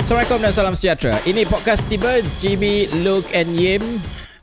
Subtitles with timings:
[0.00, 1.20] Assalamualaikum dan salam sejahtera.
[1.28, 3.84] Ini podcast tiba GB, Luke and Yim.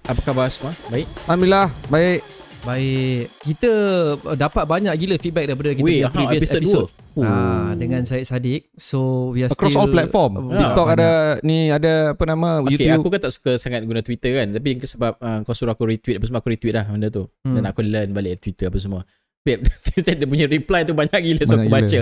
[0.06, 0.78] Apa khabar semua?
[0.94, 1.10] Baik.
[1.26, 2.22] Alhamdulillah baik.
[2.62, 3.34] Baik.
[3.42, 3.72] Kita
[4.14, 6.90] uh, dapat banyak gila feedback daripada kita Weh, aha, previous episode episode.
[7.26, 8.70] Ah, dengan Syed Saddiq.
[8.78, 10.54] So we are Across still all platform.
[10.54, 11.02] uh, TikTok banyak.
[11.02, 11.10] ada
[11.42, 13.02] ni ada apa nama Okay, YouTube.
[13.02, 14.54] aku kan tak suka sangat guna Twitter kan.
[14.54, 17.26] Tapi sebab uh, kau suruh aku retweet apa semua, aku retweet lah benda tu.
[17.42, 17.58] Hmm.
[17.58, 19.02] Dan aku learn balik Twitter apa semua.
[19.46, 19.62] Babe,
[20.18, 21.78] dia punya reply tu banyak gila so Banyak aku gila.
[21.86, 22.00] baca.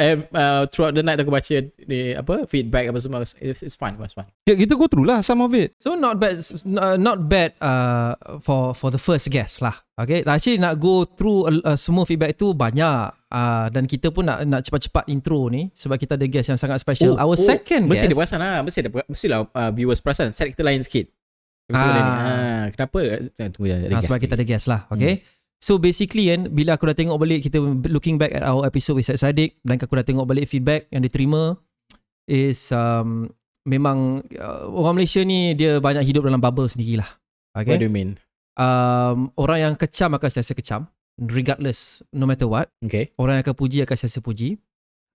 [0.00, 1.54] Eh, uh, throughout the night aku baca
[1.84, 3.20] ni, apa feedback apa semua.
[3.20, 4.24] It's, it's fun, it's fun.
[4.48, 5.76] Ya, kita go through lah some of it.
[5.76, 6.40] So not bad
[6.72, 9.76] uh, not bad uh, for for the first guest lah.
[10.00, 14.24] Okay, actually nak go through uh, uh, semua feedback tu banyak uh, dan kita pun
[14.24, 17.20] nak nak cepat-cepat intro ni sebab kita ada guest yang sangat special.
[17.20, 18.08] Our second Mesti guest.
[18.08, 18.64] dia perasan lah.
[18.64, 20.32] Mesti, ada, mesti lah uh, viewers perasan.
[20.32, 21.12] Set kita lain sikit.
[21.66, 21.82] Ah.
[21.82, 22.32] Ha,
[22.70, 23.02] kenapa?
[23.02, 24.22] Eh, Tunggu ada Ha, guest sebab ni.
[24.22, 25.26] kita ada guest lah Okay
[25.56, 27.56] So basically kan Bila aku dah tengok balik Kita
[27.88, 31.08] looking back at our episode With Syed Saddiq Dan aku dah tengok balik feedback Yang
[31.08, 31.56] diterima
[32.24, 33.32] Is um,
[33.64, 37.08] Memang uh, Orang Malaysia ni Dia banyak hidup dalam bubble sendiri lah
[37.56, 38.20] What do Okay you mean?
[38.54, 40.82] um, Orang yang kecam akan sentiasa kecam
[41.16, 43.10] Regardless No matter what Okay.
[43.16, 44.60] Orang yang akan puji Akan sentiasa puji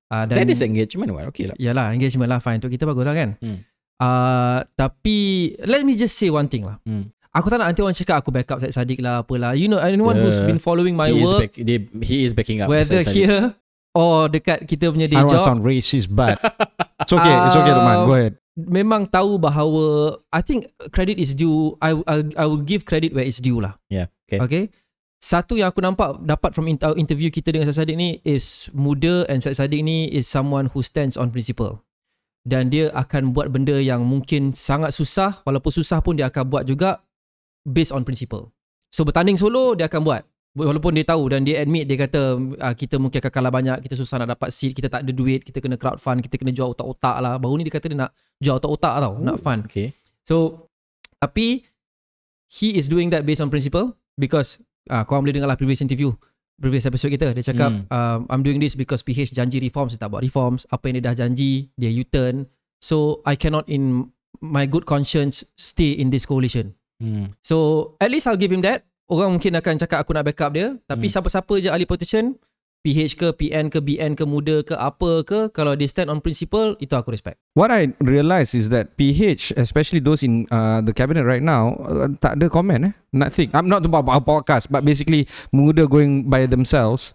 [0.09, 1.29] uh, That is engagement what?
[1.29, 1.55] Okay lah.
[1.55, 3.61] Yalah engagement lah Fine Untuk kita bagus lah kan Hmm.
[4.01, 5.17] uh, Tapi
[5.63, 7.13] Let me just say one thing lah Hmm.
[7.31, 10.19] Aku tak nak nanti orang cakap Aku backup Syed Saddiq lah Apalah You know anyone
[10.19, 10.27] Duh.
[10.27, 12.67] who's been following my he, is work back, dia, he is backing up.
[12.67, 13.55] Whether Syed here
[13.91, 16.39] Or dekat kita punya day I don't want to job sound racist but
[17.03, 17.35] it's okay.
[17.43, 17.97] It's okay, Roman.
[18.07, 18.33] Go ahead.
[18.55, 23.23] Memang tahu bahawa I think credit is due I, I, I will give credit where
[23.23, 24.11] it's due lah Yeah.
[24.27, 24.39] Okay.
[24.43, 24.63] Okay
[25.23, 29.23] Satu yang aku nampak Dapat from inter- interview kita Dengan Syed Saddiq ni Is muda
[29.31, 31.83] And Syed Saddiq ni Is someone who stands on principle
[32.43, 36.63] Dan dia akan buat benda yang mungkin sangat susah Walaupun susah pun dia akan buat
[36.67, 37.03] juga
[37.67, 38.53] Based on principle
[38.89, 42.75] So bertanding solo dia akan buat Walaupun dia tahu dan dia admit dia kata uh,
[42.75, 45.63] kita mungkin akan kalah banyak, kita susah nak dapat seat, kita tak ada duit, kita
[45.63, 47.39] kena crowdfund, kita kena jual otak-otak lah.
[47.39, 49.63] Baru ni dia kata dia nak jual otak-otak tau, nak fund.
[49.71, 49.95] Okay.
[50.27, 50.67] So
[51.23, 51.63] tapi
[52.51, 54.59] he is doing that based on principle because
[54.91, 56.11] uh, korang boleh dengar lah previous interview
[56.59, 57.85] previous episode kita dia cakap Hmm.
[57.87, 61.05] um, I'm doing this because PH janji reforms dia tak buat reforms apa yang dia
[61.07, 62.51] dah janji dia U-turn
[62.83, 64.11] so I cannot in
[64.43, 67.33] my good conscience stay in this coalition Hmm.
[67.41, 67.57] so
[67.97, 71.09] at least I'll give him that orang mungkin akan cakap aku nak backup dia tapi
[71.09, 71.13] Hmm.
[71.17, 72.37] siapa-siapa je ahli politician
[72.81, 76.73] PH ke PN ke BN ke muda ke apa ke kalau dia stand on principle
[76.77, 81.21] itu aku respect What I realise is that PH, especially those in uh, the cabinet
[81.21, 82.93] right now, uh, tak ada comment eh.
[83.11, 83.53] Nothing.
[83.53, 87.13] I'm not about our podcast, but basically muda going by themselves.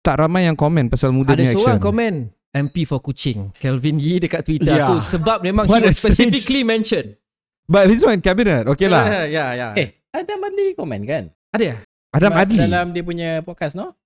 [0.00, 1.60] Tak ramai yang komen pasal muda Ada ni action.
[1.60, 2.12] seorang komen
[2.52, 4.88] MP for Kuching Kelvin Yee dekat Twitter Yeah.
[4.88, 7.20] aku sebab memang What he was specifically mentioned.
[7.66, 8.66] But he's not in cabinet.
[8.68, 9.06] Okay lah.
[9.06, 9.68] Ya ya ya.
[9.74, 11.24] Eh, Adam Adli komen kan?
[11.50, 11.84] ada.
[12.12, 12.58] Adam Dalam- Adli.
[12.58, 13.96] Dalam dia punya podcast, no?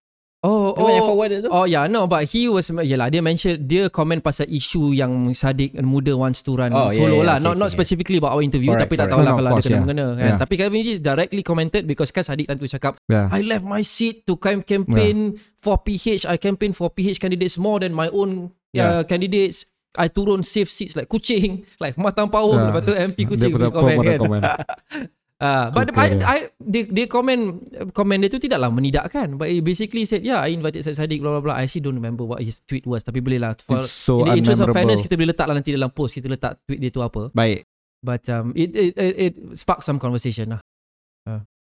[0.47, 1.09] Oh Oh, yang oh.
[1.11, 1.49] forward tu?
[1.51, 5.75] Oh yeah no but he was yalah dia mention dia komen pasal isu yang Sadiq
[5.83, 8.45] muda wants to run Oh, yeah, solo yeah, lah okay, not not specifically about our
[8.45, 9.27] interview Correct, tapi tak correct.
[9.27, 9.83] tahulah No, no, kalau of ada course, kena yeah.
[9.83, 10.39] mengena kan Yeah.
[10.39, 13.27] tapi Kelvin Yee directly commented because kan Sadiq tentu cakap Yeah.
[13.33, 17.81] I left my seat to cam- campaign for PH I campaign for PH candidates more
[17.81, 19.67] than my own uh, candidates
[19.97, 22.69] I turun safe seats like kucing like matang power Yeah.
[22.73, 24.43] lepas tu MP kucing Dia komen kan komen.
[25.37, 26.17] Ah, but Okay.
[26.25, 27.61] I, I, dia, dia komen
[27.93, 29.37] komen dia tu tidaklah menidakkan.
[29.37, 31.55] But he basically said, yeah, I invited Syed Saddiq, blah, blah, blah.
[31.61, 33.05] I actually don't remember what his tweet was.
[33.05, 33.53] Tapi boleh lah.
[33.61, 36.17] For, It's so in the interest of fairness, kita boleh letak lah nanti dalam post.
[36.17, 37.29] Kita letak tweet dia tu apa.
[37.37, 37.69] Baik.
[38.01, 40.61] But um, it, it, it, it sparked some conversation lah.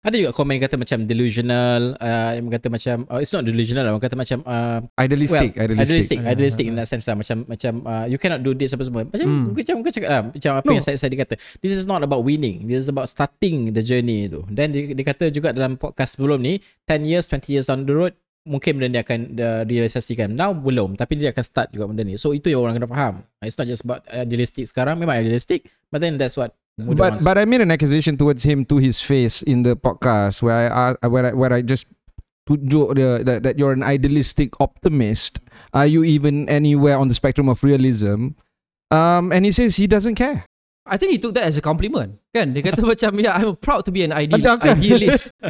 [0.04, 3.88] Ada juga komen yang kata macam delusional, uh, yang kata macam uh, it's not delusional
[3.88, 5.56] lah, orang kata macam uh, Idealistic.
[5.56, 5.88] well, idealistic.
[5.88, 8.76] idealistic, Ah, idealistic ah, in that sense lah macam macam uh, you cannot do this
[8.76, 9.08] apa semua.
[9.08, 9.56] Macam Hmm.
[9.56, 10.72] macam kau cakap lah, macam apa No.
[10.76, 11.34] yang saya saya kata.
[11.58, 12.68] This is not about winning.
[12.68, 14.44] This is about starting the journey tu.
[14.46, 17.96] Dan dia, dia kata juga dalam podcast sebelum ni 10 years, 20 years down the
[17.96, 18.12] road
[18.44, 20.36] mungkin benda ni akan uh, direalisasikan.
[20.36, 22.20] Now belum, tapi dia akan start juga benda ni.
[22.20, 23.14] So itu yang orang kena faham.
[23.40, 27.44] It's not just about idealistic sekarang, memang idealistic, but then that's what But but I
[27.46, 31.26] made an accusation towards him to his face in the podcast where I uh, where
[31.26, 31.86] I, where I just
[32.50, 35.38] tunjuk dia that, that you're an idealistic optimist.
[35.70, 38.34] Are you even anywhere on the spectrum of realism?
[38.90, 40.46] Um, and he says he doesn't care.
[40.84, 42.20] I think he took that as a compliment.
[42.34, 42.52] Kan?
[42.52, 45.32] Dia kata macam, yeah, I'm proud to be an ideal, idealist.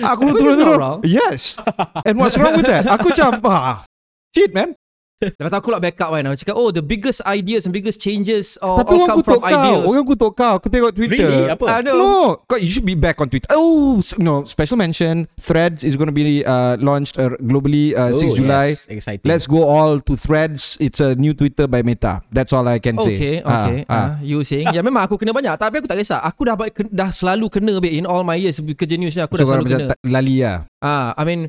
[0.00, 0.78] Aku Which turun not turun.
[0.80, 1.00] wrong.
[1.04, 1.60] Yes.
[2.06, 2.88] And what's wrong with that?
[2.88, 3.84] Aku macam ah,
[4.32, 4.72] shit man.
[5.22, 6.22] Lepas tu aku nak backup kan.
[6.26, 9.40] Aku cakap, oh, the biggest ideas and biggest changes all, Tapi all orang come from
[9.40, 9.46] kau.
[9.46, 9.84] ideas.
[9.86, 10.54] Orang kutuk kau.
[10.58, 11.22] Aku tengok Twitter.
[11.22, 11.48] Really?
[11.48, 11.64] Apa?
[11.80, 11.96] Know.
[11.96, 12.12] No,
[12.44, 13.46] kau- you should be back on Twitter.
[13.50, 15.30] Oh, so- no, special mention.
[15.36, 18.74] Threads is going to be uh, launched uh, globally uh, 6 Oh, July.
[18.74, 19.24] Yes, exciting.
[19.24, 20.76] Let's go all to Threads.
[20.76, 22.20] It's a new Twitter by Meta.
[22.28, 23.14] That's all I can say.
[23.14, 23.78] Okay, Ah, okay.
[23.86, 23.94] ah.
[23.94, 25.54] Ah, you saying, ya memang aku kena banyak.
[25.54, 26.20] Tapi aku tak kisah.
[26.20, 26.58] Aku dah
[26.90, 29.22] dah selalu kena in all my years kerja news ni.
[29.22, 29.94] Aku So dah selalu kena.
[30.04, 30.66] lali lah.
[30.82, 31.40] Ah, mean, I mean,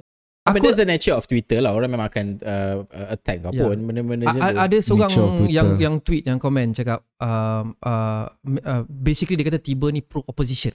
[0.47, 1.71] Aku- that's the nature of Twitter lah.
[1.71, 3.65] Orang memang akan uh, uh, attack kau Yeah.
[3.65, 3.77] pun.
[3.81, 5.11] Benda-benda A- macam ada seorang
[5.47, 9.99] yang yang tweet yang komen cakap um, uh, m- uh, basically dia kata tiba ni
[9.99, 10.69] pro opposition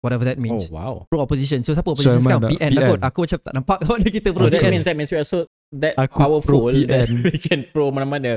[0.00, 1.04] whatever that Oh, means wow.
[1.06, 2.48] pro opposition so siapa opposition So, sekarang?
[2.50, 4.96] PN lah kot aku macam tak nampak mana kita pro Oh, that PN means that
[4.96, 8.36] means we are so that Aku powerful pro that we can pro mana-mana.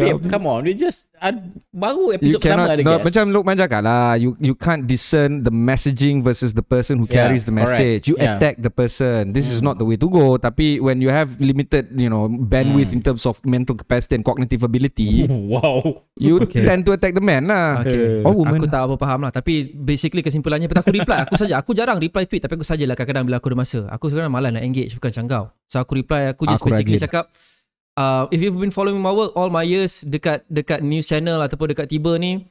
[0.00, 0.16] Yeah.
[0.16, 0.60] Babe, come on.
[0.62, 1.30] We just uh,
[1.70, 3.04] baru You episod pertama ada no, guest.
[3.06, 7.28] Macam Lokman cakap lah you, you can't discern the messaging Versus the person who Yeah,
[7.28, 7.70] carries the correct.
[7.70, 8.36] message You Yeah.
[8.36, 9.66] attack the person This is Mm.
[9.66, 12.96] not the way to go Tapi when you have limited You know Bandwidth Mm.
[12.96, 15.80] in terms of Mental capacity and cognitive ability wow.
[16.16, 16.64] You Okay.
[16.64, 18.22] tend to attack the man lah Okay.
[18.22, 21.60] Or woman Aku tak apa faham lah Tapi basically kesimpulannya Lepas aku reply Aku saja
[21.60, 24.50] Aku jarang reply tweet Tapi aku sajalah kadang-kadang Bila aku ada masa Aku sekarang malas
[24.50, 27.06] nak engage Bukan macam kau So aku reply Aku just Aku basically rajin.
[27.06, 27.24] cakap
[28.00, 31.76] uh, If you've been following my work All my years Dekat dekat news channel Ataupun
[31.76, 32.48] dekat Tiba ni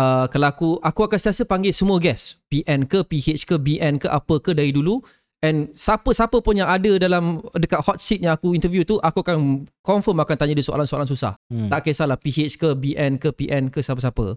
[0.00, 4.08] uh, Kalau aku Aku akan sentiasa panggil semua guest PN ke PH ke BN ke
[4.08, 5.04] Apa ke dari dulu
[5.44, 9.68] And siapa-siapa pun yang ada dalam Dekat hot seat yang aku interview tu Aku akan
[9.84, 11.70] confirm akan tanya dia soalan-soalan susah Hmm.
[11.70, 14.34] tak kisahlah PH ke BN ke PN ke siapa-siapa.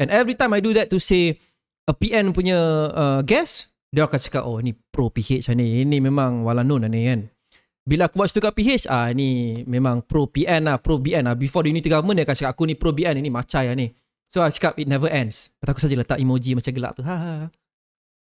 [0.00, 1.36] And every time I do that to say
[1.84, 2.56] a PN punya
[2.92, 5.84] uh, guest, dia akan cakap oh ni pro PH ni.
[5.84, 7.28] Ini memang wala known lah ni kan.
[7.86, 11.38] Bila aku buat situ kat PH, ah ni memang pro PN lah, pro BN lah.
[11.38, 13.94] Before the unity government dia akan cakap aku ni pro BN, ini macai lah ni.
[14.26, 15.54] So I cakap it never ends.
[15.62, 17.06] Lepas aku saja letak emoji macam gelap tu.
[17.06, 17.46] Ha, ha, ha.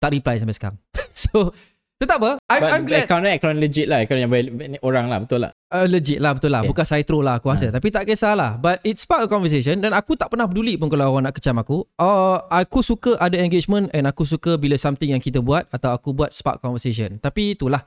[0.05, 0.77] Tak reply sampai sekarang.
[1.17, 1.49] so,
[1.97, 2.37] so tak apa.
[2.45, 3.09] I'm, But I'm glad.
[3.09, 4.05] account dia account legit lah.
[4.05, 4.31] Account yang
[4.85, 5.25] orang lah.
[5.25, 5.57] Betul lah.
[5.73, 6.71] Uh, legit lah betul lah Okay.
[6.71, 9.91] Bukan saya troll lah aku rasa Tapi tak kisahlah But it spark a conversation Dan
[9.91, 13.91] aku tak pernah peduli pun Kalau orang nak kecam aku uh, Aku suka ada engagement
[13.91, 17.83] And aku suka bila something yang kita buat Atau aku buat spark conversation Tapi itulah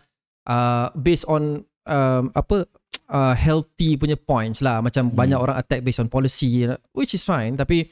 [0.47, 2.65] uh, Based on um, Apa
[3.07, 5.15] uh, Healthy punya points lah Macam Hmm.
[5.15, 7.87] banyak orang attack Based on policy Which is fine Tapi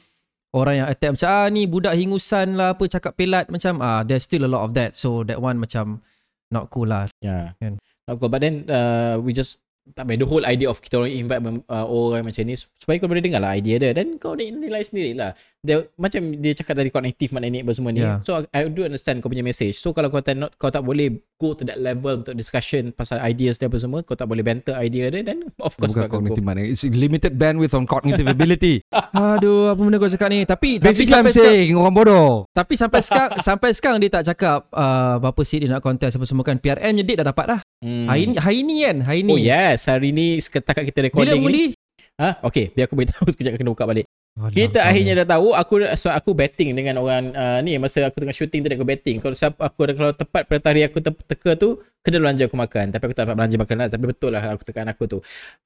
[0.56, 4.24] Orang yang attack macam ah ni budak hingusan lah apa cakap pelat macam ah there's
[4.24, 6.00] still a lot of that so that one macam
[6.48, 7.52] not cool lah Yeah.
[7.60, 7.76] Kan.
[8.08, 8.32] Not good.
[8.32, 9.60] But then uh, we just
[9.94, 10.18] tak payah.
[10.20, 11.40] The whole idea of kita orang invite
[11.70, 14.82] uh, orang macam ni supaya kau boleh dengar lah idea dia dan kau ni- nilai
[14.84, 15.32] sendiri lah.
[15.66, 18.04] Dia, macam dia cakap tadi cognitive makna apa semua ni.
[18.04, 18.20] Yeah.
[18.22, 19.80] So I do understand kau punya message.
[19.80, 23.18] So kalau kau tak not, kau tak boleh go to that level untuk discussion pasal
[23.24, 26.44] ideas dia apa semua, kau tak boleh banter idea dia then of course Bukan cognitive
[26.44, 28.84] mana It's limited bandwidth on cognitive ability
[29.36, 32.30] Aduh apa benda kau cakap ni Tapi tapi Basically I'm sampai sekarang, saying Orang bodoh
[32.50, 36.26] Tapi sampai sekarang Sampai sekarang dia tak cakap uh, Berapa seat dia nak contest Apa
[36.26, 38.10] semua kan PRM date dah dapat dah Hmm.
[38.10, 41.38] Hari ni Hari ni kan Hari ni Oh yes, hari ni setakat kita Bila recording
[41.38, 41.78] mengundi ni.
[42.18, 42.42] Ha?
[42.42, 44.08] Okay, biar aku beritahu sekejap kena buka balik.
[44.36, 48.36] Kita akhirnya dah tahu aku so aku betting dengan orang uh, ni masa aku tengah
[48.36, 49.16] shooting tadi aku betting.
[49.16, 52.92] Kalau siapa aku kalau tepat pada hari aku te- teka tu kena belanja aku makan.
[52.92, 53.88] Tapi aku tak dapat belanja makan lah.
[53.88, 55.18] Tapi betul lah aku tekan aku tu.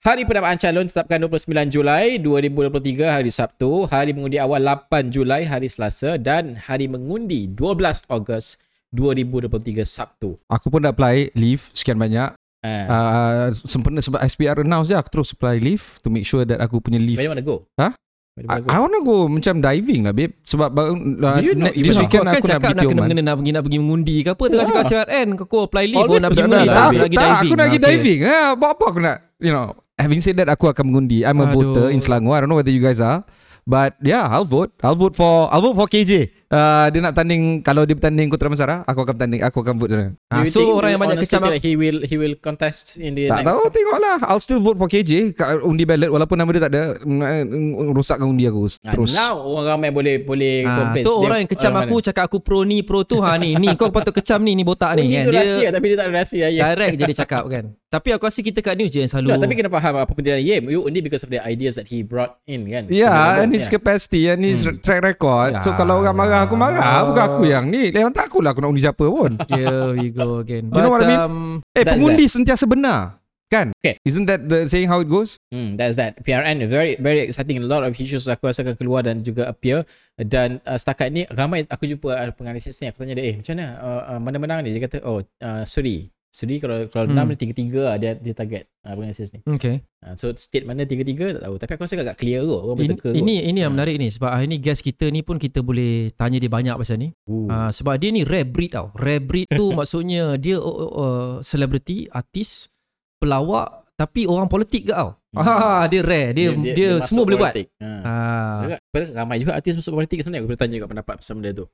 [0.07, 3.91] Hari pendapat calon tetapkan 29 Julai 2023 hari Sabtu.
[3.91, 8.55] Hari mengundi awal 8 Julai hari Selasa dan hari mengundi 12 Ogos
[8.93, 9.51] 2023
[9.83, 10.37] Sabtu.
[10.47, 12.85] Aku pun dah apply leave Sekian banyak Ha.
[12.85, 16.77] uh, Sempena sebab SPR announce je Aku terus apply leave To make sure that aku
[16.77, 17.65] punya leave Where you want to go?
[17.75, 17.97] Huh?
[18.37, 19.19] Where do you I, want to I go?
[19.33, 20.93] Macam diving lah babe Sebab uh,
[21.41, 23.63] you know- This weekend kan aku nak cakap pergi nak kena mengena nak pergi nak
[23.65, 24.69] pergi mengundi ke apa tengah Ah.
[24.69, 27.65] cakap CRN kau kau apply leave nak pergi mengundi lah, tak lagi diving Aku nak
[27.65, 29.67] pergi diving eh, Buat apa aku nak You know
[29.97, 31.53] Having said that Aku akan mengundi I'm a Aduh.
[31.57, 33.25] voter in Selangor I don't know whether you guys are
[33.63, 34.73] But yeah I'll vote.
[34.81, 36.13] I'll vote for I'll vote for KJ
[36.49, 39.91] uh, Dia nak tanding Kalau dia bertanding Kota Damansara Aku akan bertanding Aku akan vote
[39.91, 42.97] sana Ah, Do you so orang yang banyak kecam that he will he will contest
[42.97, 44.17] in the Tak next tahu tengoklah.
[44.25, 48.27] I'll still vote for KJ kat Undi ballot Walaupun nama dia tak ada mm, Rosakkan
[48.27, 48.67] undi aku.
[48.83, 49.13] Ah, Terus.
[49.13, 51.05] now orang ramai boleh boleh Ah, complain.
[51.05, 53.55] tu orang yang kecam orang aku cakap aku pro ni pro tu ha ni.
[53.55, 55.01] Ni kau patut kecam ni ni botak mana?
[55.01, 56.63] ni kan dia rahsia tapi dia tak ada rahsia ya.
[56.69, 59.43] direct je dia cakap kan tapi aku rasa kita kat news je yang selalu No,
[59.43, 60.71] tapi kena faham apa pendirian Yem.
[60.71, 62.87] You only because of the ideas that he brought in kan.
[62.87, 63.75] Yeah, and his Yes.
[63.75, 64.79] capacity and his Hmm.
[64.79, 65.59] track record.
[65.59, 67.03] So Ya, kalau orang marah aku marah, ya.
[67.03, 67.91] bukan aku yang ni.
[67.91, 69.35] Yang tak aku lah aku nak undi siapa pun.
[69.51, 71.19] here we go again You know what I mean?
[71.19, 71.37] um,
[71.75, 73.19] eh, pengundi sentiasa benar.
[73.51, 73.75] Kan?
[73.83, 73.99] Okay.
[74.07, 75.35] Isn't that the saying how it goes?
[75.51, 76.23] Hmm, that's that.
[76.23, 77.59] PRN very very exciting.
[77.59, 79.83] A lot of issues aku rasa akan keluar dan juga appear
[80.15, 83.59] dan uh, setakat ni ramai aku jumpa uh, penganalisis ni aku tanya dia eh macam
[83.59, 87.19] mana uh, uh, mana menang ni dia kata oh uh, Suri Suri kalau kalau Hmm.
[87.19, 89.43] enam ni tiga-tiga lah dia dia target uh, penganalisis ni.
[89.45, 92.73] okay Uh, so state mana tiga-tiga tak tahu tapi aku rasa agak clear kot orang
[92.73, 93.15] ini, berteka kot.
[93.15, 93.77] ini ini yang Ah.
[93.77, 96.97] menarik ni sebab hari ni guest kita ni pun kita boleh tanya dia banyak pasal
[96.97, 97.45] ni Ooh.
[97.45, 102.09] uh, sebab dia ni rare breed tau rare breed tu maksudnya dia uh, uh, celebrity
[102.09, 102.73] artis
[103.19, 105.43] pelawak tapi orang politik ke tau Hmm.
[105.43, 107.55] ah, dia rare dia dia, dia, masuk semua boleh buat.
[107.55, 107.89] Ha.
[108.01, 108.77] ah, Juga,
[109.15, 111.65] ramai juga artis masuk politik sebenarnya aku boleh tanya juga pendapat pasal benda tu.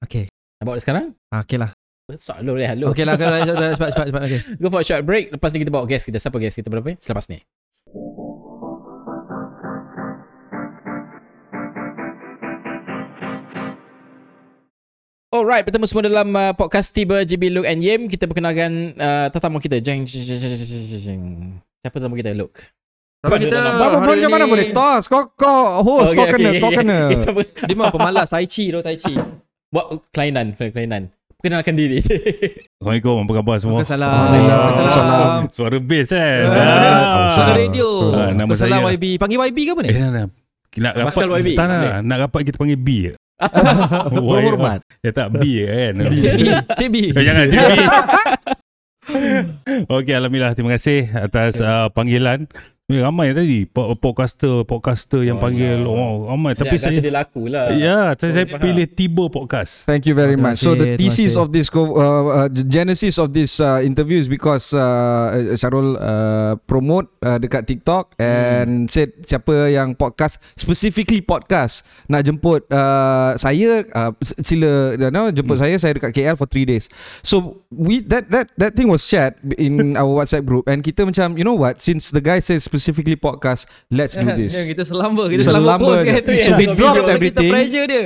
[0.00, 0.26] okay
[0.58, 1.12] bawa sekarang?
[1.28, 1.70] ah, okay lah
[2.04, 2.92] Soal lu dah hello.
[2.92, 4.40] okay lah okay lah cepat cepat cepat, cepat okay.
[4.60, 5.32] Go for a short break.
[5.32, 6.20] Lepas ni kita bawa guest kita.
[6.20, 7.00] Siapa guest kita berapa?
[7.00, 7.40] Selepas ni.
[15.32, 18.12] Alright, bertemu semua dalam uh, podcast Tiba JB Luke and Yim.
[18.12, 19.80] Kita perkenalkan uh, tetamu kita.
[19.80, 21.22] Jeng, jeng, jeng, jeng, jeng, jeng.
[21.80, 22.60] Siapa tetamu kita, Luke?
[23.24, 26.68] Rapat kita Apa boleh hari macam mana boleh Tos Kau kau host Kau kena Kau
[26.68, 27.08] kena
[27.64, 29.16] Dia memang pemalas Tai Chi tu Tai Chi
[29.74, 31.10] buat kelainan, kelainan.
[31.44, 32.00] Perkenalkan diri.
[32.80, 33.84] Assalamualaikum, apa khabar semua?
[33.84, 34.92] Salam Waalaikumsalam.
[34.96, 36.40] Salam Suara bass kan?
[36.48, 39.90] Ah, Suara radio Ah, nama Salam saya- YB Panggil YB ke apa ni?
[39.92, 40.32] Eh, nak,
[40.72, 41.48] nak rapat, Bakal YB.
[41.52, 43.12] tak nak, nak rapat kita panggil B je.
[44.16, 45.94] Berhormat Ya tak, B je kan?
[46.80, 47.72] Cik B Eh, jangan, cik B.
[49.92, 50.56] Okey, Alhamdulillah.
[50.56, 52.48] Terima kasih atas uh, panggilan.
[52.84, 55.88] Eh, ramai tadi po- podcaster podcaster yang Oh, panggil ya.
[55.88, 57.72] oh ramai tapi Dia kata saya dia laku lah.
[57.72, 58.60] ya saya, saya faham.
[58.60, 60.60] pilih Tiba podcast Thank you very much.
[60.60, 65.32] So the thesis of this uh, uh, genesis of this uh, interview is because uh,
[65.56, 72.68] Syarul uh, promote uh, dekat TikTok and said siapa yang podcast specifically podcast nak jemput
[72.68, 74.12] uh, saya uh,
[74.44, 76.92] sila you know, jemput saya saya dekat KL for 3 days.
[77.24, 81.40] So we that that that thing was shared in our WhatsApp group and kita macam
[81.40, 84.52] you know what since the guy says specifically podcast let's do this.
[84.52, 87.50] Ya, Kita selamba Kita Selamba selamba post kan So we dropped kita everything.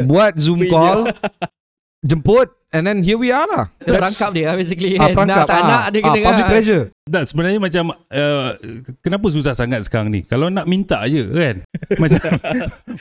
[0.06, 0.70] Buat Zoom Video.
[0.70, 1.00] call
[1.98, 3.74] jemput and then here we are lah.
[3.82, 5.18] Dia perangkap dia basically Ah, kan.
[5.18, 5.34] perangkap.
[5.40, 6.84] Nak tak ah, nak dia ah, kena public pressure.
[7.08, 8.50] tak sebenarnya macam uh,
[9.00, 11.56] kenapa susah sangat sekarang ni kalau nak minta je kan
[12.02, 12.20] macam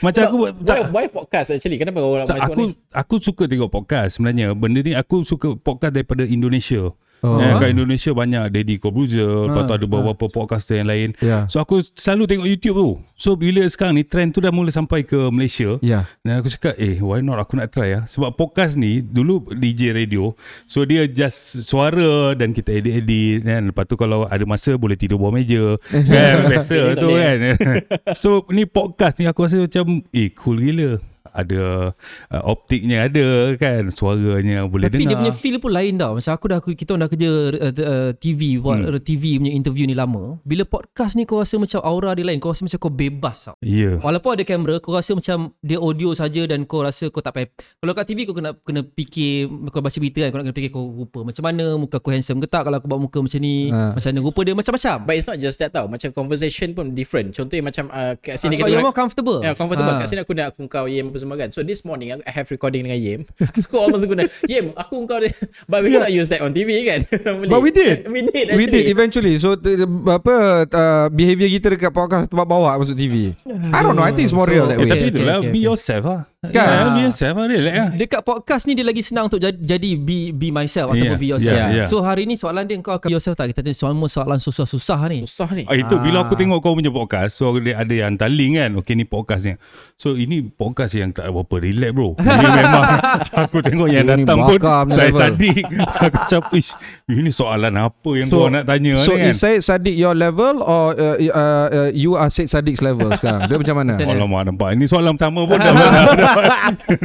[0.00, 1.78] macam aku tak Why, why podcast actually?
[1.78, 2.74] Kenapa orang Tak, masuk aku ni?
[2.90, 4.50] aku suka tengok podcast sebenarnya.
[4.52, 6.90] Benda ni aku suka podcast daripada Indonesia.
[7.20, 7.42] Oh.
[7.42, 11.08] Eh, kat Indonesia banyak Deddy Corbuzier, lepas tu ada beberapa podcaster yang lain.
[11.18, 11.50] Yeah.
[11.50, 12.90] So aku selalu tengok YouTube tu.
[13.18, 15.82] So bila sekarang ni trend tu dah mula sampai ke Malaysia.
[15.82, 16.06] Yeah.
[16.22, 18.04] Dan aku cakap eh why not aku nak try lah.
[18.06, 20.38] Sebab podcast ni dulu DJ radio.
[20.70, 23.62] So dia just suara dan kita edit-edit kan.
[23.74, 25.74] Lepas tu kalau ada masa boleh tidur bawah meja.
[26.14, 27.36] kan biasa tu kan.
[28.22, 31.02] so ni podcast ni aku rasa macam eh cool gila.
[31.38, 31.94] Ada
[32.28, 33.86] uh, optiknya ada kan.
[33.88, 35.20] Suaranya boleh Tapi dia dengar.
[35.20, 38.76] punya feel pun lain tau Macam aku dah Kita dah kerja uh, uh, TV Buat
[38.78, 38.98] Hmm.
[39.00, 42.50] TV punya interview ni lama Bila podcast ni kau rasa macam Aura dia lain Kau
[42.50, 43.54] rasa macam kau bebas tau.
[43.60, 43.98] Yeah.
[43.98, 47.48] Walaupun ada kamera Kau rasa macam Dia audio saja Dan kau rasa kau tak payah
[47.76, 50.70] Kalau kat TV kau kena kena fikir Kau baca berita kan Kau nak kena fikir
[50.70, 53.54] kau rupa Macam mana Muka aku handsome ke tak Kalau aku buat muka macam ni
[53.68, 53.92] Ah.
[53.92, 55.86] Macam mana rupa dia Macam-macam But it's not just that tau.
[55.86, 57.30] Macam conversation pun different.
[57.30, 59.92] Contohnya macam uh, kat sini Sebab kita you're more comfortable Ya, comfortable.
[59.92, 60.00] Ah.
[60.00, 61.52] Kat sini aku nak aku kau apa semua kan.
[61.52, 63.20] So this morning I have recording dengan Yem.
[63.60, 65.28] aku almost guna Yem, aku kau dia.
[65.70, 67.04] But we cannot use that on TV kan.
[67.52, 68.08] But we did.
[68.08, 68.72] we did We actually.
[68.72, 69.34] did eventually.
[69.36, 73.36] So the, the, apa uh, behavior kita dekat podcast tempat bawa masuk TV.
[73.44, 74.02] I don't know.
[74.02, 74.88] I think it's more So- real that Eh, way.
[74.88, 75.68] tapi Okay, itulah okay, be okay.
[75.68, 76.20] yourself lah.
[76.38, 76.54] Kan?
[76.54, 77.46] Ya, be yourself lah.
[77.46, 77.90] Relax lah.
[77.92, 81.28] Dekat podcast ni dia lagi senang untuk jadi, jadi be be myself ataupun Yeah, be
[81.28, 81.52] yourself.
[81.52, 81.86] yeah, yeah.
[81.86, 83.50] So hari ni soalan dia kau akan be yourself tak?
[83.50, 85.26] Kita tanya semua soalan susah-susah ni.
[85.26, 85.66] Susah ni.
[85.66, 86.38] Ah, itu bila aku Ah.
[86.38, 89.58] tengok kau punya podcast So dia ada yang hantar link kan Okay ni podcastnya
[89.94, 92.84] So ini podcast yang tak berapa relax bro Ini memang
[93.42, 95.66] Aku tengok yang Ini datang pun Saya sadik
[96.06, 96.70] Aku macam Ish
[97.04, 100.14] Ini soalan apa yang So- kau nak tanya So ni kan is Syed Saddiq your
[100.14, 103.50] level or uh, uh, uh, you are Syed Saddiq's level sekarang?
[103.50, 103.92] Dia macam mana?
[104.14, 106.38] Alamak nampak Ini soalan pertama pun dah, dah, dah,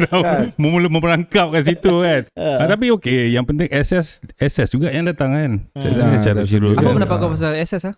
[0.05, 0.11] dah
[0.55, 5.33] Mula merangkap kat situ kan ah, Tapi okey Yang penting SS SS juga yang datang
[5.33, 6.83] kan Saya Ah, cara that's Syirul good.
[6.83, 6.95] Apa kan.
[7.01, 7.95] pendapat kau pasal SS ah?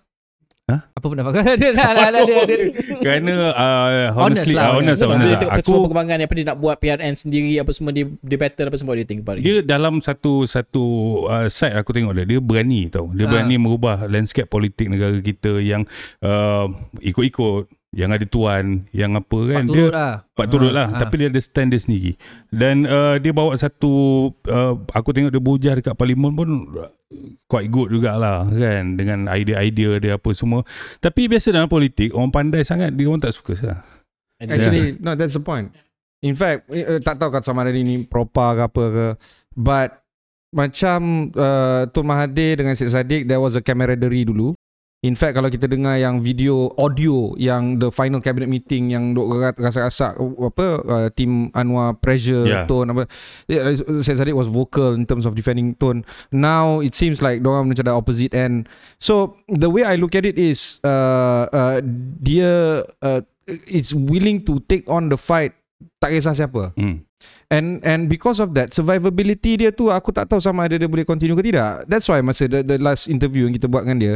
[0.65, 0.81] Hah?
[0.89, 1.41] Apa pendapat kau?
[1.61, 2.57] dia dah dah dia, dia.
[2.97, 3.85] Kerana uh,
[4.17, 5.39] Honest honestly lah, uh, honest, Sebab honest, dia lah.
[5.39, 8.65] tengok Aku semua perkembangan apa dia nak buat PRN sendiri apa semua dia dia better
[8.65, 9.45] apa semua dia think about it.
[9.45, 10.83] dia dalam satu satu
[11.23, 13.31] uh, side aku tengok dia dia berani tau dia Ah.
[13.31, 15.85] berani merubah landscape politik negara kita yang
[16.19, 16.65] uh,
[16.99, 20.13] ikut-ikut yang ada tuan yang apa kan Pak dia turut lah.
[20.33, 20.99] Pak turut lah Ah.
[20.99, 22.11] Tapi dia ada stand dia sendiri
[22.49, 23.93] Dan uh, dia bawa satu
[24.43, 26.89] uh, Aku tengok dia bujah dekat parlimen pun uh,
[27.45, 30.65] Quite good jugalah kan Dengan idea-idea dia apa semua
[30.99, 33.95] Tapi biasa dalam politik Orang pandai sangat Dia orang tak suka sah.
[34.39, 35.71] Actually, no, that's the point.
[36.19, 39.07] In fact, uh, tak tahu kat sama ada ni propa ke apa ke.
[39.55, 39.89] But
[40.51, 44.55] macam uh, Tun Mahathir dengan Syed Saddiq, there was a camaraderie dulu.
[45.05, 49.29] In fact, kalau kita dengar yang video audio yang the final cabinet meeting yang duk
[49.61, 52.65] rasa-rasa apa uh, team Anwar pressure Yeah.
[52.65, 53.05] Tun apa
[54.01, 56.01] Syed Saddiq was vocal in terms of defending Tun.
[56.33, 58.65] Now it seems like dorang macam dah opposite end.
[58.97, 61.77] So the way I look at it is uh, uh,
[62.17, 63.21] dia uh,
[63.69, 65.53] is willing to take on the fight
[66.01, 66.73] tak kisah siapa.
[66.73, 67.05] hmm.
[67.47, 71.05] And and because of that survivability dia tu aku tak tahu sama ada dia boleh
[71.05, 71.85] continue ke tidak.
[71.85, 74.15] That's why masa the, the last interview yang kita buat dengan dia,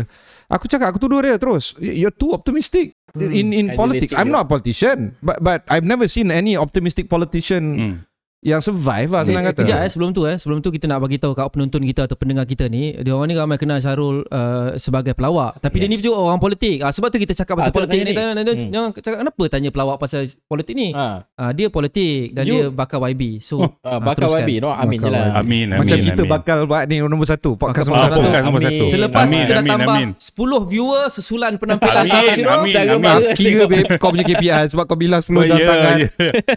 [0.50, 1.78] aku cakap aku tuduh dia terus.
[1.78, 4.14] You're too optimistic in in Idealistic politics.
[4.18, 4.36] I'm dia.
[4.36, 7.96] not a politician, but but I've never seen any optimistic politician Hmm.
[8.42, 9.60] Yang survive lah senang Eh, kata.
[9.62, 12.16] Kejap eh sebelum tu eh sebelum tu kita nak bagi tahu kat penonton kita atau
[12.16, 15.82] pendengar kita ni dia orang ni ramai kenal Syarul uh, sebagai pelawak tapi yes.
[15.82, 16.80] dia ni juga orang politik.
[16.80, 18.14] Ah sebab tu kita cakap pasal Ah, politik tanya ni.
[18.14, 18.72] Jangan jangan- Hmm.
[18.72, 20.88] jangan cakap kenapa tanya pelawak pasal politik ni.
[20.90, 21.28] Ha.
[21.30, 23.24] Ah dia politik dan You- dia bakal YB.
[23.40, 24.42] So Uh, bakal teruskan.
[24.42, 25.26] YB no amin je lah.
[25.36, 25.80] Amin, amin.
[25.82, 26.32] Macam kita amin.
[26.32, 28.20] bakal buat ni nombor satu podcast nombor satu.
[28.22, 28.72] podcast nombor Amin.
[28.72, 28.86] satu.
[28.90, 30.10] Selepas amin, kita dah amin, tambah amin.
[30.16, 32.52] 10 viewer susulan penampilan Amin, Syarul Sirol.
[32.56, 32.88] amin, amin.
[32.90, 33.18] gemar.
[33.36, 35.96] Kira babe kau punya KPI sebab kau bilang 10 Oh, jam ya, tangan.
[35.98, 36.08] ya.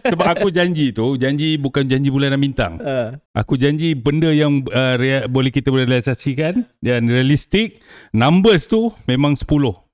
[0.08, 2.72] Sebab aku janji tu, janji bukan janji bulan dan bintang.
[2.76, 7.80] Uh, Aku janji benda yang uh, rea- boleh kita boleh realisasikan dan realistik,
[8.12, 9.48] numbers tu memang 10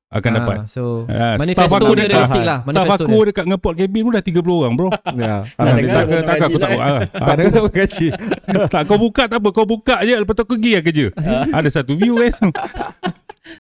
[0.08, 0.56] akan Ah, dapat.
[0.66, 1.04] So
[1.36, 2.58] manifesto staff aku dia realistik lah.
[2.58, 3.26] Staff Manifesto aku dia.
[3.28, 4.88] dekat ngepot cabin pun dah 30 orang bro.
[4.90, 4.96] Ya.
[5.04, 6.04] dengar Alhamdulillah.
[6.18, 8.06] Tak tak aku tak lah, ah, Tak ada orang gaji.
[8.72, 11.06] tak kau buka tak apa, kau buka je lepas tu aku pergi lah kerja.
[11.60, 12.32] Ada satu view eh.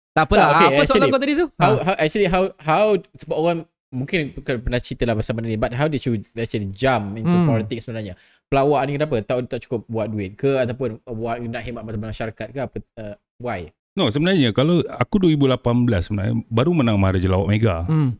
[0.09, 0.41] Tak apalah.
[0.41, 1.45] Ah, Ah, okay, apa soalan actually- kau tadi tu?
[1.53, 2.83] how, how actually how how
[3.13, 3.57] sebab orang
[3.87, 7.47] mungkin pernah cerita lah pasal benda ni but how did you actually jump into Hmm.
[7.47, 11.61] politics sebenarnya pelawak ni kenapa tak tak cukup buat duit ke ataupun uh, buat nak
[11.61, 15.57] khidmat pada masyarakat ke apa uh, why No, sebenarnya kalau aku 2018
[16.05, 17.81] sebenarnya baru menang Maharaja Lawak Mega.
[17.83, 18.13] Hmm.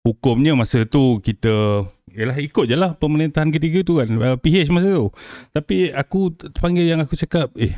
[0.00, 4.90] hukumnya masa tu kita Yalah ikut je lah pemerintahan ketiga tu kan uh, PH masa
[4.90, 5.14] tu
[5.50, 7.70] Tapi aku panggil yang aku cakap Eh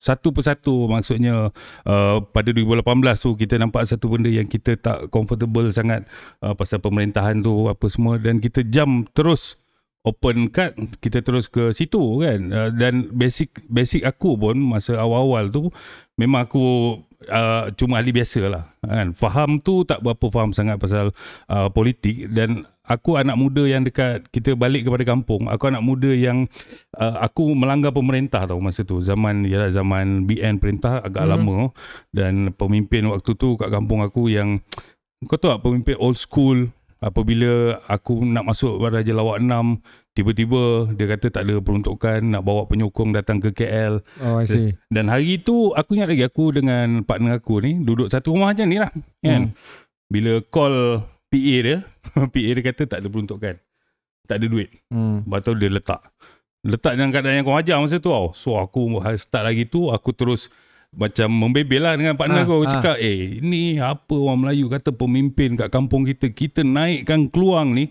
[0.00, 1.52] satu persatu maksudnya
[1.84, 2.80] uh, pada 2018
[3.20, 6.08] tu kita nampak satu benda yang kita tak comfortable sangat
[6.40, 8.16] uh, pasal pemerintahan tu apa semua.
[8.16, 9.60] Dan kita jump terus
[10.00, 10.72] open card
[11.04, 12.40] kita terus ke situ kan.
[12.48, 15.68] Uh, dan basic basic aku pun masa awal-awal tu
[16.16, 16.96] memang aku
[17.28, 19.12] uh, cuma ahli biasa lah kan.
[19.12, 21.12] Faham tu tak berapa faham sangat pasal
[21.52, 22.32] uh, politik.
[22.32, 26.50] Dan aku anak muda yang dekat kita balik kepada kampung aku anak muda yang
[26.92, 31.32] uh, aku melanggar pemerintah tau masa tu zaman ya zaman BN perintah agak Hmm.
[31.32, 31.58] lama
[32.10, 34.58] dan pemimpin waktu tu kat kampung aku yang
[35.22, 36.66] kau tahu tak pemimpin old school
[36.98, 39.80] apabila aku nak masuk Raja Lawak 6
[40.10, 44.74] tiba-tiba dia kata tak ada peruntukan nak bawa penyokong datang ke KL Oh, I see.
[44.88, 48.66] dan hari tu aku ingat lagi aku dengan partner aku ni duduk satu rumah macam
[48.66, 48.90] ni lah
[49.22, 49.42] kan.
[49.48, 49.56] Hmm.
[50.10, 51.76] Bila call PA dia,
[52.34, 53.54] PA dia kata tak ada peruntukan.
[54.26, 54.70] Tak ada duit.
[54.90, 55.22] Hmm.
[55.26, 56.02] Lepas tu dia letak.
[56.60, 58.34] Letak dalam keadaan yang kau ajar masa tu tau.
[58.36, 60.52] So aku start lagi tu aku terus
[60.90, 62.54] macam membebel lah dengan partner Ah, aku.
[62.60, 62.72] Aku ah.
[62.76, 66.28] cakap eh ni apa orang Melayu kata pemimpin kat kampung kita.
[66.30, 67.88] Kita naikkan keluang ni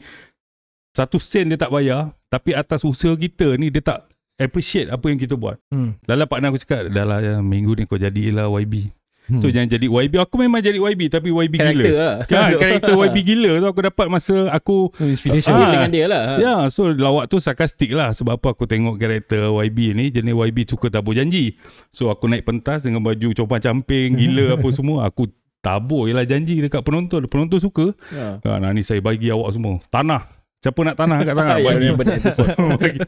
[0.94, 2.13] satu sen dia tak bayar.
[2.30, 4.06] Tapi atas usaha kita ni dia tak
[4.38, 5.58] appreciate apa yang kita buat.
[5.74, 5.98] Hmm.
[6.06, 8.99] Dah lah partner aku cakap Dah lah ya, minggu ni kau jadilah YB
[9.30, 9.38] Hmm.
[9.38, 12.94] Tu jangan jadi YB Aku memang jadi YB Tapi YB karakter gila lah Kan karakter
[13.00, 15.54] YB gila tu Aku dapat masa aku Inspiration.
[15.54, 19.46] Ah, dengan dia lah Ya so lawak tu sarkastik lah Sebab apa aku tengok karakter
[19.46, 21.54] YB ni Jenis YB suka tabur janji
[21.88, 26.24] So aku naik pentas Dengan baju copan camping Gila apa semua Aku tabur je lah
[26.24, 28.42] janji Dekat penonton Penonton suka ha.
[28.42, 30.26] ha, Nah ni saya bagi awak semua Tanah
[30.60, 31.88] Siapa nak tanah kat tangan Ya, Bagi.
[31.96, 33.00] Bagi.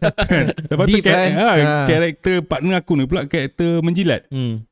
[0.70, 1.28] Lepas tu Deep, kan?
[1.34, 1.84] ha, Ah.
[1.84, 4.71] Karakter partner aku ni pula Karakter menjilat hmm.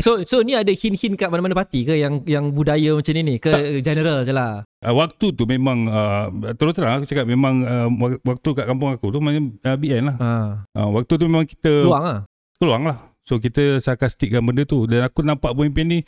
[0.00, 3.36] So so ni ada hint-hint kat mana-mana parti ke yang yang budaya macam ni ni
[3.36, 4.64] ke general je lah.
[4.80, 8.90] Uh, waktu tu memang, uh, terus terang aku cakap memang uh, wak- waktu kat kampung
[8.96, 10.16] aku tu macam uh, BN lah.
[10.16, 10.30] Ha.
[10.72, 12.20] Uh, waktu tu memang kita Peluang ah.
[12.56, 12.98] peluang lah.
[13.26, 15.98] So kita sarkastikkan benda tu dan aku nampak pemimpin ni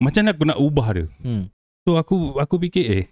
[0.00, 1.04] macam mana aku nak ubah dia.
[1.20, 1.44] Hmm.
[1.84, 3.04] So aku aku fikir eh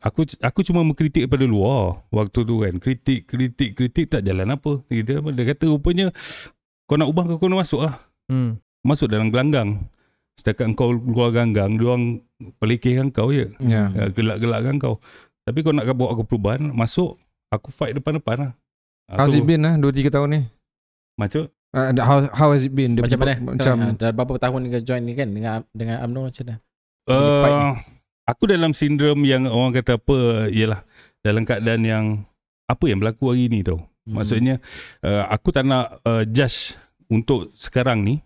[0.00, 2.74] aku aku cuma mengkritik daripada luar waktu tu kan.
[2.80, 4.80] Kritik kritik kritik tak jalan apa.
[4.88, 6.08] Dia, dia kata rupanya
[6.88, 7.96] kau nak ubah kau kena masuk lah.
[8.30, 8.56] Hmm.
[8.80, 9.84] masuk dalam gelanggang.
[10.32, 12.04] Setakat kau keluar gelanggang, dia orang
[12.56, 13.52] pelikirkan kau je.
[13.60, 13.92] Yeah.
[13.92, 14.96] Ya, gelak-gelakkan kau.
[15.44, 17.20] Tapi kau nak bawa aku perubahan, masuk,
[17.52, 18.52] aku fight depan-depan lah.
[19.12, 20.40] How's it been lah 2-3 tahun ni?
[21.20, 22.92] Macam, Uh, how how has it been?
[22.92, 23.32] Dia Macam mana?
[23.56, 26.56] Macam Ha, dah berapa tahun kau join ni kan dengan dengan UMNO macam mana?
[27.08, 27.72] uh,
[28.26, 30.86] aku dalam sindrom yang orang kata apa, ialah
[31.22, 32.04] dalam keadaan yang
[32.66, 33.82] apa yang berlaku hari ni tau.
[34.06, 34.18] Hmm.
[34.18, 34.58] Maksudnya,
[35.06, 36.74] uh, aku tak nak uh, judge
[37.06, 38.22] untuk sekarang ni.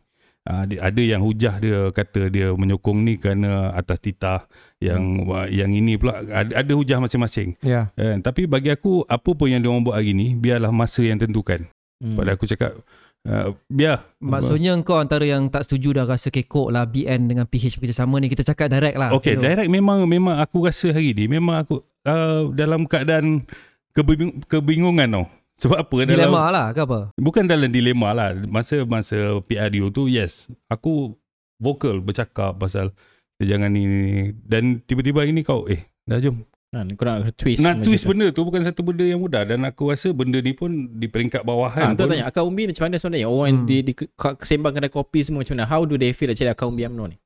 [0.46, 4.46] Uh, ada yang hujah dia kata dia menyokong ni kerana atas titah
[4.78, 7.58] yang uh, yang ini pula ada, ada hujah masing-masing.
[7.66, 7.90] Yeah.
[7.98, 8.22] Kan?
[8.22, 11.66] Tapi bagi aku apa pun yang dia orang buat hari ni biarlah masa yang tentukan.
[11.98, 12.14] Hmm.
[12.14, 12.78] Pada aku cakap
[13.26, 17.78] uh, biar Maksudnya kau antara yang tak setuju dah rasa kekok lah BN dengan PH
[17.78, 19.12] bekerjasama ni kita cakap direct lah.
[19.14, 19.46] Okay, You know.
[19.50, 23.44] direct memang memang aku rasa hari ni memang aku uh, dalam keadaan
[23.92, 25.26] kebing- kebingungan tau.
[25.56, 25.96] Sebab apa?
[26.04, 27.16] Dalam, Dilema lah ke apa?
[27.16, 28.36] Bukan dalam dilema lah.
[28.44, 30.52] Masa masa PRU tu, yes.
[30.68, 31.16] Aku
[31.56, 32.92] vokal bercakap pasal
[33.40, 34.36] jangan ni, ni.
[34.36, 36.44] Dan tiba-tiba hari ni kau, eh, dah jom.
[36.76, 37.64] Ha, kau nak twist.
[37.64, 38.12] Nak twist tu.
[38.12, 39.48] benda tu bukan satu benda yang mudah.
[39.48, 42.12] Dan aku rasa benda ni pun di peringkat Ha, bawahan tu pun.
[42.12, 43.28] tanya akak umbi macam mana sebenarnya?
[43.32, 43.64] Orang Hmm.
[43.64, 45.64] di, di kesembang kedai kopi semua macam mana?
[45.64, 47.16] How do they feel actually akak umbi UMNO ni?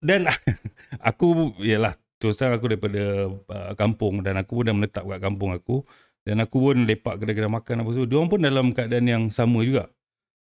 [0.00, 0.24] Dan
[1.12, 5.52] aku, yalah, terus terang aku daripada uh, kampung dan aku pun dah menetap kat kampung
[5.52, 5.84] aku
[6.24, 8.08] dan aku pun lepak kedai-kedai makan apa semua.
[8.08, 9.92] Dia pun dalam keadaan yang sama juga.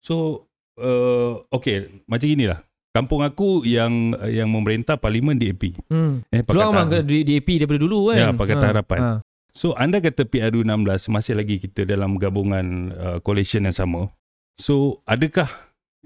[0.05, 0.45] So
[0.77, 2.61] uh, okay macam inilah.
[2.91, 5.79] Kampung aku yang yang memerintah parlimen DAP.
[5.87, 6.27] Hmm.
[6.27, 8.19] Eh, Peluang memang di DAP daripada dulu kan.
[8.19, 8.99] Ya, Pakatan Harapan.
[8.99, 9.11] Ha.
[9.51, 14.11] So anda kata PR2016 masih lagi kita dalam gabungan uh, coalition yang sama.
[14.59, 15.47] So adakah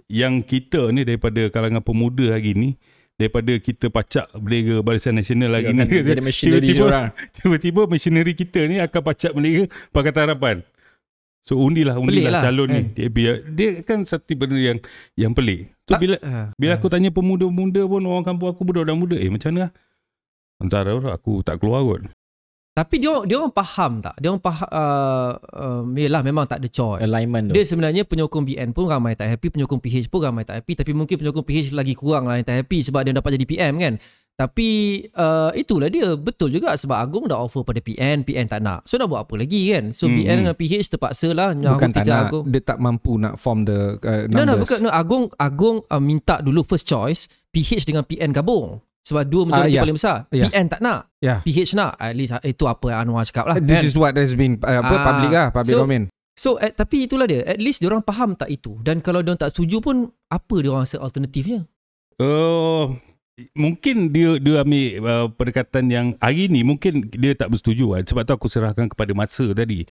[0.09, 2.69] yang kita ni daripada kalangan pemuda hari ni
[3.15, 7.05] daripada kita pacak bendera Barisan Nasional lagi ni Jadi machinery dia tiba-tiba, orang.
[7.37, 10.55] tiba-tiba machinery kita ni akan pacak bendera Pakatan Harapan.
[11.45, 12.73] So undilah Pelik undilah lah, calon ni.
[12.73, 12.85] kan?
[12.91, 14.81] Dia, dia, dia kan satu benda yang
[15.13, 15.77] yang pelik.
[15.85, 16.49] So Tak- bila ha.
[16.57, 16.77] bila Ha.
[16.81, 19.69] aku tanya pemuda-pemuda pun orang kampung aku budak-budak muda, eh macam mana?
[20.57, 22.01] Antara aku tak keluar kot.
[22.75, 24.19] Tapi dia dia orang faham tak?
[24.19, 27.07] Dia orang faham uh, uh, yalah memang tak ada choice.
[27.07, 27.53] Alignment tu.
[27.55, 30.91] Dia sebenarnya penyokong BN pun ramai tak happy, penyokong PH pun ramai tak happy tapi
[30.91, 33.95] mungkin penyokong PH lagi kurang lah yang tak happy sebab dia dapat jadi PM kan.
[34.35, 38.83] Tapi uh, itulah dia betul juga sebab Agung dah offer pada PN, PN tak nak.
[38.83, 39.95] So nak buat apa lagi kan?
[39.95, 42.43] So Hmm, BN dengan PH terpaksa lah Bukan tak nak, Agung.
[42.51, 44.67] dia tak mampu nak form the uh, No, no, numbers.
[44.67, 44.77] bukan.
[44.83, 48.83] No, Agung, Agung uh, minta dulu first choice, PH dengan PN gabung.
[49.05, 49.81] Sebab dua majoriti Ah, ya.
[49.85, 50.17] paling besar.
[50.33, 50.49] Ya.
[50.49, 50.99] PN tak nak.
[51.21, 51.35] Ya.
[51.39, 51.93] PH nak.
[51.95, 53.61] At least uh, itu apa yang Anwar cakap lah.
[53.61, 53.89] This kan?
[53.89, 55.03] is what has been uh, apa, Ah.
[55.05, 56.03] public lah, public So, domain.
[56.35, 57.45] So at, tapi itulah dia.
[57.45, 58.81] At least diorang faham tak itu.
[58.81, 59.95] Dan kalau diorang tak setuju pun
[60.27, 61.69] apa diorang rasa alternatifnya?
[62.17, 62.97] Uh,
[63.53, 68.03] mungkin dia dia ambil uh, pendekatan yang hari ni mungkin dia tak bersetuju kan.
[68.03, 69.85] sebab tu aku serahkan kepada masa tadi.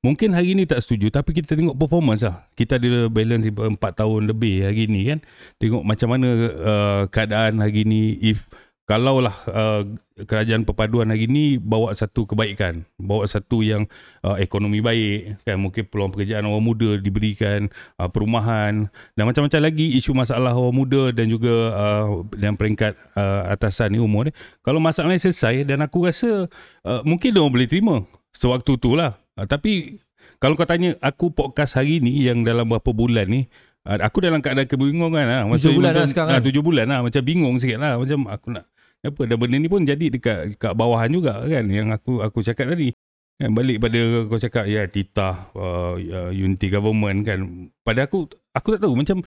[0.00, 2.48] Mungkin hari ni tak setuju tapi kita tengok performance lah.
[2.56, 5.20] Kita ada balance 4 tahun lebih hari ni kan.
[5.60, 8.48] Tengok macam mana uh, keadaan hari ni if
[8.88, 9.84] kalaulah uh,
[10.24, 13.86] kerajaan perpaduan hari ni bawa satu kebaikan, bawa satu yang
[14.24, 17.68] uh, ekonomi baik kan mungkin peluang pekerjaan orang muda diberikan,
[18.00, 23.52] uh, perumahan dan macam-macam lagi isu masalah orang muda dan juga uh, dan peringkat uh,
[23.52, 24.32] atasan ni umur ni.
[24.64, 26.48] Kalau masalah ni selesai dan aku rasa
[26.88, 29.19] uh, mungkin dia boleh terima sewaktu tu lah.
[29.40, 29.96] Uh, tapi
[30.36, 33.48] kalau kau tanya aku podcast hari ni yang dalam berapa bulan ni
[33.88, 35.48] uh, aku dalam keadaan kebingungan lah.
[35.56, 37.00] Tujuh bulan lah sekarang Ah, tujuh bulan lah.
[37.00, 37.96] Macam bingung sikit lah.
[37.96, 38.68] Macam aku nak
[39.00, 42.76] apa dan benda ni pun jadi dekat dekat bawahan juga kan yang aku aku cakap
[42.76, 42.92] tadi.
[43.40, 47.72] Kan, balik pada kau cakap ya titah uh, uh, unity government kan.
[47.80, 49.24] Pada aku aku tak tahu macam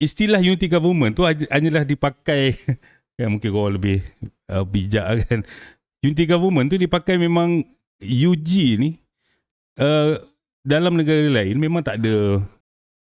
[0.00, 2.56] istilah unity government tu hanyalah dipakai
[3.20, 4.00] kan mungkin kau lebih
[4.48, 5.44] uh, bijak kan.
[6.00, 7.60] Unity government tu dipakai memang
[8.00, 9.03] UG ni
[9.76, 10.12] uh,
[10.60, 12.40] dalam negara lain memang tak ada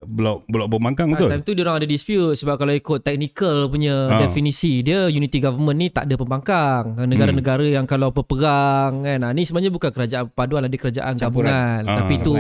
[0.01, 1.29] blok blok pembangkang betul.
[1.29, 4.16] Ha, time tu diorang ada dispute sebab kalau ikut technical punya Ha.
[4.23, 6.96] definisi dia unity government ni tak ada pembangkang.
[6.96, 7.75] Negara-negara Hmm.
[7.75, 9.18] yang kalau berperang kan.
[9.20, 11.53] Ha, ni sebenarnya bukan kerajaan paduan ada kerajaan Campuran.
[11.53, 11.81] gabungan.
[11.85, 11.94] Ha.
[11.99, 12.33] Tapi tu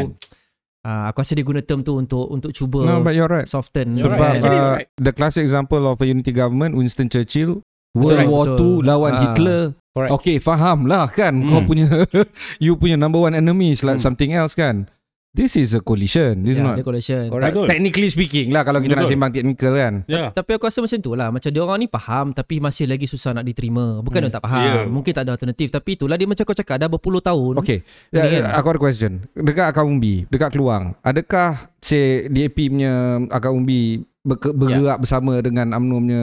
[0.80, 3.44] ha, aku rasa dia guna term tu untuk untuk cuba No, but you're right.
[3.44, 3.92] soften.
[3.92, 4.40] You're Sebab right.
[4.40, 8.56] Uh, the classic example of a unity government, Winston Churchill, Betul, World right, War betul.
[8.56, 9.20] II lawan Ah.
[9.22, 9.62] Hitler.
[9.90, 10.10] Correct.
[10.14, 11.34] Okay, faham lah kan.
[11.36, 11.48] Hmm.
[11.48, 11.86] Kau punya,
[12.62, 14.06] you punya number one enemy is like Hmm.
[14.06, 14.86] something else kan.
[15.30, 16.42] This is a coalition.
[16.42, 16.74] This is Ya, not.
[16.74, 17.30] dia collection.
[17.30, 17.54] Correct.
[17.54, 17.66] Betul.
[17.70, 19.14] Technically speaking lah kalau kita nak Betul.
[19.14, 19.94] sembang technical kan.
[20.04, 20.26] Ya.
[20.28, 23.30] Tapi aku rasa macam tu lah Macam dia orang ni faham Tapi masih lagi susah
[23.30, 24.26] nak diterima Bukan Hmm.
[24.26, 24.84] dia tak faham Yeah.
[24.90, 27.86] Mungkin tak ada alternatif Tapi itulah dia macam kau cakap Dah berpuluh tahun Okay.
[28.10, 28.58] Ni Ya, kan?
[28.58, 29.12] aku ada question.
[29.32, 32.92] Dekat akar umbi, dekat Keluang, adakah say DAP punya
[33.28, 36.22] akar umbi bergerak bersama dengan UMNO punya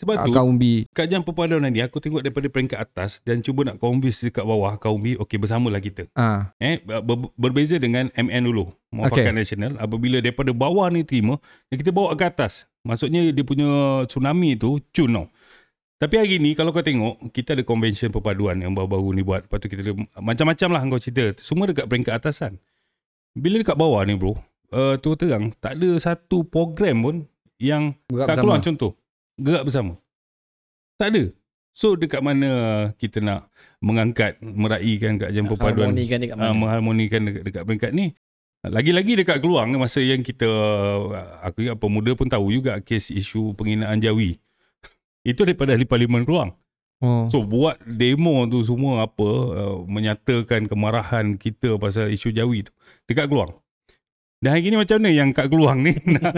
[0.00, 0.88] Sebab tu akar umbi?
[0.96, 4.96] kajian perpaduan ni aku tengok daripada peringkat atas dan cuba nak convince dekat bawah kaum
[4.96, 6.08] bi okey bersamalah kita.
[6.16, 11.36] Ah, Eh ber, berbeza dengan MN dulu, Muafakat Nasional apabila daripada bawah ni terima
[11.68, 12.64] dan kita bawa ke atas.
[12.80, 13.68] Maksudnya dia punya
[14.08, 15.26] tsunami tu cun tau.
[16.00, 19.44] Tapi hari ni kalau kau tengok kita ada convention perpaduan yang baru-baru ni buat.
[19.44, 21.36] Lepas tu kita ada macam-macam lah kau cerita.
[21.44, 22.56] Semua dekat peringkat atasan.
[23.36, 24.32] Bila dekat bawah ni bro,
[24.72, 27.16] uh, tu terang tak ada satu program pun
[27.60, 28.40] yang bersama.
[28.40, 28.96] Keluang contoh
[29.40, 29.96] Gerak bersama
[31.00, 31.24] Tak ada
[31.72, 32.50] So dekat mana
[33.00, 33.48] kita nak
[33.80, 36.54] mengangkat Meraihkan kajian perpaduan Harmonikan dekat uh, mana?
[36.54, 38.06] Mengharmonikan dekat, dekat peringkat ni
[38.60, 40.44] lagi-lagi dekat Keluang masa yang kita
[41.40, 44.36] aku ingat pemuda pun tahu juga kes isu penghinaan Jawi.
[45.32, 46.52] Itu daripada ahli parlimen Keluang.
[47.00, 47.32] Oh.
[47.32, 49.24] So buat demo tu semua apa
[49.56, 52.72] uh, menyatakan kemarahan kita pasal isu Jawi tu
[53.08, 53.56] dekat Keluang.
[54.40, 56.32] Dan hari ni macam mana yang kat Keluang ni nak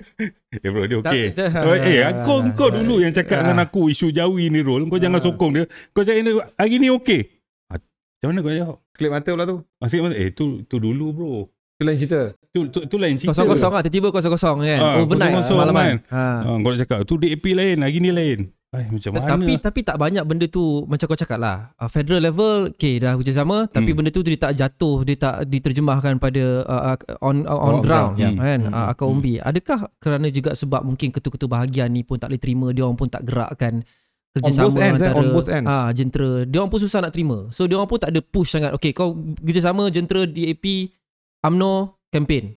[0.64, 1.24] Eh bro dia okey.
[1.60, 3.42] Oh, eh kau kau dulu yang cakap Ah.
[3.44, 4.88] dengan aku isu Jawi ni Rol.
[4.88, 5.24] Kau jangan Ah.
[5.28, 5.64] sokong dia.
[5.92, 7.20] Kau cakap ni hari ni okey.
[7.68, 8.76] Ah, Macam mana kau jawab?
[8.90, 9.56] Klip mata pula tu.
[9.76, 10.14] Maksudnya mana?
[10.16, 11.32] Eh tu tu dulu bro.
[11.76, 12.32] Tu lain cerita.
[12.48, 13.30] Tu tu, tu lain cerita.
[13.30, 15.96] Kosong-kosong lah Tiba-tiba kosong-kosong kan Ah, Overnight semalaman kan.
[16.08, 16.22] ha.
[16.42, 18.38] Ah, kau nak cakap tu DAP lain, hari ni lain.
[18.68, 19.32] Ay, macam mana?
[19.32, 21.72] Tapi tapi tak banyak benda tu macam kau cakap lah.
[21.80, 24.04] Uh, federal level okay dah kerja sama tapi Hmm.
[24.04, 27.80] benda tu dia tak jatuh, dia tak diterjemahkan pada uh, uh, on uh, on Oh,
[27.80, 28.28] ground ground, ya.
[28.36, 29.14] kan Hmm, uh, akar hmm.
[29.16, 29.34] umbi.
[29.40, 33.08] Adakah kerana juga sebab mungkin ketua-ketua bahagian ni pun tak boleh terima dia orang pun
[33.08, 33.80] tak gerakkan
[34.28, 35.08] kerjasama both ends, eh?
[35.08, 35.66] antara On both ends.
[35.66, 36.30] ah jentera.
[36.44, 37.38] Dia orang pun susah nak terima.
[37.48, 38.76] So dia orang pun tak ada push sangat.
[38.76, 40.92] Okay, kau kerjasama jentera DAP
[41.40, 41.72] UMNO
[42.12, 42.52] campaign.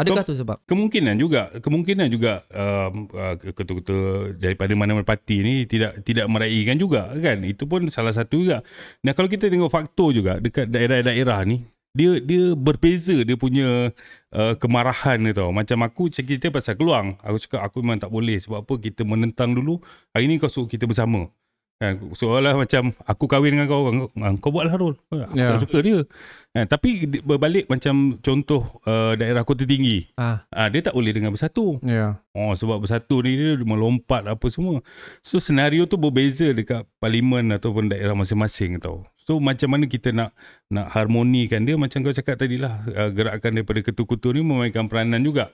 [0.00, 0.56] Adakah tu sebab?
[0.64, 7.12] Kemungkinan juga, kemungkinan juga um, uh, ketua-ketua daripada mana-mana parti ni tidak tidak meraihkan juga
[7.12, 7.44] kan.
[7.44, 8.64] Itu pun salah satu juga.
[9.04, 13.90] Nah kalau kita tengok faktor juga dekat daerah-daerah ni, dia dia berbeza dia punya
[14.32, 15.50] uh, kemarahan dia tau.
[15.50, 17.18] Macam aku cerita pasal keluang.
[17.20, 19.82] Aku cakap aku memang tak boleh sebab apa kita menentang dulu.
[20.16, 21.28] Hari ni kau suruh kita bersama.
[21.80, 25.00] Kan, seolah macam aku kahwin dengan kau, kau, kau buatlah Rul.
[25.08, 25.48] Aku Ya.
[25.48, 26.04] tak suka dia.
[26.52, 30.04] Kan, tapi berbalik macam contoh uh, daerah kota tinggi.
[30.12, 31.80] Ah, Ah dia tak boleh dengan bersatu.
[31.80, 32.20] Yeah.
[32.36, 34.84] Oh sebab bersatu ni dia melompat apa semua.
[35.24, 39.08] So senario tu berbeza dekat parlimen ataupun daerah masing-masing tau.
[39.16, 40.36] So macam mana kita nak
[40.68, 45.24] nak harmonikan dia macam kau cakap tadi lah uh, gerakan daripada ketua-ketua ni memainkan peranan
[45.24, 45.48] juga.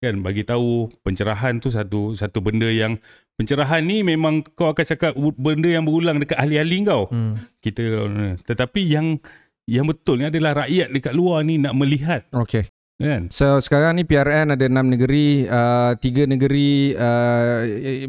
[0.00, 2.96] Kan bagi tahu pencerahan tu satu satu benda yang
[3.36, 7.04] pencerahan ni memang kau akan cakap benda yang berulang dekat ahli-ahli kau.
[7.12, 7.60] hmm.
[7.60, 8.08] Kita
[8.48, 9.20] tetapi yang
[9.68, 12.72] yang betul ni adalah rakyat dekat luar ni nak melihat Okay.
[12.96, 13.28] kan.
[13.28, 18.08] So sekarang ni PRN ada enam negeri, uh, tiga negeri uh, eh,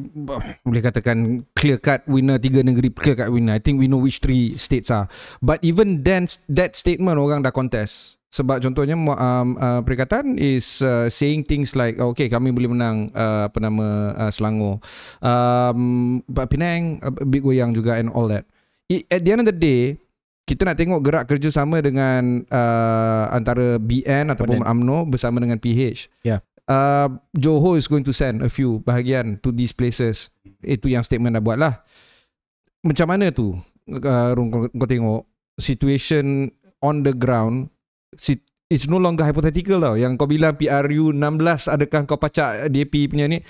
[0.63, 3.55] boleh katakan clear cut winner, tiga negeri clear cut winner.
[3.55, 5.11] I think we know which three states are.
[5.43, 8.20] But even then that statement orang dah contest.
[8.31, 13.11] Sebab contohnya um, uh, Perikatan is uh, saying things like oh, okay kami boleh menang
[13.11, 14.79] uh, apa nama uh, Selangor.
[15.19, 18.47] Um, but Penang a bit goyang juga and all that.
[18.87, 19.99] I, at the end of the day
[20.51, 26.11] kita nak tengok gerak kerjasama dengan uh, antara BN ataupun UMNO bersama dengan PH.
[26.27, 26.43] Yeah.
[26.67, 30.31] Uh, Johor is going to send a few bahagian to these places.
[30.59, 31.83] Itu yang statement dah buat lah.
[32.83, 33.55] Macam mana tu
[33.91, 35.23] uh, kau, kau tengok
[35.55, 36.51] situation
[36.83, 37.70] on the ground
[38.71, 43.27] It's no longer hypothetical tau Yang kau bilang PRU 16 Adakah kau pacak DAP punya
[43.27, 43.43] ni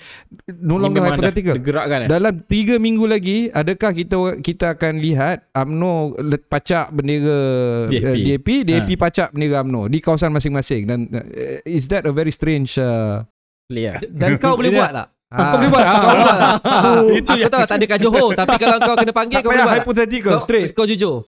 [0.58, 2.08] No Ini longer dah hypothetical Digerakkan eh?
[2.10, 6.18] dalam 3 minggu lagi adakah kita kita akan lihat UMNO
[6.50, 7.38] pacak bendera
[7.86, 8.02] DAP.
[8.02, 8.98] uh, DAP DAP Ha.
[8.98, 11.22] pacak bendera UMNO di kawasan masing-masing dan uh,
[11.62, 13.22] is that a very strange uh,
[13.70, 14.02] lah.
[14.02, 15.06] Dan kau boleh buat tak?
[15.32, 15.84] kau boleh buat?
[15.86, 16.54] Kau boleh buat tak?
[17.22, 19.62] Itu Aku tahu tak ada kat Johor Tapi kalau kau kena panggil tak Kau boleh
[19.62, 19.84] payah buat tak?
[19.86, 21.24] hypothetical Kau, straight kau jujur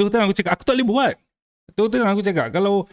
[0.00, 1.14] Tu terang aku cakap aku tak boleh buat.
[1.72, 2.84] Tu terang aku cakap kalau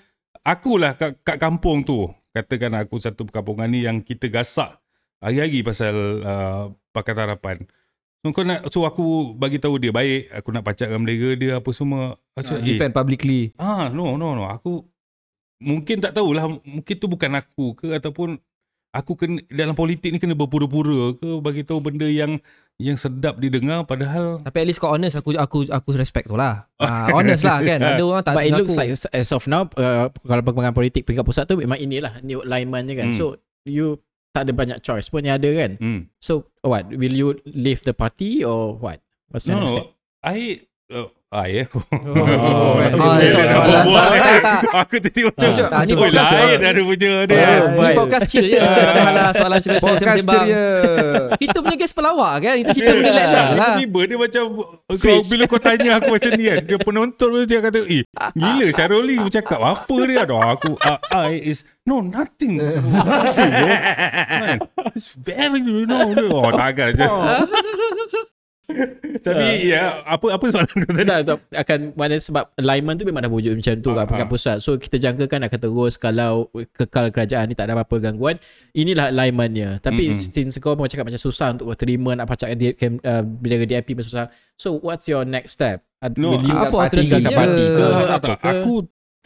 [0.46, 4.78] akulah kat, kat kampung tu, katakan aku satu perkampungan ni yang kita gasak
[5.20, 6.64] hari-hari pasal uh,
[6.94, 7.58] Pakatan Harapan.
[8.26, 11.70] So, kau nak so aku bagi tahu dia baik, aku nak pacakkan bendera dia apa
[11.70, 12.18] semua.
[12.34, 14.86] Aku cakap, eh, defend publicly ah no no no, aku
[15.62, 18.38] mungkin tak tahulah mungkin tu bukan aku ke ataupun
[18.98, 22.42] aku kena dalam politik ni kena berpura-pura ke bagi tahu benda yang
[22.78, 26.70] yang sedap didengar padahal Tapi at least kau honest Aku aku aku respect tu lah
[26.82, 30.14] ah, Honest lah kan Ada orang tak But it looks like as of now uh,
[30.22, 33.10] kalau perkembangan politik peringkat pusat tu memang inilah new alignmentnya kan.
[33.10, 33.18] Hmm.
[33.18, 33.98] So you
[34.30, 35.72] tak ada banyak choice pun yang ada kan.
[35.82, 39.02] hmm, So what will you leave the party or what?
[39.34, 39.78] What's your No, next no.
[39.82, 39.88] step?
[40.22, 40.67] I uh.
[40.96, 41.12] Oh.
[41.28, 41.68] Ah, ya.
[41.68, 41.84] Tak,
[42.80, 44.60] tak, tak.
[44.80, 47.44] Aku tadi macam Ah, ah, ni Oh lain ada punya dia.
[47.44, 48.56] Ah, Ni podcast chill je.
[48.56, 50.64] Tak ada halah soalan biasa podcast ceria
[51.36, 52.56] Kita punya guest pelawak kan?
[52.64, 53.46] Kita cerita benda lain lah.
[53.52, 54.44] Tiba-tiba dia macam
[54.88, 55.20] kau.
[55.28, 59.04] Bila kau tanya aku macam ni kan Dia penonton tu dia kata Eh gila Syarul
[59.04, 60.24] ni Bercakap apa dia?
[60.24, 62.60] Aduh aku uh, I is No nothing.
[64.40, 64.60] Man,
[64.96, 67.04] It's very you know Oh takkan je
[69.26, 73.22] Tapi ya Apa apa soalan kau tadi Tak, tak, akan mana sebab alignment tu memang
[73.26, 74.32] dah wujud macam tu kat Ah, peringkat ah.
[74.32, 74.58] pusat.
[74.64, 78.38] So kita jangkakan akan terus kalau kekal kerajaan ni tak ada apa-apa gangguan.
[78.78, 79.82] Inilah alignmentnya.
[79.82, 80.18] Tapi Mm-mm.
[80.18, 82.72] since kau mau cakap macam susah untuk terima nak pacak dia
[83.04, 83.24] uh,
[83.68, 84.32] DAP pun susah.
[84.58, 85.86] So what's your next step?
[86.18, 87.86] No, will you apa parti tinggal kat parti ke?
[87.86, 88.50] Tak, tak, apa ke?
[88.62, 88.74] Aku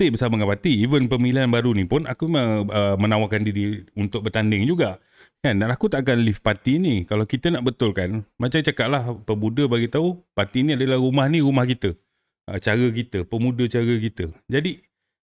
[0.01, 0.73] stay bersama dengan parti.
[0.81, 4.97] Even pemilihan baru ni pun aku memang uh, menawarkan diri untuk bertanding juga.
[5.41, 5.58] Kan?
[5.58, 7.01] Dan aku tak akan leave parti ni.
[7.04, 11.41] Kalau kita nak betulkan, macam cakap lah, pemuda bagi tahu parti ni adalah rumah ni
[11.41, 11.97] rumah kita.
[12.45, 14.30] Uh, cara kita, pemuda cara kita.
[14.45, 14.82] Jadi,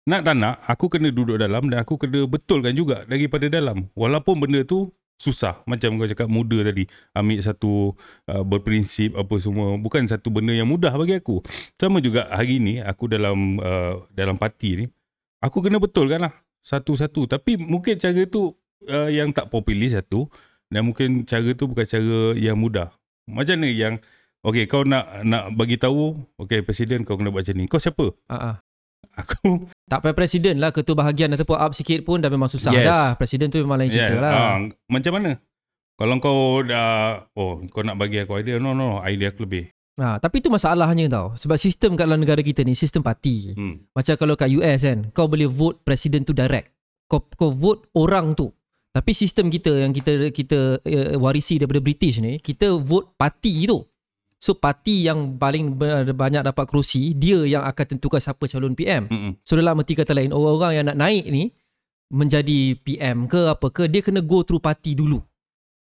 [0.09, 3.93] nak tak nak, aku kena duduk dalam dan aku kena betulkan juga daripada dalam.
[3.93, 4.89] Walaupun benda tu
[5.21, 5.61] susah.
[5.69, 6.89] Macam kau cakap muda tadi.
[7.13, 7.93] Ambil satu
[8.31, 9.77] uh, berprinsip apa semua.
[9.77, 11.45] Bukan satu benda yang mudah bagi aku.
[11.77, 14.87] Sama juga hari ni aku dalam uh, dalam parti ni
[15.47, 16.35] aku kena betulkan lah
[16.67, 18.51] satu-satu tapi mungkin cara tu
[18.85, 20.29] uh, yang tak popular satu
[20.67, 22.93] dan mungkin cara tu bukan cara yang mudah.
[23.25, 23.95] Macam mana yang
[24.43, 27.65] okey kau nak nak bagi tahu okey presiden kau kena buat macam ni.
[27.67, 28.13] Kau siapa?
[28.27, 28.61] Ah.
[29.17, 32.85] Aku Tak payah presiden lah Ketua bahagian ataupun up sikit pun Dah memang susah Yes.
[32.85, 34.57] dah Presiden tu memang lain cerita Yeah, lah ah,
[34.93, 35.31] macam mana?
[35.97, 36.89] Kalau kau dah
[37.33, 39.73] oh kau nak bagi aku idea no no idea aku lebih.
[39.97, 43.89] ha, Tapi tu masalahnya tau Sebab sistem kat dalam negara kita ni Sistem parti Hmm.
[43.97, 46.77] Macam kalau kat US kan Kau boleh vote presiden tu direct
[47.09, 48.53] Kau kau vote orang tu
[48.97, 53.85] Tapi sistem kita yang kita kita uh, warisi daripada British ni Kita vote parti tu
[54.37, 55.75] So parti yang paling
[56.13, 59.09] banyak dapat kerusi dia yang akan tentukan siapa calon PM.
[59.09, 59.33] Mm-mm.
[59.41, 61.49] So dalam erti kata lain orang-orang yang nak naik ni
[62.13, 65.19] menjadi PM ke apa ke dia kena go through parti dulu.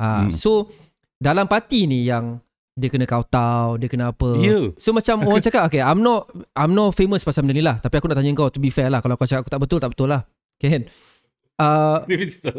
[0.01, 0.31] Ha, Hmm.
[0.31, 0.67] so
[1.19, 2.39] dalam parti ni yang
[2.75, 3.23] dia kena kau
[3.75, 4.39] dia kena apa.
[4.39, 4.71] Ya.
[4.79, 7.99] So macam orang cakap okay I'm not I'm not famous pasal benda ni lah tapi
[7.99, 9.91] aku nak tanya kau to be fair lah kalau kau cakap aku tak betul tak
[9.91, 10.23] betul lah.
[10.57, 10.83] Okay kan?
[11.55, 12.51] Uh, Dia mesti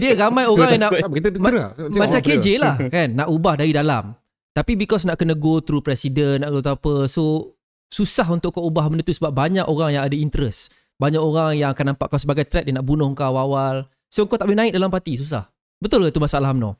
[0.00, 2.20] dia ramai orang yang nak kita Ma- macam.
[2.24, 4.16] KJ lah kan nak ubah dari dalam.
[4.56, 7.52] Tapi because nak kena go through presiden nak go through apa so
[7.92, 10.72] susah untuk kau ubah benda tu sebab banyak orang yang ada interest.
[10.96, 13.84] Banyak orang yang akan nampak kau sebagai threat dia nak bunuh kau awal-awal.
[14.08, 15.52] So kau tak boleh naik dalam parti susah.
[15.76, 16.72] Betul ke tu masalah UMNO?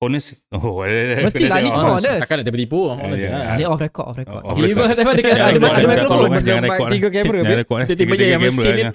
[0.00, 0.44] Honest.
[0.52, 1.96] Oh, eh, Mestilah, ni kena semua tengok.
[2.00, 2.20] honest.
[2.24, 2.80] Takkan nak tiba-tipu.
[2.88, 3.30] honest ya.
[3.32, 3.56] lah.
[3.56, 4.42] Ni off record, off record.
[4.44, 4.88] Ini record.
[4.96, 6.28] ada mikrofon.
[6.40, 6.64] Jangan record.
[6.64, 6.88] record.
[6.92, 7.84] Tiga kamera, eh.
[7.96, 8.92] Tiba-tiba yang mesin eh.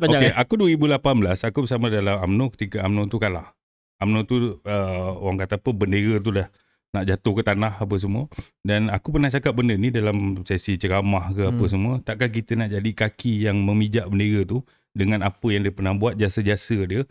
[0.00, 0.20] Panjang.
[0.28, 3.52] Okay, aku 2018 aku bersama dalam UMNO ketika UMNO tu kalah.
[4.00, 6.48] UMNO tu uh, orang kata apa bendera tu dah
[6.94, 8.24] nak jatuh ke tanah apa semua.
[8.64, 11.72] Dan aku pernah cakap benda ni dalam sesi ceramah ke apa Hmm.
[11.72, 11.94] semua.
[12.00, 14.64] Takkan kita nak jadi kaki yang memijak bendera tu
[14.96, 17.04] dengan apa yang dia pernah buat jasa-jasa dia.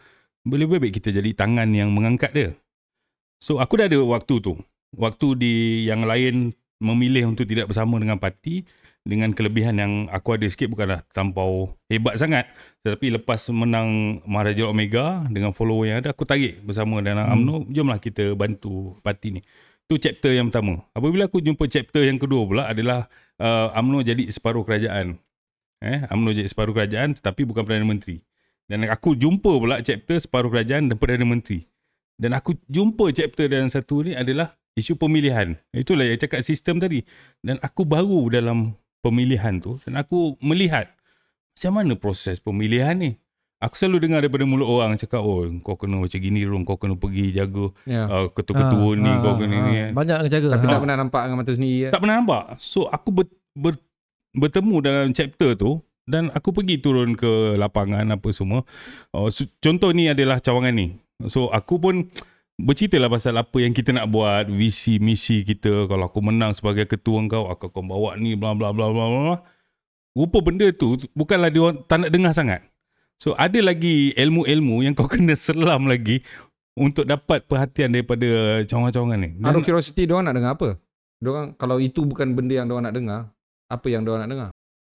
[0.46, 2.50] Boleh baik kita jadi tangan yang mengangkat dia.
[3.42, 4.58] So aku dah ada waktu tu.
[4.96, 5.54] Waktu di
[5.86, 8.66] yang lain memilih untuk tidak bersama dengan parti
[9.06, 12.50] dengan kelebihan yang aku ada sikit bukanlah terlampau hebat sangat.
[12.82, 17.38] Tetapi lepas menang Maharaja Omega dengan follower yang ada aku tarik bersama Hmm.
[17.38, 19.42] UMNO jomlah kita bantu parti ni.
[19.86, 20.82] Tu chapter yang pertama.
[20.98, 23.06] Apabila aku jumpa chapter yang kedua pula adalah
[23.38, 25.22] uh, UMNO jadi separuh kerajaan.
[25.86, 28.26] Eh UMNO jadi separuh kerajaan tetapi bukan Perdana Menteri.
[28.66, 31.70] Dan aku jumpa pula chapter separuh kerajaan dan Perdana Menteri.
[32.18, 35.54] Dan aku jumpa chapter dalam satu ni adalah isu pemilihan.
[35.70, 37.06] Itulah yang cakap sistem tadi.
[37.46, 38.74] Dan aku baru dalam
[39.06, 40.90] pemilihan tu dan aku melihat
[41.54, 43.12] macam mana proses pemilihan ni.
[43.56, 46.94] Aku selalu dengar daripada mulut orang cakap oh kau kena macam gini dulu kau kena
[46.94, 48.04] pergi jaga Ya.
[48.06, 49.62] uh, ketua-ketua Ah, ni ah, kau kena ah.
[49.64, 49.74] ni.
[49.76, 49.90] kan.
[49.96, 50.48] Banyak nak jaga.
[50.52, 50.70] Tapi Ah.
[50.70, 51.78] tak pernah nampak dengan mata sendiri.
[51.80, 51.90] ya.
[51.90, 52.44] Tak pernah nampak.
[52.60, 53.74] So aku ber, ber,
[54.34, 58.62] bertemu dalam chapter tu dan aku pergi turun ke lapangan apa semua.
[59.10, 60.88] Oh, so, contoh ni adalah cawangan ni.
[61.26, 62.12] So aku pun
[62.56, 65.88] bercerita lah pasal apa yang kita nak buat, visi misi kita.
[65.92, 69.36] Kalau aku menang sebagai ketua kau, aku akan bawa ni bla bla bla bla bla.
[70.16, 72.62] Rupa benda tu bukanlah dia orang tak nak dengar sangat.
[73.20, 76.24] So ada lagi ilmu-ilmu yang kau kena selam lagi
[76.76, 79.30] untuk dapat perhatian daripada cawangan-cawangan ni.
[79.40, 80.70] Out of Dan, curiosity, diorang nak dengar apa?
[81.24, 83.20] Diorang, kalau itu bukan benda yang diorang nak dengar,
[83.72, 84.50] apa yang diorang nak dengar?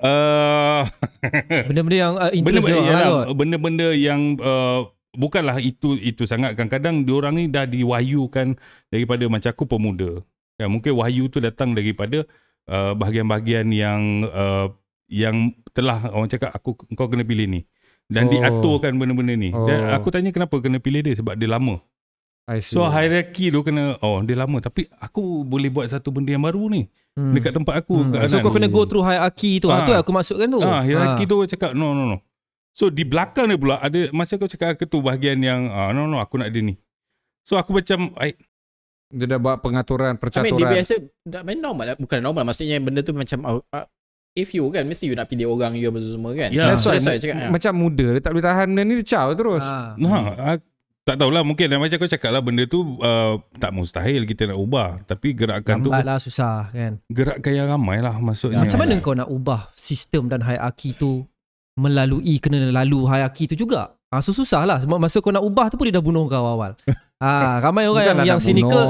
[0.04, 0.82] uh,
[1.68, 4.80] Benda-benda yang uh, interest benda-benda, dia orang lah yalah, benda-benda yang uh,
[5.12, 8.54] bukanlah itu itu sangat kadang-kadang diorang ni dah diwahyukan
[8.88, 10.22] daripada macam aku pemuda
[10.54, 12.22] ya, mungkin wahyu tu datang daripada
[12.66, 14.70] uh, bahagian-bahagian yang uh,
[15.10, 17.60] yang telah orang cakap aku kau kena pilih ni
[18.06, 18.30] dan Oh.
[18.30, 19.94] diaturkan benda-benda ni dan Oh.
[19.94, 21.82] aku tanya kenapa kena pilih dia sebab dia lama
[22.46, 22.74] I see.
[22.74, 26.66] so hierarki tu kena oh dia lama tapi aku boleh buat satu benda yang baru
[26.68, 27.34] ni Hmm.
[27.34, 28.14] dekat tempat aku Hmm.
[28.24, 29.66] So kau kena go through hierarchy tu.
[29.66, 29.82] Ah.
[29.82, 29.82] Ah.
[29.82, 30.62] Tu yang aku maksudkan tu.
[30.62, 31.28] Ah, hierarki Ah.
[31.28, 32.22] tu cakap no no no.
[32.80, 36.08] So di belakang dia pula ada masa kau cakap ke tu bahagian yang ah, no
[36.08, 36.80] no aku nak dia ni.
[37.44, 38.32] So aku macam I,
[39.12, 40.56] Dia dah buat pengaturan, I mean percaturan.
[40.56, 40.94] dia biasa
[41.28, 41.96] dah main normal lah.
[42.00, 43.84] Bukan normal maksudnya benda tu macam uh, uh,
[44.32, 46.48] if you kan mesti you nak pilih orang you apa semua kan.
[46.56, 46.72] Ya.
[46.72, 47.36] That's why, That's why I cakap.
[47.36, 47.48] ya.
[47.52, 49.66] macam muda, dia tak boleh tahan benda ni, dia caw terus.
[49.66, 49.92] Ah.
[50.00, 50.56] nah, ah,
[51.04, 54.58] tak tahulah mungkin dah macam kau cakap lah benda tu uh, tak mustahil kita nak
[54.62, 57.02] ubah tapi gerakan tu Lambat lah susah kan.
[57.10, 58.62] gerakan yang ramai lah maksudnya.
[58.64, 59.04] Macam mana lah.
[59.04, 61.26] kau nak ubah sistem dan hierarki tu
[61.74, 63.94] melalui kena lalu hierarki tu juga.
[64.08, 66.42] Ah so susah lah sebab masa kau nak ubah tu pun dia dah bunuh kau
[66.42, 66.74] awal.
[67.20, 68.86] Ah ramai orang yang, Bukanlah yang nak cynical.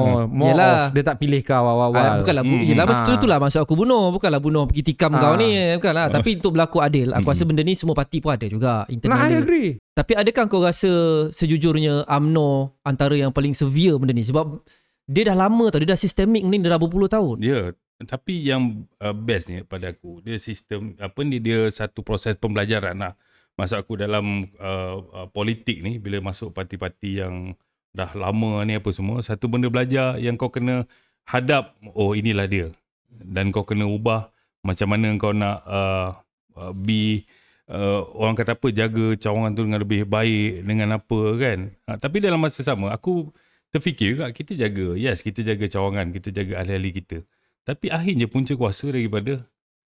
[0.79, 2.23] of dia tak pilih kau awal-awal.
[2.23, 2.63] bukanlah bu- Hmm.
[2.63, 2.89] Yelah Ah.
[2.89, 5.19] macam tu itulah maksud aku bunuh Bukanlah bunuh pergi tikam Ah.
[5.19, 6.15] kau ni Bukanlah Ah.
[6.15, 7.35] Tapi untuk berlaku adil Aku Hmm.
[7.35, 9.69] rasa benda ni semua parti pun ada juga Nah, I Internally agree.
[9.91, 10.91] Tapi adakah kau rasa
[11.35, 14.63] Sejujurnya UMNO Antara yang paling severe benda ni Sebab
[15.05, 17.75] Dia dah lama tau Dia dah sistemik ni Dia dah berpuluh tahun Ya,
[18.09, 23.15] tapi yang uh, bestnya pada aku dia sistem apa ni dia satu proses pembelajaran lah.
[23.61, 27.53] Maksud aku dalam uh, uh, politik ni bila masuk parti-parti yang
[27.93, 30.89] dah lama ni apa semua, satu benda belajar yang kau kena
[31.29, 32.67] hadap oh inilah dia.
[33.11, 34.33] Dan kau kena ubah
[34.65, 36.17] macam mana kau nak uh,
[36.57, 37.29] uh, be
[37.69, 41.59] uh, orang kata apa jaga cawangan tu dengan lebih baik dengan apa kan.
[41.85, 43.29] Uh, tapi dalam masa sama aku
[43.71, 47.23] terfikir juga kita jaga yes kita jaga cawangan kita jaga ahli-ahli kita
[47.71, 49.47] tapi akhirnya punca kuasa daripada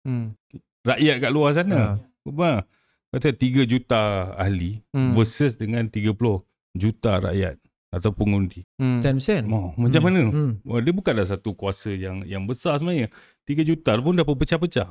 [0.04, 0.36] Hmm.
[0.84, 1.96] rakyat kat luar sana Ha.
[2.28, 2.68] apa
[3.08, 5.16] kata 3 juta ahli Hmm.
[5.16, 6.44] versus dengan 30
[6.74, 7.56] juta rakyat
[7.88, 9.00] atau pengundi Hmm.
[9.00, 10.06] 10% oh, macam Hmm.
[10.10, 10.52] mana hmm.
[10.66, 13.08] oh, dia bukanlah satu kuasa yang yang besar sebenarnya
[13.48, 14.90] 3 juta pun dah pecah-pecah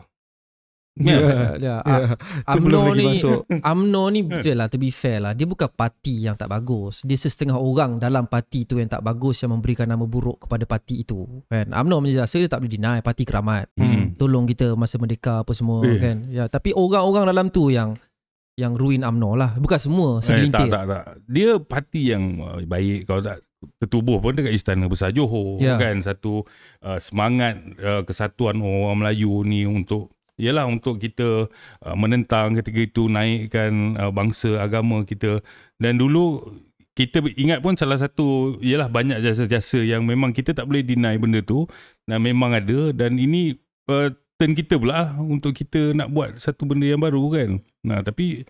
[0.93, 1.15] Ya,
[1.55, 1.79] ya.
[1.79, 2.19] Yeah.
[2.45, 3.47] UMNO lagi ni masuk.
[3.47, 7.15] UMNO ni betul lah to be fair lah dia bukan parti yang tak bagus dia
[7.15, 11.23] sesetengah orang dalam parti tu yang tak bagus yang memberikan nama buruk kepada parti itu
[11.47, 14.13] kan UMNO menjelaskan dia tak boleh deny parti keramat Hmm.
[14.13, 15.95] tolong kita masa merdeka apa semua Eh.
[15.95, 17.95] kan ya tapi orang-orang dalam tu yang
[18.53, 21.03] yang ruin UMNO lah bukan semua Eh, tak, segelintir tak, tak.
[21.25, 23.39] Dia parti yang uh, baik kalau tak
[23.79, 25.79] tertubuh pun dekat Istana Besar Johor Ya.
[25.79, 26.43] kan satu
[26.81, 31.47] uh, semangat uh, kesatuan orang Melayu ni untuk ialah untuk kita
[31.81, 35.39] uh, menentang ketika itu naikkan uh, bangsa agama kita
[35.77, 36.39] dan dulu
[36.91, 41.39] kita ingat pun salah satu ialah banyak jasa-jasa yang memang kita tak boleh deny benda
[41.39, 41.63] tu
[42.03, 43.55] dan memang ada dan ini
[43.87, 47.49] uh, turn kita pula lah untuk kita nak buat satu benda yang baru kan
[47.81, 48.43] nah tapi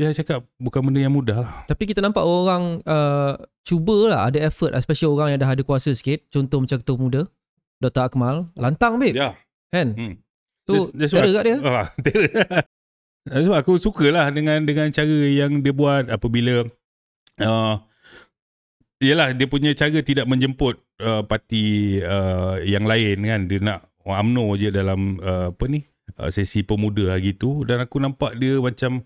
[0.00, 1.52] Ya cakap bukan benda yang mudah lah.
[1.68, 3.36] tapi kita nampak orang uh,
[3.68, 7.20] cubalah ada effort especially orang yang dah ada kuasa sikit contoh macam ketua muda
[7.84, 8.08] Dr.
[8.08, 9.36] Akmal lantang babe Ya.
[9.68, 10.16] kan Hmm.
[10.70, 11.56] Tu That's terror kat dia.
[11.66, 11.88] Ah.
[13.44, 16.64] Sebab aku sukalah dengan dengan cara yang dia buat apabila
[17.42, 17.74] uh,
[19.00, 23.40] Yalah dia punya cara tidak menjemput uh, parti uh, yang lain kan.
[23.48, 25.88] Dia nak UMNO je dalam uh, apa ni
[26.20, 27.64] uh, sesi pemuda hari tu.
[27.64, 29.00] Dan aku nampak dia macam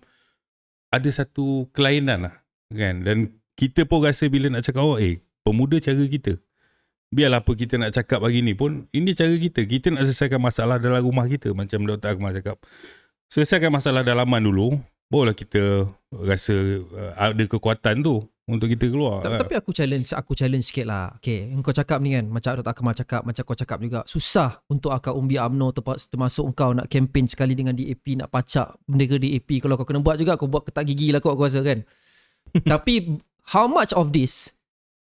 [0.91, 2.35] ada satu kelainan lah
[2.75, 3.07] kan.
[3.07, 6.43] Dan kita pun rasa bila nak cakap oh eh pemuda cara kita
[7.13, 10.81] biarlah apa kita nak cakap hari ni pun ini cara kita kita nak selesaikan masalah
[10.81, 12.17] dalam rumah kita macam Dr.
[12.17, 12.57] Akmal cakap
[13.29, 14.77] selesaikan masalah dalaman dulu
[15.07, 20.37] barulah kita rasa uh, ada kekuatan tu untuk kita keluar Ta- Tapi aku challenge Aku
[20.37, 22.77] challenge sikit lah Okay Engkau cakap ni kan Macam Dr.
[22.77, 25.73] Akmal cakap Macam kau cakap juga Susah untuk akak umbi UMNO
[26.13, 30.21] Termasuk engkau nak campaign sekali dengan DAP Nak pacak bendera DAP Kalau kau kena buat
[30.21, 31.81] juga Kau buat ketak gigi lah kau aku rasa kan
[32.77, 33.17] Tapi
[33.49, 34.53] How much of this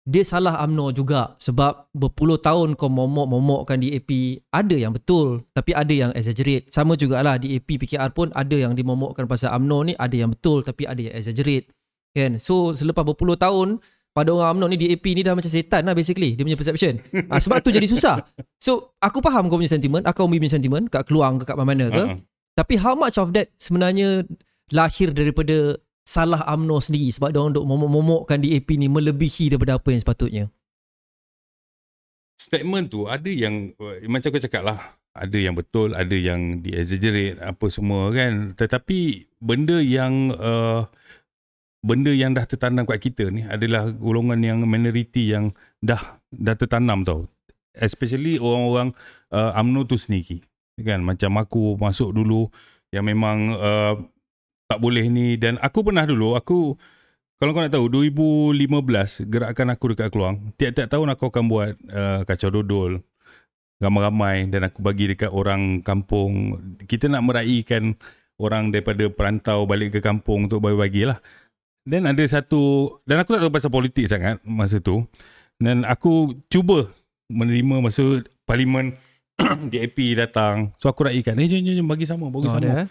[0.09, 5.93] Dia salah UMNO juga Sebab berpuluh tahun kau momok-momokkan DAP Ada yang betul Tapi ada
[5.93, 6.73] yang exaggerate.
[6.73, 10.89] Sama jugalah DAP PKR pun Ada yang dimomokkan pasal UMNO ni Ada yang betul Tapi
[10.89, 11.69] ada yang exaggerate.
[12.17, 12.41] Kan?
[12.41, 13.85] So selepas berpuluh tahun
[14.17, 16.99] pada orang UMNO ni DAP ni dah macam setan lah basically dia punya perception.
[17.31, 18.25] Ha, sebab tu jadi susah.
[18.59, 21.87] So aku faham kau punya sentiment aku Umi punya sentiment kat keluang ke kat mana-mana
[21.87, 22.03] ke.
[22.03, 22.19] Uh-uh.
[22.59, 24.27] tapi how much of that sebenarnya
[24.75, 25.79] lahir daripada
[26.09, 30.45] salah UMNO sendiri sebab dia duk momok-momokkan DAP ni melebihi daripada apa yang sepatutnya.
[32.41, 34.81] Statement tu ada yang uh, macam kau cakap lah
[35.13, 38.57] ada yang betul ada yang di exaggerate apa semua kan.
[38.57, 40.89] Tetapi benda yang uh,
[41.85, 45.53] benda yang dah tertanam kat kita ni adalah golongan yang minoriti yang
[45.85, 46.01] dah
[46.33, 47.29] dah tertanam tau.
[47.77, 48.97] Especially orang-orang
[49.29, 50.41] uh, UMNO tu sendiri
[50.81, 51.05] kan.
[51.05, 52.49] Macam aku masuk dulu
[52.95, 53.99] yang memang uh,
[54.69, 55.35] tak boleh ni.
[55.41, 56.77] Dan aku pernah dulu aku
[57.39, 62.21] kalau kau nak tahu 2015 gerakan aku dekat Keluang tiap-tiap tahun aku akan buat uh,
[62.27, 62.99] kacau dodol
[63.79, 66.59] ramai-ramai dan aku bagi dekat orang kampung.
[66.85, 67.95] Kita nak meraihkan
[68.37, 71.23] orang daripada perantau balik ke kampung untuk bagi-bagilah
[71.87, 75.07] dan ada satu dan aku tak tahu pasal politik sangat masa tu.
[75.59, 76.91] Dan aku cuba
[77.31, 78.99] menerima masa parlimen
[79.71, 80.75] DAP datang.
[80.83, 81.39] So aku raikan.
[81.39, 82.63] Eh jom, jom, jom bagi sama bagi Oh, sama.
[82.67, 82.87] ada, eh?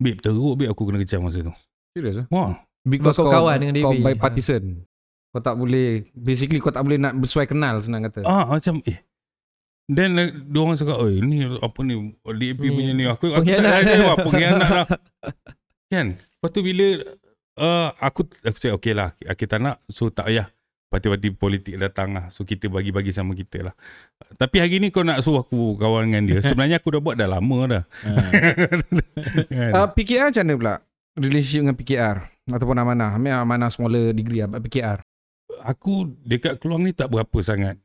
[0.00, 1.52] Babe teruk babe aku kena kecam masa tu
[1.92, 2.26] Serius ah?
[2.32, 4.16] wah Because Kau kau, kawan dengan kau DAP.
[4.16, 4.88] bipartisan.
[5.30, 8.24] Kau tak boleh basically kau tak boleh nak bersuai kenal senang kata.
[8.24, 9.04] Ah macam eh
[9.90, 13.42] dan uh, dia orang cakap, "Oi, ni apa ni DAP Ni, punya ni." Aku aku
[13.52, 14.86] tak ada apa pengkhianat lah.
[15.90, 16.06] kan?
[16.14, 16.86] Lepas tu bila
[17.58, 20.46] uh, aku aku cakap okey lah, kita nak so tak payah
[20.90, 22.26] parti-parti politik datang lah.
[22.34, 23.74] So kita bagi-bagi sama kita lah.
[24.34, 26.38] Tapi hari ni kau nak suruh aku kawan dengan dia.
[26.50, 27.82] Sebenarnya aku dah buat dah lama dah.
[28.66, 28.78] kan?
[29.70, 30.74] Uh, PKR macam mana pula?
[31.14, 32.16] Relationship dengan PKR
[32.50, 33.10] ataupun Amanah.
[33.14, 34.98] Ambil Amanah smaller degree lah, PKR.
[35.60, 37.78] aku dekat keluang ni tak berapa sangat.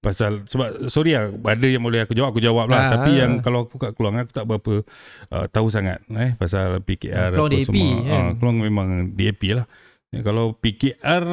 [0.00, 3.28] Pasal sebab sorry lah ada yang boleh aku jawab aku jawab lah Ah, tapi ah.
[3.28, 4.80] yang kalau aku kat keluang aku tak berapa
[5.28, 7.96] uh, tahu sangat eh pasal PKR Keluang apa DAP, semua.
[8.00, 8.16] kan?
[8.16, 9.68] Ah, keluang memang DAP lah.
[10.10, 11.24] Ya, kalau PKR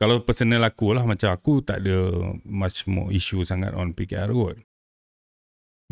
[0.00, 4.56] kalau personal aku lah macam aku tak ada much more issue sangat on PKR kot.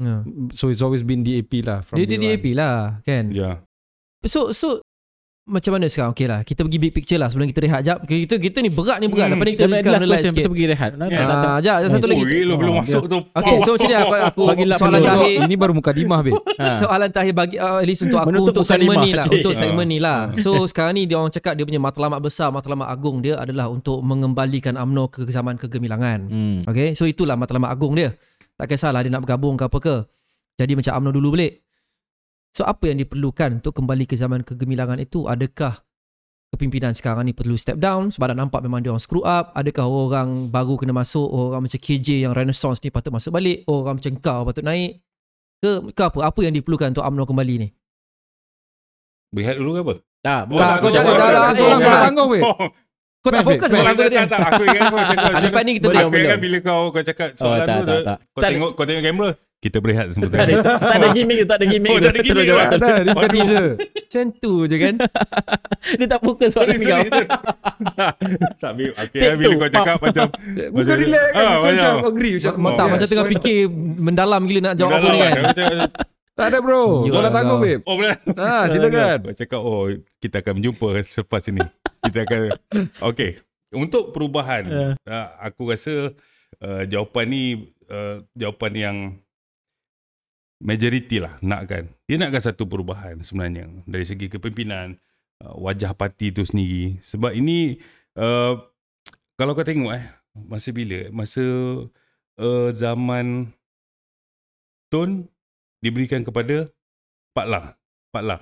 [0.01, 0.25] Ya.
[0.57, 1.85] So it's always been DAP lah.
[1.85, 2.17] From Dia, dia.
[2.17, 3.61] DAP lah kan Ya.
[4.25, 4.81] So so
[5.49, 6.13] macam mana sekarang?
[6.13, 7.99] Okay lah, kita pergi big picture lah sebelum kita rehat jap.
[8.03, 9.27] Kita kita ni berat ni berat.
[9.27, 9.35] Hmm.
[9.35, 10.39] Lepas ni kita Kita discuss last relax question sikit.
[10.39, 10.91] kita pergi rehat.
[10.95, 11.25] Nak, Yeah.
[11.27, 12.41] Ah, jap, satu Oh, lagi.
[12.43, 13.19] Lo belum Oh, masuk tu.
[13.33, 15.35] Okay, so macam ni aku, aku Bagi soalan terakhir.
[15.43, 16.37] Ini baru muka dimah babe.
[16.55, 16.65] Ha.
[16.81, 19.33] Soalan terakhir bagi uh, at least untuk aku Menutup untuk segmen ni lah, cik.
[19.35, 19.59] untuk Ah.
[19.59, 20.19] segmen ni lah.
[20.37, 23.99] So sekarang ni dia orang cakap dia punya matlamat besar, matlamat agung dia adalah untuk
[24.01, 26.19] mengembalikan UMNO ke zaman kegemilangan.
[26.25, 26.59] Hmm.
[26.65, 28.13] Okay, so itulah matlamat agung dia.
[28.55, 29.97] Tak kisahlah dia nak bergabung ke apa ke.
[30.57, 31.63] Jadi macam UMNO dulu balik.
[32.59, 35.31] So apa yang diperlukan untuk kembali ke zaman kegemilangan itu?
[35.31, 35.79] Adakah
[36.51, 39.55] kepimpinan sekarang ni perlu step down sebab dah nampak memang dia orang screw up?
[39.55, 41.23] Adakah orang baru kena masuk?
[41.23, 43.63] Orang macam KJ yang renaissance ni patut masuk balik?
[43.71, 44.99] Orang macam kau patut naik?
[45.63, 46.19] Ke, ke apa?
[46.27, 47.69] Apa yang diperlukan untuk UMNO kembali ni?
[49.31, 49.95] Berehat dulu ke apa?
[50.19, 51.31] Tak, Oh, Tak, kau tak, jangan- eh, tak,
[51.63, 52.03] Orang kau tak.
[52.03, 52.43] tanggung weh.
[52.43, 52.57] Oh,
[53.19, 56.03] Kau tak Smash fokus tak, tak, aku ingat kau cakap Ah, Lepas ni kita Boleh.
[56.03, 58.19] Aku ingat bila kau kau cakap Oh, soalan tu kau ada-
[58.51, 61.91] tengok kau tengok kamera kita berehat semua tak ada, tak ada gimmick tak ada gimmick
[61.91, 62.83] Oh, tak ada gimmick jawab terus.
[62.83, 63.67] Ada, dia bukan teaser.
[64.09, 64.95] Macam tu je kan.
[65.99, 67.03] Dia tak fokus soalan Sorry, kau.
[67.95, 68.13] Tak,
[68.59, 68.91] tak, Bil.
[68.93, 70.27] Okay, Take bila two, kau cakap macam
[70.75, 71.39] Bukan relax kan.
[71.39, 72.35] Ah, macam macam- agree.
[72.35, 73.59] Macam, Tak yes, macam tengah fikir
[73.99, 75.35] mendalam gila nak jawab apa ni kan.
[76.39, 76.83] Tak ada bro.
[77.05, 77.83] Are tanggung babe.
[77.83, 78.17] Oh, boleh.
[78.39, 79.19] Ah, silakan.
[79.27, 79.91] Kau cakap, oh,
[80.23, 81.63] kita akan berjumpa selepas ini.
[82.07, 82.41] Kita akan...
[83.13, 83.31] Okay.
[83.69, 84.89] Untuk perubahan, Ya.
[85.05, 86.17] uh, aku rasa
[86.65, 87.45] uh, jawapan ni
[87.93, 88.97] uh, jawapan yang
[90.59, 91.85] majoriti lah nak kan.
[92.11, 94.99] Dia nakkan satu perubahan sebenarnya dari segi kepimpinan,
[95.43, 96.99] uh, wajah parti tu sendiri.
[97.03, 97.79] Sebab ini,
[98.19, 98.59] uh,
[99.39, 101.11] kalau kau tengok eh, masa bila?
[101.15, 101.45] Masa
[102.43, 103.55] uh, zaman
[104.89, 105.29] Tun
[105.85, 106.65] diberikan kepada
[107.37, 107.77] Pak Lah.
[108.09, 108.41] Pak Lah.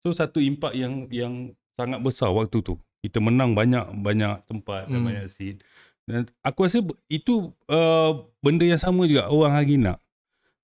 [0.00, 2.80] So satu impak yang yang sangat besar waktu tu.
[3.04, 5.06] Kita menang banyak banyak tempat dan Hmm.
[5.12, 5.60] banyak seat.
[6.08, 6.80] Dan aku rasa
[7.12, 10.00] itu uh, benda yang sama juga orang hari nak.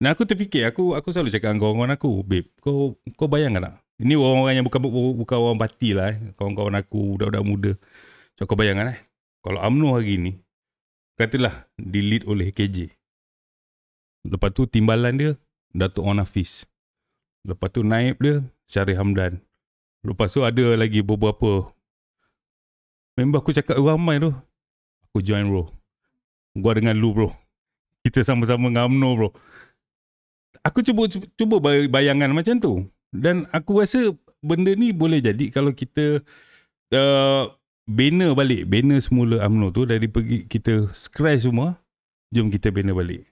[0.02, 3.74] Dan aku terfikir aku aku selalu cakap dengan kawan-kawan aku, babe, kau kau bayangkan tak?
[4.02, 4.82] Ini orang-orang yang bukan
[5.14, 6.18] bukan orang parti lah eh.
[6.34, 7.72] Kawan-kawan aku, budak-budak muda.
[8.34, 9.00] So kau bayangkan eh.
[9.46, 10.32] Kalau UMNO hari ni
[11.14, 12.90] katalah di-lead oleh KJ.
[14.26, 15.30] Lepas tu timbalan dia
[15.70, 16.66] Datuk Wan Hafiz.
[17.46, 19.38] Lepas tu naib dia Syarif Hamdan.
[20.02, 21.70] Lepas tu ada lagi beberapa
[23.14, 24.34] member aku cakap ramai tu.
[25.06, 25.70] Aku join bro.
[26.58, 27.30] Gua dengan lu bro.
[28.02, 29.30] Kita sama-sama dengan UMNO bro.
[30.62, 32.72] Aku cuba cuba bay- bayangan macam tu.
[33.08, 36.22] Dan aku rasa benda ni boleh jadi kalau kita
[36.90, 37.44] uh,
[37.84, 38.64] banner balik.
[38.64, 41.76] Banner semula UMNO tu dari pergi kita scratch semua.
[42.30, 43.26] Jom kita banner balik.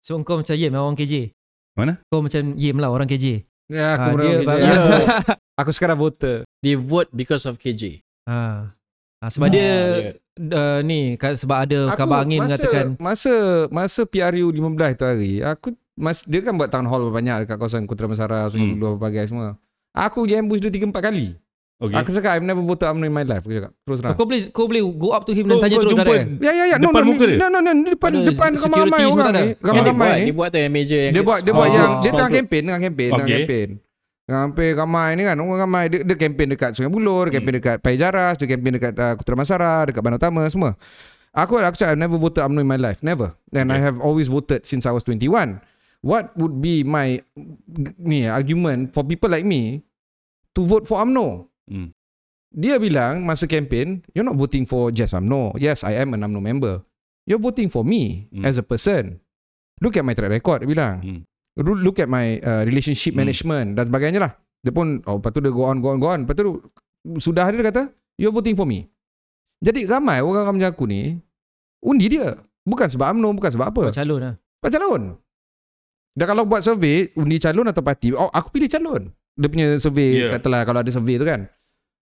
[0.00, 1.34] So kau macam Yem orang KJ.
[1.74, 2.00] Mana?
[2.06, 3.44] Kau macam Yem lah orang KJ.
[3.68, 4.76] Ya, Ah, aku dia dia, bang- Ya.
[5.60, 6.46] Aku sekarang voter.
[6.58, 8.00] Dia vote because of KJ.
[8.24, 8.70] Ha.
[9.18, 10.10] Ha, sebab Ah, dia ya.
[10.54, 13.34] uh, ni sebab ada kabar angin masa, mengatakan masa
[13.68, 14.62] masa PRU 15
[14.94, 18.70] tu hari, aku mas, dia kan buat town hall banyak dekat kawasan Kota Masara, Sungai
[18.70, 18.76] Hmm.
[18.76, 19.58] Buloh bagai semua.
[19.90, 21.34] Aku je ambush dia 3 4 kali.
[21.78, 21.94] Okay.
[21.94, 23.42] Aku cakap I've never voted UMNO in my life.
[23.42, 24.14] Aku cakap terus terang.
[24.14, 26.26] kau boleh kau boleh go up to him dan tanya terus direct.
[26.38, 27.36] Ya ya ya no Depan no, muka dia?
[27.36, 29.30] no no no no depan Ada depan ramai-ramai semua orang ni.
[29.30, 29.38] ada?
[29.38, 30.24] Yang dia Ramai-ramai buat, ni.
[30.24, 32.80] dia buat tu yang major yang Dia buat dia buat yang dia tengah kempen tengah
[32.80, 33.68] kempen tengah kempen.
[34.28, 37.76] Hampir ramai ni kan orang ramai dia, dia kempen dekat Sungai Buloh, dia kempen dekat
[37.78, 40.76] Pai Jaras, dia kempen dekat uh, Kota Masara, dekat Bandar Utama semua.
[41.30, 43.32] Aku aku cakap I've never voted UMNO in my life, never.
[43.50, 43.86] And I Okay.
[43.86, 45.62] have always voted since I was 21.
[45.98, 47.18] What would be my
[47.98, 49.82] ni argument for people like me
[50.54, 51.50] to vote for UMNO?
[51.66, 51.90] Hmm.
[52.48, 55.58] Dia bilang masa kempen, you're not voting for just UMNO.
[55.58, 56.86] Yes, I am an UMNO member.
[57.26, 58.46] You're voting for me Hmm.
[58.46, 59.18] as a person.
[59.82, 61.02] Look at my track record, dia bilang.
[61.58, 63.26] Ru- Look at my uh, relationship Hmm.
[63.26, 64.32] management dan sebagainya lah.
[64.62, 66.22] Dia pun, oh, lepas tu dia go on, go on, go on.
[66.22, 66.62] Lepas tu,
[67.18, 67.82] sudah dia kata,
[68.14, 68.86] you're voting for me.
[69.58, 71.18] Jadi ramai orang macam aku ni,
[71.82, 72.38] undi dia.
[72.62, 73.82] Bukan sebab UMNO, bukan sebab apa.
[73.90, 74.34] Kau calon lah.
[74.62, 75.02] Buat calon.
[76.12, 79.02] Dan kalau buat survey, undi calon atau parti, oh, aku pilih calon.
[79.32, 80.20] Dia punya survey, Yeah.
[80.20, 80.30] yeah.
[80.34, 81.46] katalah kalau ada survey tu kan.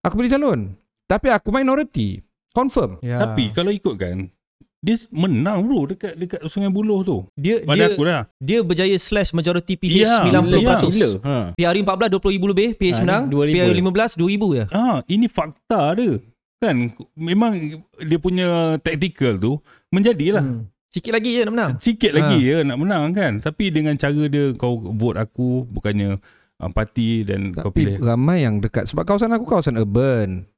[0.00, 0.72] Aku pilih calon.
[1.04, 2.22] Tapi aku minority.
[2.50, 2.96] Confirm.
[3.00, 3.20] Ya.
[3.20, 4.32] Tapi kalau ikutkan
[4.76, 7.26] dia menang bro dekat dekat Sungai Buloh tu.
[7.34, 8.22] dia Pada dia aku lah.
[8.38, 10.88] dia berjaya slash majority PH Ya, 90%.
[10.88, 11.08] Gila.
[11.20, 11.36] Ha.
[11.52, 13.22] PRU 14 20,000 lebih, PH Ah, menang.
[13.24, 13.82] ni 2,000 PRU je.
[13.82, 14.64] 15 2,000 je.
[14.70, 16.14] Ah, ini fakta dia.
[16.56, 16.76] Kan
[17.12, 17.52] memang
[17.98, 18.46] dia punya
[18.78, 19.52] tactical tu
[19.90, 20.40] menjadilah.
[20.40, 20.64] Hmm.
[20.96, 21.72] Sikit lagi je nak menang.
[21.76, 23.32] Sikit lagi ya nak menang kan.
[23.38, 26.16] Tapi dengan cara dia kau vote aku bukannya
[26.56, 27.96] uh, parti dan kau Tapi pilih.
[28.00, 28.88] ramai yang dekat.
[28.88, 30.48] Sebab kawasan aku kawasan urban.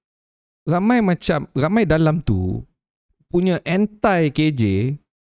[0.62, 2.62] Ramai macam, ramai dalam tu
[3.26, 4.62] punya anti KJ.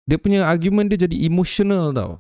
[0.03, 2.13] Dia punya argument dia jadi emotional tau.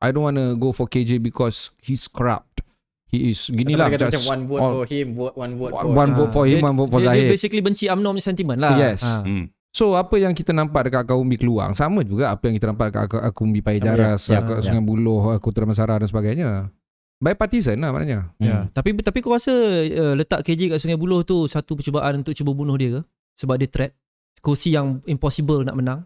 [0.00, 2.64] I don't want to go for KJ because he's corrupt.
[3.06, 3.86] He is gini lah.
[3.86, 6.44] Kata just macam one vote all- for him, vote one vote for one vote for
[6.48, 7.28] him, Dia- one vote for dia, dia Zahid.
[7.28, 8.72] basically benci UMNO punya sentiment lah.
[8.74, 9.04] Yes.
[9.04, 9.20] Ha.
[9.20, 9.52] Hmm.
[9.72, 13.02] So apa yang kita nampak dekat Kaumbi Keluang sama juga apa yang kita nampak dekat
[13.08, 14.64] Ak- Akumbi Pai Jaras, Ya, dekat ya.
[14.68, 16.68] Sungai Buloh, Kota Damansara dan sebagainya.
[17.16, 18.36] Bipartisan lah maknanya.
[18.36, 18.68] Ya.
[18.68, 19.48] Tapi tapi kau rasa
[19.80, 23.02] uh, letak KJ kat Sungai Buloh tu satu percubaan untuk cuba bunuh dia ke?
[23.38, 23.92] Sebab dia threat.
[24.38, 26.00] Kursi yang impossible nak menang.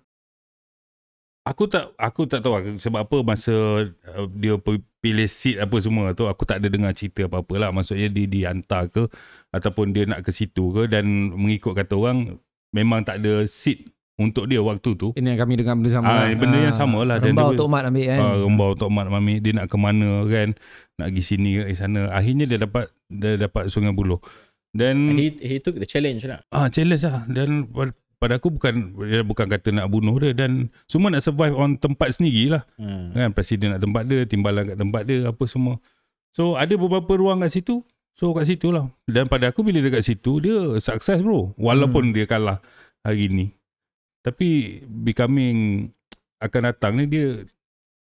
[1.42, 3.54] Aku tak aku tak tahu aku- sebab apa masa
[3.88, 4.58] uh, dia
[4.98, 7.70] pilih seat apa semua tu aku tak ada dengar cerita apa-apa lah.
[7.70, 9.06] Maksudnya dia dihantar ke
[9.50, 12.38] ataupun dia nak ke situ ke dan mengikut kata orang
[12.70, 13.86] memang tak ada seat
[14.16, 15.12] untuk dia waktu tu.
[15.12, 16.06] Ini yang kami dengar benda sama.
[16.06, 16.32] Ah, lah.
[16.34, 17.16] benda yang sama lah.
[17.18, 18.18] Dan Rembau Tok Mat ambil kan.
[18.18, 20.48] Ah, rembau Tok Mat Mami dia nak ke mana kan
[20.96, 24.16] nak pergi sini ke sana akhirnya dia dapat dia dapat Sungai Buloh
[24.72, 26.40] dan He he took the challenge lah.
[26.48, 30.68] ah challenge lah dan pa- pada aku bukan dia bukan kata nak bunuh dia dan
[30.82, 33.12] semua nak survive on tempat sendiri lah Hmm.
[33.12, 35.76] kan presiden nak tempat dia timbalan kat tempat dia apa semua
[36.30, 37.84] so ada beberapa ruang kat situ
[38.16, 42.10] so kat situ lah dan pada aku bila dia kat situ dia sukses bro walaupun
[42.10, 42.14] Hmm.
[42.14, 42.58] dia kalah
[43.00, 43.46] hari ni
[44.20, 45.88] tapi becoming
[46.38, 47.44] akan datang ni dia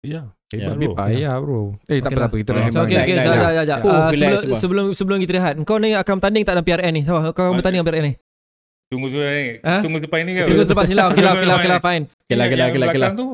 [0.01, 1.61] ya Ya, hebat Bit bro payah bro.
[1.83, 2.87] Eh tak Okay apa tak apa kita dah Ah, So, sembang.
[2.87, 3.43] okay, okay, Relax, so, relax.
[3.43, 3.79] jap, jap, jap.
[3.79, 6.91] Oh, Ah, relax sebelum, sebelum sebelum kita rehat, kau ni akan bertanding tak dalam PRN
[6.93, 7.01] ni?
[7.03, 8.13] Sama, kau akan bertanding dalam PRN ni?
[8.87, 9.75] tunggu sebentar ni Ha?
[9.83, 12.03] tunggu depan ni kan Tunggu selepas ni lah, okay lah, okay lah, okay lah, fine.
[12.07, 13.09] Okay lah, okay lah, yang okay lah, okay lah.
[13.11, 13.27] belakang tu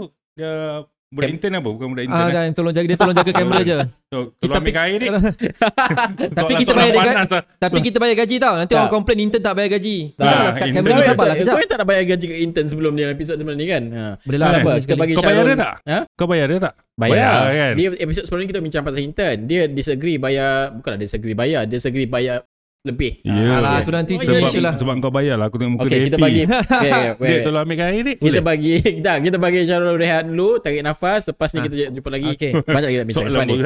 [1.13, 2.33] budak intern apa bukan budak intern Ah, eh?
[2.33, 3.77] dan tolong jaga dia tolong jaga kamera je.
[4.11, 5.07] so, tolong ambil air ni
[6.37, 7.25] Tapi kita bayar dia lah.
[7.59, 8.53] Tapi kita bayar gaji tau.
[8.55, 8.79] Nanti Tak.
[8.79, 9.95] orang komplain intern tak bayar gaji.
[10.13, 11.55] Tak, kat intern kamera sabar lah Kau kejap.
[11.55, 13.83] yang tak nak bayar gaji ke intern sebelum dia episod sebelum ni kan?
[13.87, 14.03] Ha.
[14.19, 14.47] Boleh lah.
[14.49, 15.99] Tak apa, kan, kita bagi kau bayar dia tak Ha?
[16.13, 17.73] kau bayar dia tak Bayar, Bayar, kan?
[17.73, 19.37] Dia episod sebelum ni kita bincang pasal intern.
[19.43, 22.45] Dia disagree bayar, bukanlah disagree bayar, disagree bayar
[22.83, 23.23] lebih.
[23.23, 23.63] Ya.
[23.63, 23.87] Alah, okay.
[23.87, 24.75] tu nanti Oh, sebab, lah.
[24.75, 27.39] sebab kau bayar lah aku tengok muka Okay, dia kita happy bagi okay, dia wait,
[27.47, 31.49] tolong ambil air ni kita bagi kita kita bagi Syarul rehat dulu, tarik nafas, lepas
[31.55, 31.65] ni Ha.
[31.71, 32.29] kita jumpa lagi.
[32.35, 32.51] Okay.
[32.59, 33.57] Banyak kita bincang soalan sebab ni.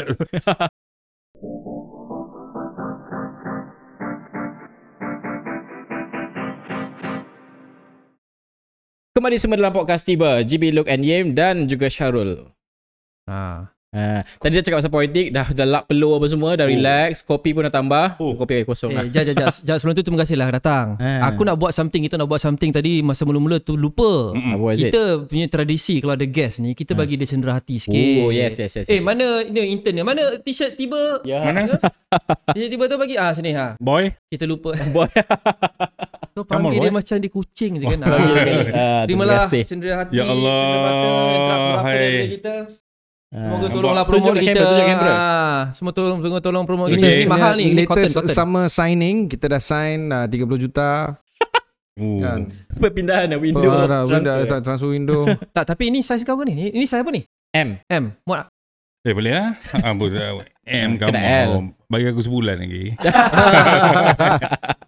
[9.17, 12.53] Kembali semua dalam podcast tiba GB Look and Yim dan juga Syarul.
[13.25, 13.73] Ha.
[13.87, 16.69] Ha, tadi dah cakap pasal politik, dah dah lap peluh apa semua, dah Oh.
[16.69, 18.19] relax, kopi pun dah tambah.
[18.19, 18.35] Oh.
[18.35, 19.01] Kopi air kosong lah.
[19.01, 19.47] Eh, jap, jap, jap.
[19.67, 20.99] Jap, sebelum tu terima kasih lah datang.
[20.99, 21.23] Ha.
[21.25, 24.35] Aku nak buat something, kita nak buat something tadi masa mula-mula tu lupa.
[24.75, 24.91] It?
[24.91, 28.17] Kita punya tradisi kalau ada guest ni, kita bagi dia cenderah hati sikit.
[28.21, 28.87] Oh, yes, yes, yes.
[28.87, 30.03] Eh, mana ni intern ni?
[30.03, 31.23] Mana t-shirt tiba?
[31.23, 31.41] Ya.
[31.41, 31.79] mana
[32.53, 33.15] T-shirt tiba tu bagi.
[33.15, 33.79] Ah, sini ha.
[33.79, 34.75] boy Kita lupa.
[34.93, 35.07] Boy.
[36.35, 36.97] Kau Come on, panggil dia boy.
[37.01, 37.97] macam dia kucing je kan.
[37.97, 38.09] Dia
[38.77, 39.01] Ah.
[39.07, 39.63] Terimalah terima kasih.
[39.63, 40.13] cenderah hati.
[40.13, 42.37] Ya Allah, hai.
[42.37, 42.86] kita.
[43.27, 43.43] Ah.
[43.43, 44.55] Semoga tolonglah Tunjuk promote kat kita.
[44.55, 45.13] kamera, tunjuk kamera.
[45.13, 47.03] Ah, semua tolong tolong tolong promote kita.
[47.03, 48.31] Ini- Ini mahal ni, ini cotton, cotton.
[48.31, 51.19] summer signing kita dah sign uh, 30 juta
[51.99, 52.17] oh.
[52.17, 52.39] kan.
[52.71, 54.15] Perpindahan dah window Oh, dah, transfer.
[54.15, 55.21] window, tak, transfer window.
[55.55, 56.53] Tak, tapi ini size kau ke ni?
[56.53, 57.21] Ini, ini size apa ni?
[57.51, 57.75] M.
[57.83, 58.03] M.
[58.23, 58.49] Muat tak?
[59.03, 60.47] eh boleh lah Ah, boleh.
[60.63, 61.51] M kamu L.
[61.85, 62.91] bagi aku sebulan lagi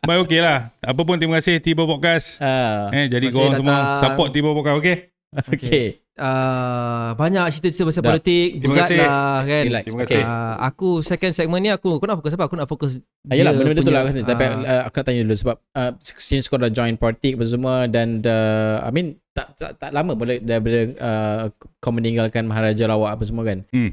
[0.01, 3.99] Baik okey lah Apa pun terima kasih Tiba Podcast Ah, Eh jadi korang semua datang.
[4.01, 4.95] support Tiba Podcast okey
[5.53, 6.01] okay.
[6.19, 8.09] Uh, banyak cerita-cerita pasal Dah.
[8.11, 8.59] politik.
[8.59, 8.97] Terima kasih.
[8.99, 9.63] lah kan.
[9.71, 9.83] Relax.
[9.87, 10.19] Terima Okay.
[10.19, 10.23] kasih.
[10.27, 12.43] Uh, aku second segment ni aku aku nak fokus apa?
[12.51, 12.99] Aku nak fokus
[13.31, 14.27] Ah, yelah, dia benda-benda tu lah punya, aku tanya.
[14.27, 17.45] Tapi ah, uh, aku nak tanya dulu sebab uh, since kau dah join politik apa
[17.47, 21.41] semua dan uh, I mean tak, tak, tak lama boleh daripada uh,
[21.79, 23.63] kau meninggalkan Maharaja Lawak apa semua kan.
[23.71, 23.91] hmm.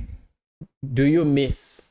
[0.83, 1.91] Do you miss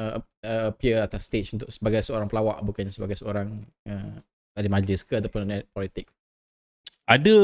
[0.00, 4.16] uh, uh, appear atas stage untuk sebagai seorang pelawak bukan sebagai seorang uh,
[4.58, 6.10] ada majlis ke ataupun politik?
[7.08, 7.36] Ada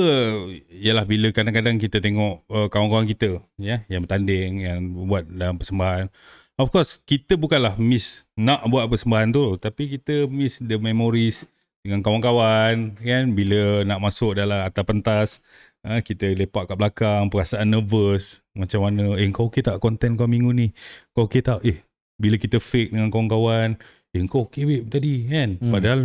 [0.69, 6.13] Yalah bila kadang-kadang kita tengok uh, Kawan-kawan kita ya, Yang bertanding Yang buat dalam persembahan.
[6.61, 9.57] Of course Kita bukanlah miss Nak buat persembahan tu.
[9.57, 11.49] Tapi kita miss the memories
[11.81, 13.25] Dengan kawan-kawan kan?
[13.33, 15.29] Bila nak masuk dalam atas pentas
[15.89, 18.45] uh, Kita lepak kat belakang Perasaan nervous.
[18.53, 20.77] Macam mana Eh kau okay tak konten kau minggu ni?
[21.17, 21.65] Kau okay tak?
[21.65, 21.81] Eh
[22.15, 23.81] bila kita fake dengan kawan-kawan
[24.13, 25.57] Eh kau babe tadi kan?
[25.57, 25.73] Hmm.
[25.73, 26.01] Padahal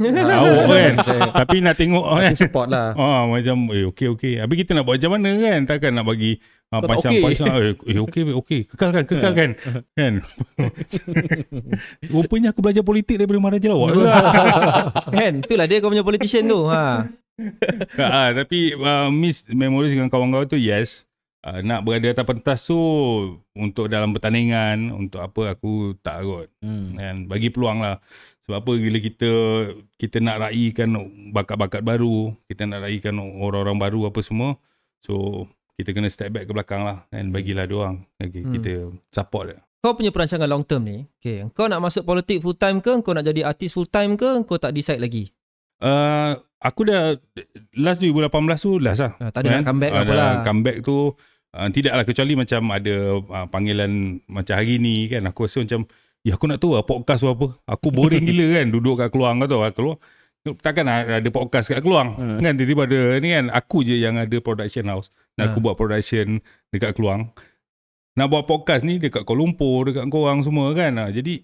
[0.00, 1.20] Awak kan Okay.
[1.20, 2.96] Tapi nak tengok kan Tapi support lah.
[2.96, 4.32] Ah macam eh okey okey.
[4.40, 5.58] Habis kita nak buat macam mana kan?
[5.68, 6.40] Takkan nak bagi
[6.72, 8.60] ah, Kau tak pasang eh, eh okey okey.
[8.72, 9.50] Kekalkan kekalkan.
[9.98, 10.12] kan?
[12.08, 14.14] Rupanya aku belajar politik daripada Maharaja Lawak lah.
[15.16, 17.04] kan itulah dia kau punya politician tu ha
[17.96, 21.04] ah, tapi uh, miss memories dengan kawan-kawan tu yes.
[21.40, 22.76] Uh, nak berada atas pentas tu
[23.56, 26.92] untuk dalam pertandingan untuk apa aku tak kot Hmm.
[26.92, 27.96] kan bagi peluang lah
[28.50, 29.30] sebab apa bila kita
[29.94, 30.90] kita nak raikan
[31.30, 34.58] bakat-bakat baru kita nak raikan orang-orang baru apa semua
[34.98, 37.96] so kita kena step back ke belakang lah kan bagilah dia orang.
[38.18, 38.52] Okay, Hmm.
[38.52, 38.70] kita
[39.08, 39.58] support dia.
[39.80, 43.14] Kau punya perancangan long term ni okay, kau nak masuk politik full time ke kau
[43.14, 45.32] nak jadi artis full time ke kau tak decide lagi?
[45.80, 47.16] Uh, aku dah
[47.72, 48.28] last 2018
[48.58, 49.12] tu last lah.
[49.16, 50.32] Ha, tak ada nak comeback Ah, apa lah.
[50.44, 51.16] comeback tu
[51.48, 53.90] uh, tidaklah kecuali macam ada uh, panggilan
[54.28, 55.24] macam hari ni kan.
[55.24, 55.88] Aku rasa macam
[56.20, 57.46] ya aku nak tahu lah podcast tu apa.
[57.66, 59.96] Aku boring gila kan duduk kat keluang kau tahu lah keluar.
[60.40, 62.38] Takkan ada ada podcast kat keluang Hmm.
[62.40, 62.54] kan?
[62.54, 65.08] Tiba-tiba ada ni kan aku je yang ada production house.
[65.36, 65.64] Dan aku Ha.
[65.64, 67.28] buat production dekat keluang
[68.10, 70.92] nak buat podcast ni dekat Kuala Lumpur dekat korang semua kan?
[70.96, 71.40] Ah, jadi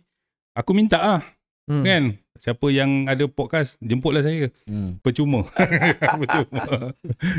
[0.52, 1.20] aku minta lah
[1.68, 1.84] hmm.
[1.84, 2.02] kan?
[2.36, 4.52] Siapa yang ada podcast jemputlah saya.
[4.64, 5.00] Hmm.
[5.00, 5.44] percuma.
[6.20, 6.92] Percuma.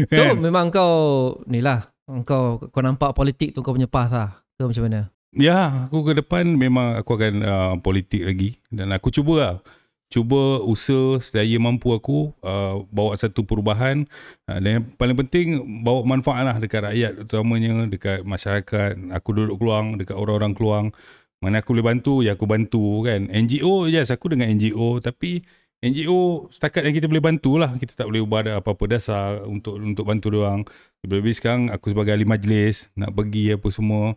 [0.10, 0.42] So Kan?
[0.42, 0.94] memang kau
[1.46, 1.86] ni lah
[2.24, 5.02] kau kau nampak politik tu kau punya path lah ke macam mana
[5.36, 9.56] Ya, aku ke depan memang aku akan uh, politik lagi dan aku cuba lah.
[10.08, 14.08] Cuba usaha sedaya mampu aku uh, bawa satu perubahan
[14.48, 15.48] uh, dan yang paling penting
[15.84, 18.96] bawa manfaat lah dekat rakyat utamanya dekat masyarakat.
[19.20, 20.88] Aku duduk keluang dekat orang-orang keluang.
[21.44, 23.28] Mana aku boleh bantu, ya aku bantu kan.
[23.28, 25.44] NGO, yes aku dengan NGO tapi
[25.84, 27.76] NGO setakat yang kita boleh bantu lah.
[27.76, 30.64] Kita tak boleh ubah apa-apa dasar untuk untuk bantu orang.
[31.04, 34.16] Lebih sekarang aku sebagai ahli majlis nak pergi apa semua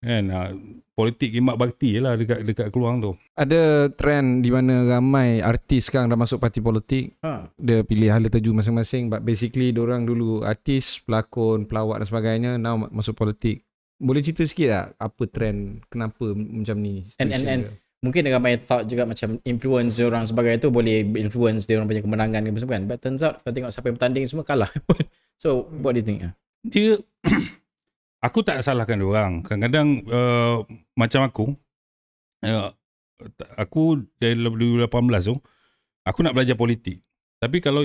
[0.00, 0.50] kan uh,
[0.96, 3.12] politik khidmat bakti je lah dekat dekat keluar tu.
[3.36, 7.16] Ada trend di mana ramai artis sekarang dah masuk parti politik.
[7.20, 7.48] Ha.
[7.56, 9.12] Dia pilih hala terju masing-masing.
[9.12, 12.52] But basically orang dulu artis, pelakon, pelawak dan sebagainya.
[12.56, 13.64] Now masuk politik.
[14.00, 17.04] Boleh cerita sikit tak apa trend kenapa macam ni?
[17.20, 17.88] And- and- and- dia?
[18.00, 21.84] Mungkin dengan my thought juga macam influence dia orang sebagai tu boleh influence dia orang
[21.84, 22.88] punya kemenangan ke kan.
[22.88, 24.72] But turns out kalau tengok siapa yang bertanding semua kalah.
[25.42, 26.24] so what do you think?
[26.24, 26.32] ah?
[26.64, 26.96] Dia
[28.20, 29.32] aku tak salahkan dia orang.
[29.44, 30.56] Kadang-kadang uh,
[30.96, 31.44] macam aku
[32.44, 32.70] uh,
[33.56, 34.88] aku dari 2018
[35.28, 35.36] tu
[36.04, 37.00] aku nak belajar politik.
[37.40, 37.84] Tapi kalau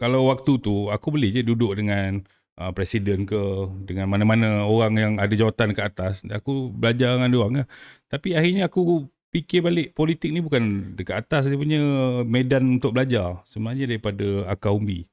[0.00, 2.24] kalau waktu tu aku boleh je duduk dengan
[2.56, 3.40] uh, presiden ke
[3.84, 7.68] dengan mana-mana orang yang ada jawatan ke atas aku belajar dengan dia orang lah.
[8.08, 11.80] Tapi akhirnya aku fikir balik politik ni bukan dekat atas dia punya
[12.26, 15.06] medan untuk belajar sebenarnya daripada akar umbi.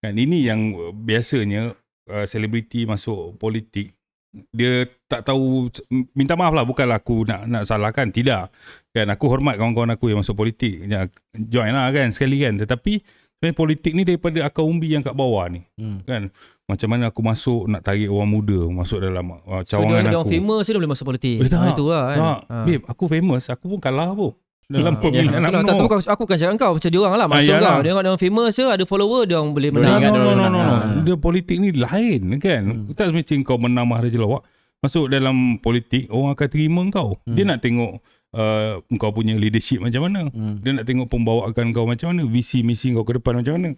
[0.00, 0.92] Kan ini yang uh,
[2.10, 3.94] uh, selebriti masuk politik
[4.54, 5.66] dia tak tahu
[6.14, 8.54] minta maaf lah bukanlah aku nak nak salahkan tidak
[8.94, 13.02] kan aku hormat kawan-kawan aku yang masuk politik ya, join lah kan sekali kan tetapi
[13.34, 16.06] sebenarnya politik ni daripada akar umbi yang kat bawah ni Hmm.
[16.06, 16.30] kan
[16.70, 20.14] macam mana aku masuk nak tarik orang muda masuk dalam uh, So cawangan dia, dia
[20.14, 21.36] aku orang famous dia boleh masuk politik.
[21.42, 21.58] Eh, tak.
[21.58, 22.18] Ah, itu lah kan.
[22.22, 22.62] tak Ah.
[22.62, 24.30] babe aku famous aku pun kalah pun
[24.70, 25.66] dalam Ah, pemilihan Itulah, tak, UMNO.
[25.66, 27.60] tak, aku, aku bukan cakap kau macam dia orang lah Ah, masuk yalah.
[27.66, 27.80] kau.
[27.82, 29.90] Dia orang dia orang famous je ada follower dia orang boleh menang.
[29.92, 30.60] no, dia no, no, no, no.
[30.62, 30.80] Ah.
[31.02, 32.62] Dia politik ni lain kan.
[32.64, 32.94] Hmm.
[32.94, 34.46] Tak semestinya kau menang Maharaja Lawak.
[34.80, 37.18] Masuk dalam politik, orang akan terima kau.
[37.20, 37.34] Hmm.
[37.34, 38.00] Dia nak tengok
[38.32, 40.30] uh, kau punya leadership macam mana.
[40.30, 40.62] Hmm.
[40.62, 42.22] Dia nak tengok pembawaan kau macam mana.
[42.24, 43.70] Visi misi kau ke depan macam mana.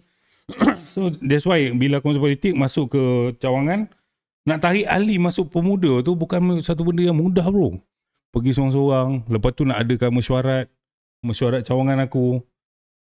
[0.85, 3.03] so that's why bila aku masuk politik, masuk ke
[3.37, 3.89] cawangan,
[4.43, 7.79] nak tarik ahli masuk pemuda tu bukan satu benda yang mudah bro.
[8.29, 10.65] Pergi seorang-seorang, lepas tu nak adakan mesyuarat,
[11.23, 12.43] mesyuarat cawangan aku,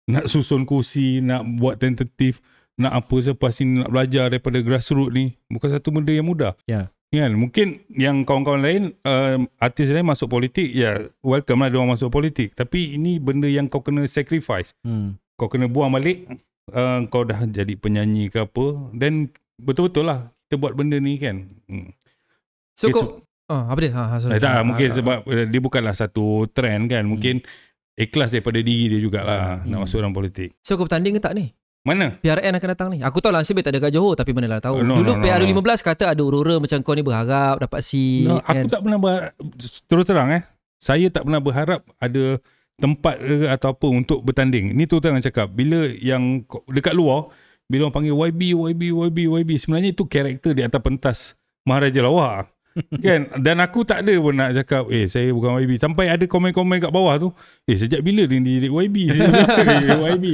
[0.10, 2.42] nak susun kursi, nak buat tentatif,
[2.78, 6.54] nak apa selepas ni nak belajar daripada grassroots ni, bukan satu benda yang mudah.
[6.66, 6.90] Ya.
[7.08, 11.96] Kan, mungkin yang kawan-kawan lain, uh, artis lain masuk politik, ya welcome lah dia orang
[11.96, 12.52] masuk politik.
[12.52, 14.76] Tapi ini benda yang kau kena sacrifice.
[14.84, 15.16] Hmm.
[15.40, 16.28] Kau kena buang balik,
[16.76, 21.48] uh, kau dah jadi penyanyi ke apa, dan betul-betul lah kita buat benda ni kan.
[21.72, 21.96] Hmm.
[22.76, 23.92] So Okay, kau ah, apa dia?
[23.96, 24.32] Ha, ha, sorry.
[24.38, 27.08] Eh, tak, Ah, mungkin ah, sebab uh, dia bukanlah satu trend kan.
[27.08, 27.42] Mungkin
[27.98, 29.74] ikhlas daripada diri dia jugalah Hmm.
[29.74, 30.54] nak masuk dalam politik.
[30.62, 31.50] So kau bertanding ke tak ni?
[31.82, 32.20] Mana?
[32.20, 33.00] PRN akan datang ni.
[33.00, 34.84] Aku tahu lah Nasib tak ada kat Johor tapi mana lah tahu.
[34.84, 38.44] No, Dulu no, no, PRU15 kata ada aurora macam kau ni berharap dapat si No,
[38.44, 39.32] aku tak pernah ber,
[39.88, 40.44] terus terang eh.
[40.78, 42.38] Saya tak pernah berharap ada
[42.78, 44.76] tempat ke atau apa untuk bertanding.
[44.76, 45.48] Ni tu terang cakap.
[45.50, 47.32] Bila yang dekat luar,
[47.66, 51.18] bila orang panggil YB, YB, YB, YB, sebenarnya itu karakter di atas pentas
[51.64, 52.52] Maharaja Lawak.
[53.06, 53.22] Kan?
[53.42, 55.82] Dan aku tak ada pun nak cakap, eh saya bukan YB.
[55.82, 57.30] Sampai ada komen-komen kat bawah tu,
[57.66, 58.98] eh sejak bila dia jadi YB?
[59.12, 60.26] Jadi YB?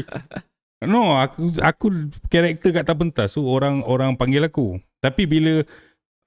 [0.83, 4.79] No, aku aku karakter kat atas pentas tu orang orang panggil aku.
[4.99, 5.63] Tapi bila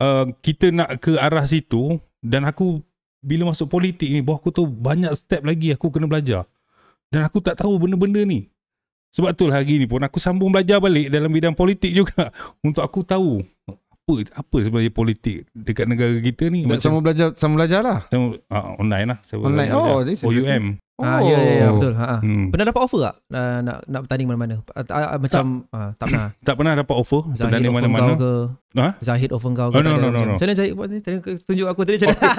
[0.00, 2.80] uh, kita nak ke arah situ dan aku
[3.20, 6.48] bila masuk politik ni bawah aku tu banyak step lagi aku kena belajar.
[7.12, 8.48] Dan aku tak tahu benda-benda ni.
[9.14, 12.28] Sebab tu lah hari ni pun aku sambung belajar balik dalam bidang politik juga
[12.66, 13.40] untuk aku tahu
[14.06, 17.98] apa apa sebenarnya politik dekat negara kita ni Macam sama belajar sama belajar lah.
[18.06, 19.66] sama, uh, online lah saya Online.
[19.66, 19.82] belajar.
[19.82, 21.92] Oh, this is OUM Ah, ya, ya, ya, betul.
[21.92, 22.18] Ha, ha.
[22.24, 22.48] hmm.
[22.48, 24.54] Pernah dapat offer tak uh, nak nak bertanding mana-mana?
[24.72, 26.28] Uh, uh, macam ah, tak pernah.
[26.48, 28.32] tak pernah dapat offer Zahid bertanding offer mana-mana ke?
[28.80, 28.88] Ha?
[29.04, 29.76] Zahid offer kau ke?
[29.76, 30.34] Oh, Tak no, no, no, macam, no.
[30.40, 30.98] Macam mana Zahid buat ni?
[31.04, 32.30] Tadi tunjuk aku tadi macam mana?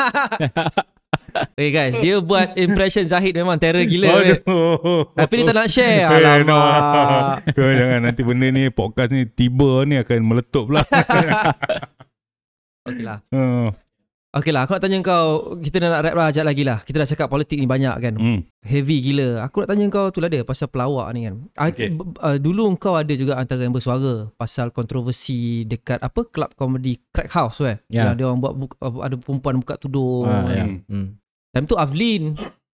[1.53, 4.07] Okay guys, dia buat impression Zahid memang terror gila.
[4.21, 5.11] Aduh.
[5.13, 6.09] Tapi dia tak nak share.
[6.17, 6.57] Eh, no.
[6.57, 7.41] Alamak.
[7.55, 10.81] Kau jangan nanti benda ni podcast ni tiba ni akan meletup pula.
[12.87, 13.19] Okay lah.
[13.33, 13.73] Hmm.
[14.37, 16.77] Okay lah, aku nak tanya kau, kita dah nak wrap lah sekejap lagi lah.
[16.85, 18.13] Kita dah cakap politik ni banyak kan.
[18.19, 18.39] Hmm.
[18.61, 19.41] Heavy gila.
[19.47, 21.35] Aku nak tanya kau tu lah dia, pasal pelawak ni kan.
[21.57, 21.89] Okay.
[21.89, 22.21] Okay.
[22.21, 27.33] Uh, dulu kau ada juga antara yang bersuara pasal kontroversi dekat apa, club comedy Crack
[27.33, 27.81] House eh.
[27.89, 28.11] Ya.
[28.11, 30.29] Yang dia orang buat, buka, ada perempuan buka tudung.
[30.29, 30.65] Ah, ya.
[30.85, 31.17] Hmm.
[31.49, 32.35] Time tu Avlin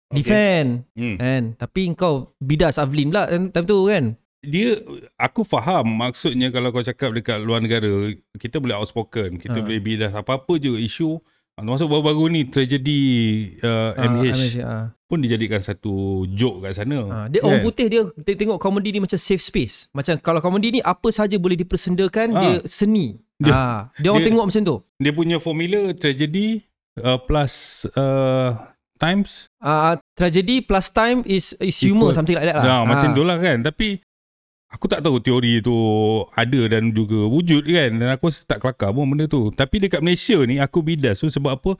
[0.09, 1.17] defend Hmm.
[1.17, 1.43] kan.
[1.57, 4.05] Tapi kau bidas Avlin pula time tu kan.
[4.41, 4.81] Dia
[5.15, 9.63] aku faham maksudnya kalau kau cakap dekat luar negara kita boleh outspoken, kita Ha.
[9.63, 11.21] boleh bidas apa-apa je isu
[11.53, 13.01] Termasuk baru-baru ni tragedi
[13.61, 14.97] uh, Ah, MH ah.
[15.05, 17.05] pun dijadikan satu joke kat sana.
[17.05, 17.53] Ah, dia Kan?
[17.53, 19.93] orang putih dia, dia tengok komedi ni macam safe space.
[19.93, 22.41] Macam kalau komedi ni apa saja boleh dipersendakan, Ah.
[22.41, 23.21] dia seni.
[23.37, 24.77] Dia- ah, dia orang dia- tengok macam tu.
[24.97, 26.65] Dia punya formula tragedy
[26.99, 27.53] uh, plus
[27.95, 28.59] uh,
[28.97, 32.17] times Ah, tragedy plus time is is humor Equal.
[32.17, 32.65] something like that lah.
[32.65, 32.85] Nah, Ah.
[32.85, 33.61] macam tu lah kan.
[33.61, 34.01] Tapi
[34.71, 35.75] aku tak tahu teori tu
[36.31, 40.39] ada dan juga wujud kan dan aku tak kelakar pun benda tu tapi dekat Malaysia
[40.47, 41.71] ni aku bidas tu sebab apa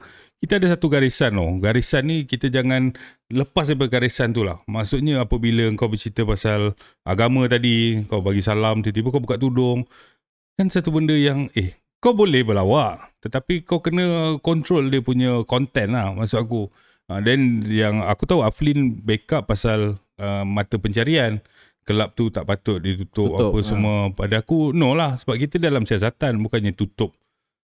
[0.43, 2.91] kita ada satu garisan tau garisan ni kita jangan
[3.31, 6.75] lepas daripada garisan tu lah maksudnya apabila kau bercerita pasal
[7.07, 9.87] agama tadi kau bagi salam tiba-tiba kau buka tudung
[10.59, 11.71] kan satu benda yang eh
[12.01, 16.67] kau boleh berlawak tetapi kau kena control dia punya content lah maksud aku.
[17.11, 21.37] Uh, then yang aku tahu Aflin backup pasal uh, mata pencarian.
[21.81, 23.65] Kelab tu tak patut ditutup Tutup, apa ha.
[23.65, 23.97] semua.
[24.13, 27.13] Pada aku no lah sebab kita dalam siasatan bukannya tutup.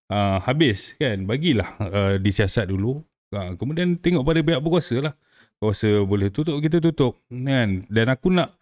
[0.10, 3.02] Uh, habis kan bagilah uh, disiasat dulu.
[3.30, 5.14] Uh, kemudian tengok pada pihak berkuasa lah.
[5.58, 7.86] Kuasa boleh tutup kita tutup kan.
[7.90, 8.57] Dan aku nak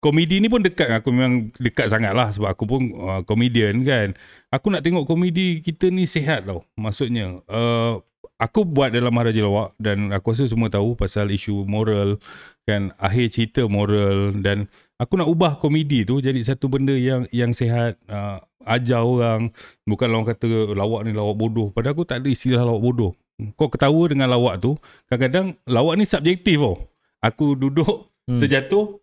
[0.00, 0.88] komedi ni pun dekat.
[1.00, 4.16] Aku memang dekat sangat lah sebab aku pun uh, komedian kan.
[4.48, 7.44] Aku nak tengok komedi kita ni sihat tau maksudnya.
[7.46, 8.00] Uh,
[8.40, 12.16] aku buat dalam Maharaja Lawak dan aku rasa semua tahu pasal isu moral
[12.64, 14.34] kan akhir cerita moral.
[14.40, 19.52] Dan aku nak ubah komedi tu jadi satu benda yang yang sihat uh, ajar orang.
[19.84, 21.68] Bukan orang kata lawak ni lawak bodoh.
[21.70, 23.12] Pada aku tak ada istilah lawak bodoh.
[23.56, 24.76] Kau ketawa dengan lawak tu
[25.08, 26.76] kadang-kadang lawak ni subjektif tau.
[27.20, 28.38] Aku duduk Hmm.
[28.38, 28.99] terjatuh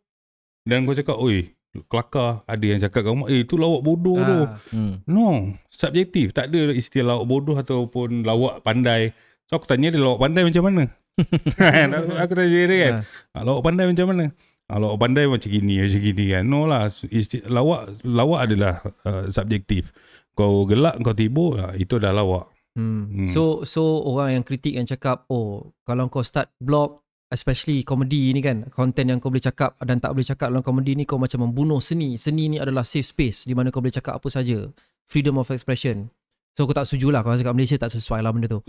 [0.68, 1.56] dan kau cakap oi
[1.88, 4.58] kelakar ada yang cakap kau eh tu lawak bodoh tu Ah.
[4.74, 4.94] Hmm.
[5.06, 6.34] No, subjektif.
[6.34, 9.14] Tak ada istilah lawak bodoh ataupun lawak pandai.
[9.48, 10.84] So aku tanya dia lawak pandai macam mana?
[11.62, 11.88] Kan?
[11.96, 12.94] aku, aku tanya dia kan.
[13.34, 13.42] Ah.
[13.46, 14.26] Lawak pandai macam mana?
[14.68, 16.44] Lawak pandai macam gini, macam gini kan.
[16.44, 16.92] No lah.
[16.92, 19.96] Isti- lawak lawak adalah uh, subjektif.
[20.36, 22.52] Kau gelak, kau tidur, ah, itu dah lawak.
[22.78, 23.10] Hmm.
[23.10, 23.30] Hmm.
[23.30, 28.40] So so orang yang kritik yang cakap oh kalau kau start blog especially komedi ni
[28.40, 31.44] kan content yang kau boleh cakap dan tak boleh cakap dalam komedi ni kau macam
[31.44, 32.16] membunuh seni.
[32.16, 34.72] Seni ni adalah safe space di mana kau boleh cakap apa saja.
[35.08, 36.12] Freedom of expression.
[36.58, 38.60] So aku tak setuju lah kalau cakap Malaysia tak sesuai lah benda tu.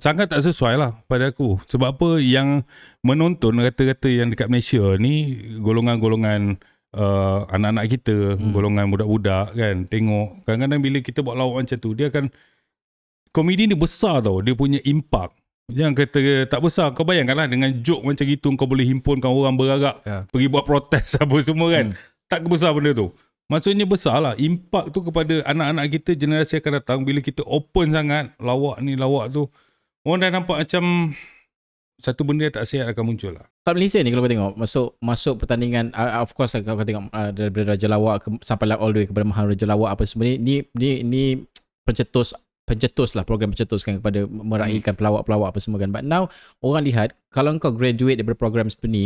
[0.00, 1.60] Sangat tak sesuai lah pada aku.
[1.68, 2.64] Sebab apa yang
[3.04, 6.56] menonton kata-kata yang dekat Malaysia ni golongan-golongan
[6.96, 8.50] uh, anak-anak kita, hmm.
[8.56, 9.84] golongan budak-budak kan.
[9.84, 12.32] Tengok kadang-kadang bila kita buat lawak macam tu dia akan
[13.36, 15.36] komedi ni besar tau dia punya impact.
[15.66, 19.98] Yang kata tak besar kau bayangkanlah dengan joke macam gitu kau boleh himpunkan orang berarak
[20.06, 20.22] Ya.
[20.30, 21.86] pergi buat protes apa semua kan.
[21.92, 21.98] Hmm.
[22.30, 23.10] Tak besar benda tu.
[23.46, 28.34] Maksudnya besar lah Impact tu kepada anak-anak kita Generasi akan datang Bila kita open sangat
[28.42, 29.46] Lawak ni lawak tu
[30.02, 31.14] Orang dah nampak macam
[32.02, 34.88] Satu benda yang tak sihat akan muncul lah Kat Malaysia ni kalau kau tengok masuk
[34.98, 38.78] masuk pertandingan uh, of course kalau kau tengok uh, daripada Raja Lawak ke, sampai lah
[38.82, 41.22] all the way kepada Mahal Raja Lawak apa semua ni ni ni, ni
[41.86, 42.34] pencetus
[42.66, 46.26] pencetus lah program pencetus kan kepada meraihkan pelawak-pelawak apa semua kan but now
[46.60, 49.04] orang lihat kalau kau graduate daripada program seperti ni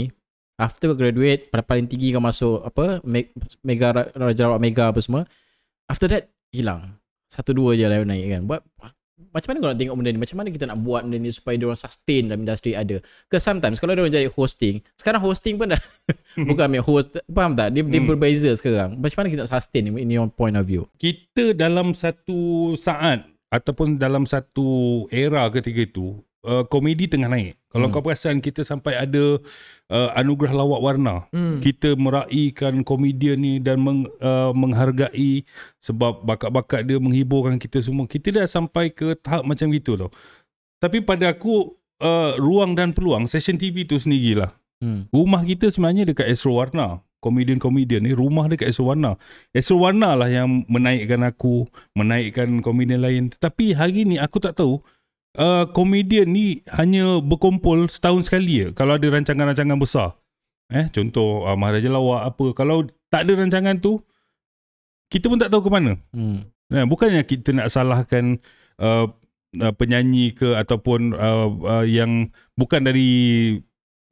[0.56, 3.28] after kau graduate pada paling tinggi kau masuk apa me-
[3.60, 5.28] mega Ra- Raja Lawak mega apa semua
[5.86, 6.96] after that hilang
[7.28, 8.60] satu dua je lah naik kan buat
[9.30, 11.54] macam mana kau nak tengok benda ni macam mana kita nak buat benda ni supaya
[11.54, 12.98] dia orang sustain dalam industri ada
[13.28, 15.78] Because sometimes kalau dia orang jadi hosting, sekarang hosting pun dah
[16.50, 17.70] bukan ambil host, faham tak?
[17.70, 18.10] Dia, dia Hmm.
[18.10, 18.98] berbeza sekarang.
[18.98, 20.88] Macam mana kita nak sustain in in your point of view?
[20.98, 27.86] Kita dalam satu saat Ataupun dalam satu era ketika itu uh, Komedi tengah naik Kalau
[27.86, 27.94] Hmm.
[27.94, 29.38] kau perasan kita sampai ada
[29.90, 31.58] uh, Anugerah lawak warna Hmm.
[31.58, 35.42] kita meraihkan komedian ni dan meng, uh, menghargai
[35.78, 38.06] sebab bakat-bakat dia menghiburkan kita semua.
[38.10, 40.10] Kita dah sampai ke tahap macam gitu tau.
[40.82, 44.50] Tapi pada aku uh, ruang dan peluang session TV tu sendirilah.
[44.80, 45.06] Hmm.
[45.12, 47.04] Rumah kita sebenarnya dekat Astro Warna.
[47.20, 49.20] Komedian-komedian ni rumah dekat Astro Warna.
[49.52, 53.28] Warna lah yang menaikkan aku, menaikkan komedian lain.
[53.28, 54.80] Tetapi hari ni aku tak tahu
[55.36, 60.16] uh, komedian ni hanya berkumpul setahun sekali je kalau ada rancangan-rancangan besar.
[60.72, 64.00] Eh contoh uh, Maharaja Lawak apa kalau tak ada rancangan tu
[65.10, 65.98] kita pun tak tahu ke mana.
[66.14, 66.46] Hmm.
[66.70, 68.38] Nah, bukannya kita nak salahkan
[68.78, 69.10] uh,
[69.58, 73.10] uh, penyanyi ke ataupun uh, uh, yang bukan dari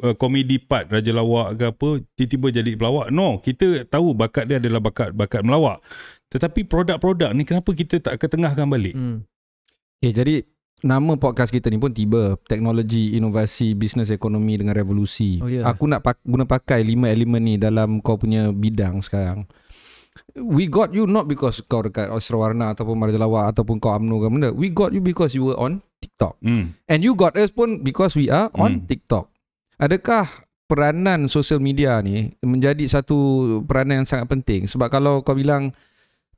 [0.00, 3.08] uh, komedi part Raja Lawak ke apa tiba-tiba jadi pelawak.
[3.08, 5.82] No, kita tahu bakat dia adalah bakat bakat melawak.
[6.28, 8.92] Tetapi produk-produk ni kenapa kita tak ketengahkan balik?
[8.92, 9.24] Hmm.
[9.98, 10.34] Okay, jadi
[10.78, 15.42] nama podcast kita ni pun tiba teknologi, inovasi, bisnes ekonomi dengan revolusi.
[15.42, 15.66] Oh, ya.
[15.66, 19.48] Aku nak pak- guna pakai lima elemen ni dalam kau punya bidang sekarang.
[20.34, 24.16] We got you not because kau dekat Astro Warna ataupun Maraja Lawak ataupun kau UMNO
[24.18, 24.48] ke benda.
[24.52, 26.38] We got you because you were on TikTok.
[26.38, 26.78] Hmm.
[26.86, 28.86] And you got us pun because we are on Hmm.
[28.86, 29.30] TikTok.
[29.78, 30.26] Adakah
[30.66, 33.16] peranan social media ni menjadi satu
[33.62, 34.66] peranan yang sangat penting?
[34.66, 35.70] Sebab kalau kau bilang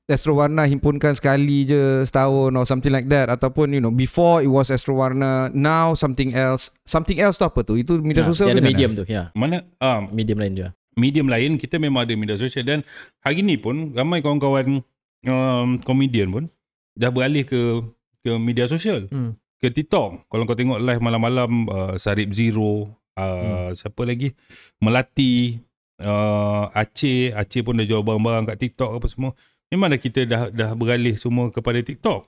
[0.05, 4.51] Astro Warna himpunkan sekali je setahun or something like that ataupun you know before it
[4.51, 8.51] was Astro Warna now something else something else tu apa tu itu media Ya, sosial
[8.51, 9.30] dia ada tu medium tu, ya.
[9.32, 10.68] Mana ah Medium lain dia.
[10.93, 12.82] medium lain kita memang ada media sosial dan
[13.20, 14.82] hari ni pun ramai kawan-kawan
[15.24, 16.45] um, komedian pun
[16.93, 17.80] dah beralih ke
[18.20, 19.38] ke media sosial Hmm.
[19.57, 23.76] ke TikTok kalau kau tengok live malam-malam uh, Sarip Zero uh, Hmm.
[23.76, 24.32] siapa lagi
[24.80, 25.60] Melati
[26.00, 29.30] uh, Aceh, Aceh pun dah jual barang-barang kat TikTok apa semua.
[29.68, 32.26] Memang dah kita dah dah beralih semua kepada TikTok.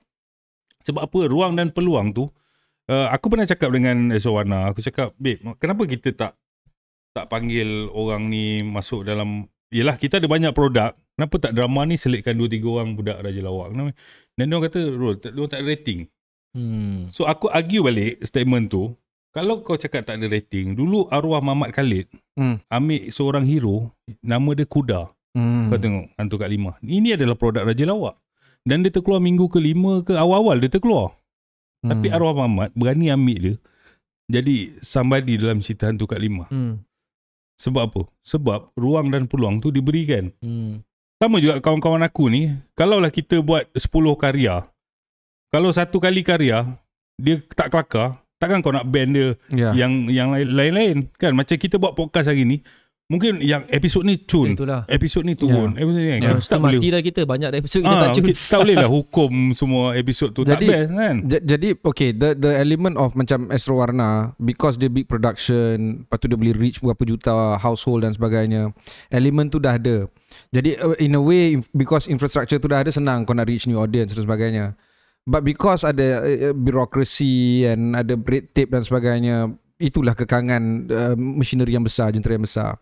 [0.84, 1.18] Sebab apa?
[1.26, 2.28] Ruang dan peluang tu
[2.92, 6.32] uh, aku pernah cakap dengan Eswana, aku cakap, "Babe, kenapa kita tak
[7.12, 11.96] tak panggil orang ni masuk dalam Yelah kita ada banyak produk Kenapa tak drama ni
[11.96, 13.92] selitkan 2-3 orang budak Raja Lawak Kenapa?
[14.36, 16.00] Dan dia kata Rul, dia tak ada rating
[16.52, 17.08] Hmm.
[17.16, 18.92] So aku argue balik statement tu
[19.32, 22.60] Kalau kau cakap tak ada rating Dulu arwah Mamat Khalid Hmm.
[22.68, 25.00] Ambil seorang hero Nama dia Kuda
[25.32, 25.64] Hmm.
[25.66, 28.20] Kau tengok Hantu kat lima Ini adalah produk Raja Lawak
[28.60, 31.16] Dan dia terkeluar minggu ke lima ke Awal-awal dia terkeluar
[31.80, 31.90] Hmm.
[31.90, 33.54] Tapi arwah Mamat Berani ambil dia
[34.30, 36.84] Jadi somebody dalam cerita Hantu kat lima Hmm.
[37.56, 38.02] Sebab apa?
[38.22, 40.84] Sebab ruang dan peluang tu diberikan Hmm.
[41.16, 44.64] Sama juga kawan-kawan aku ni Kalaulah kita buat 10 karya
[45.48, 46.64] Kalau satu kali karya
[47.16, 49.70] Dia tak kelakar Takkan kau nak ban dia Ya.
[49.72, 52.58] yang yang lain- lain-lain kan macam kita buat podcast hari ni
[53.04, 54.88] mungkin yang episod ni cun Itulah.
[54.88, 56.30] episod ni turun episod ni kan Ya.
[56.32, 57.20] kita tak boleh mati dah kita.
[57.22, 58.24] Banyak dah episod kita ah, tak cun.
[58.24, 62.10] kita tak boleh lah hukum semua episod tu tak Jadi- best kan Ja- Jadi okay
[62.10, 66.50] the the element of macam Astro Warna because dia big production lepas tu dia boleh
[66.52, 68.72] reach berapa juta household dan sebagainya
[69.08, 70.08] element tu dah ada
[70.48, 73.76] jadi uh, in a way because infrastructure tu dah ada senang kau nak reach new
[73.76, 74.72] audience dan sebagainya
[75.26, 79.50] but because ada uh, bureaucracy and ada red tape dan sebagainya
[79.82, 82.78] itulah kekangan uh, machinery yang besar jentera yang besar.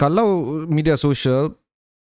[0.00, 1.52] Kalau media sosial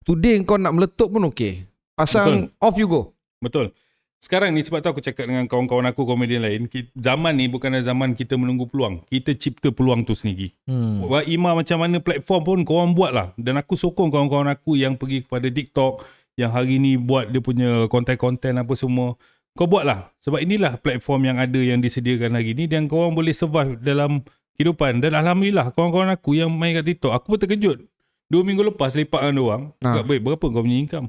[0.09, 3.15] today kau nak meletup pun okay pasang off you go.
[3.41, 3.77] Betul.
[4.25, 6.65] Sekarang ni sebab tu aku cakap dengan kawan-kawan aku komedian lain
[6.97, 9.05] zaman ni bukanlah zaman kita menunggu peluang.
[9.05, 10.49] Kita cipta peluang tu sendiri.
[10.65, 11.05] Hmm.
[11.05, 14.97] Buat Ima macam mana platform pun korang buat lah Dan aku sokong kawan-kawan aku yang
[14.97, 19.15] pergi kepada TikTok Yang hari ni buat dia punya konten-konten apa semua
[19.53, 23.31] Kau buat lah Sebab inilah platform yang ada yang disediakan hari ni Dan korang boleh
[23.31, 27.79] survive dalam kehidupan Dan Alhamdulillah kawan-kawan aku yang main kat TikTok Aku pun terkejut
[28.25, 30.01] Dua minggu lepas lepak dengan orang Ha.
[30.01, 31.07] Baik berapa kau punya income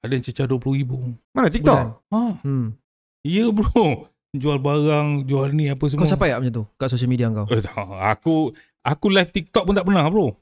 [0.00, 0.90] Ada yang cecah RM20,000
[1.32, 2.76] mana TikTok Ha, Hmm.
[3.22, 7.08] ya bro Jual barang, jual ni apa semua Kau sampai tak macam tu kat social
[7.08, 7.48] media kau?
[7.48, 7.72] Eh, tak.
[8.04, 8.52] aku
[8.84, 10.28] aku live TikTok pun tak pernah bro.
[10.28, 10.34] Oh,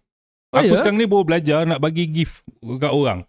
[0.50, 0.78] aku ya?
[0.78, 2.42] sekarang ni baru belajar nak bagi gift
[2.76, 3.22] kat orang.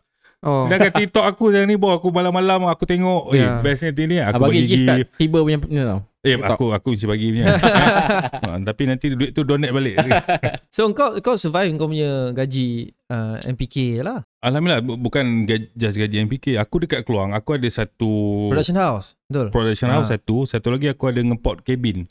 [0.46, 3.60] Oh Dan kat TikTok aku sekarang ni bro aku malam-malam aku tengok eh Ya.
[3.60, 6.00] bestnya ni aku Abang bagi, bagi gift kat tiba punya ni tau.
[6.22, 6.54] Eh TikTok.
[6.54, 7.46] aku aku mesti bagi punya.
[7.54, 9.96] ha, tapi nanti duit tu donate balik.
[10.76, 12.68] So kau kau survive kau punya gaji
[13.08, 14.22] uh, MPK lah.
[14.40, 16.58] Alhamdulillah bu- bukan gaj, just gaji MPK.
[16.58, 18.12] Aku dekat Keluang aku ada satu
[18.50, 19.18] Production house.
[19.26, 19.48] Betul.
[19.50, 20.18] production house Ha.
[20.18, 22.06] satu, satu lagi aku ada ngeport cabin.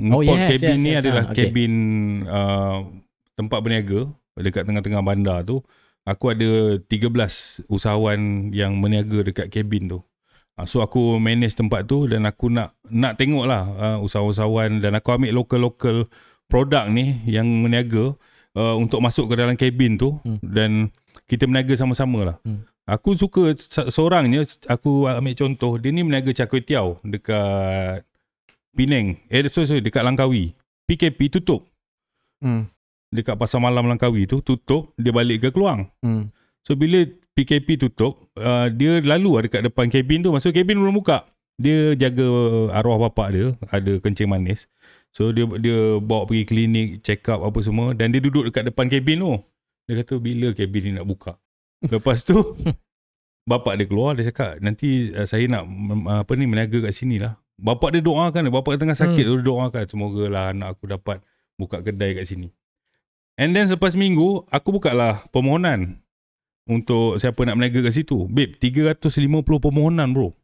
[0.00, 1.36] Oh, Ngeport yes, cabin yes, ni yes, adalah ah, okay.
[1.46, 1.72] cabin
[2.24, 2.78] uh,
[3.34, 4.00] tempat berniaga
[4.34, 5.60] dekat tengah-tengah bandar tu.
[6.02, 8.20] Aku ada 13 usahawan
[8.50, 9.98] yang berniaga dekat cabin tu.
[10.56, 14.92] Uh, so aku manage tempat tu dan aku nak nak tengok lah uh, usahawan-usahawan dan
[14.92, 15.96] aku ambil local-local
[16.46, 18.16] produk ni yang berniaga
[18.54, 20.40] uh, untuk masuk ke dalam cabin tu Hmm.
[20.40, 20.70] dan
[21.24, 22.36] kita berniaga sama-sama lah.
[22.42, 22.66] Hmm.
[22.84, 28.02] Aku suka se- seorangnya aku ambil contoh dia ni berniaga char kway teow dekat
[28.70, 29.18] Penang.
[29.26, 30.54] Eh sorry, sorry dekat Langkawi.
[30.86, 31.66] PKP tutup.
[32.40, 32.66] hmm.
[33.10, 35.90] Dekat pasar malam Langkawi tu tutup, dia balik ke Keluang.
[36.02, 36.30] Hmm.
[36.62, 37.02] So bila
[37.34, 40.30] PKP tutup, uh, dia lalu lah dekat depan kabin tu.
[40.30, 41.26] Masuk kabin belum buka.
[41.60, 42.24] Dia jaga
[42.72, 44.70] arwah bapak dia, ada kencing manis.
[45.10, 48.86] So dia dia bawa pergi klinik, check up apa semua dan dia duduk dekat depan
[48.86, 49.34] kabin tu.
[49.90, 51.34] Dia kata bila kabin ni nak buka.
[51.82, 52.38] Lepas tu
[53.50, 57.18] bapak dia keluar dia cakap nanti uh, saya nak mm, apa ni meniaga kat sini
[57.18, 57.34] lah.
[57.58, 61.18] Bapak dia doakan bapak dia tengah sakit tu dia doakan semoga lah anak aku dapat
[61.58, 62.48] buka kedai kat sini.
[63.40, 66.04] And then selepas minggu aku buka lah permohonan
[66.68, 68.28] untuk siapa nak meniaga kat situ.
[68.28, 70.36] Babe, 350 permohonan bro.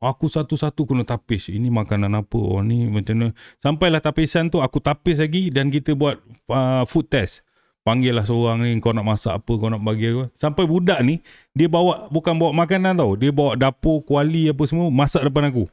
[0.00, 1.52] Aku satu-satu kena tapis.
[1.52, 2.40] Ini makanan apa?
[2.40, 3.28] Oh ni macam mana?
[3.60, 6.16] Sampailah tapisan tu aku tapis lagi dan kita buat
[6.48, 7.44] uh, food test.
[7.84, 10.32] Panggil lah seorang ni kau nak masak apa, kau nak bagi apa.
[10.32, 11.20] Sampai budak ni
[11.52, 13.12] dia bawa bukan bawa makanan tau.
[13.20, 15.68] Dia bawa dapur, kuali apa semua masak depan aku.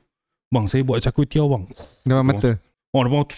[0.52, 1.64] Bang, saya buat cakwe tiaw bang.
[2.04, 2.60] Dalam mata
[2.92, 3.36] Oh, depan tu.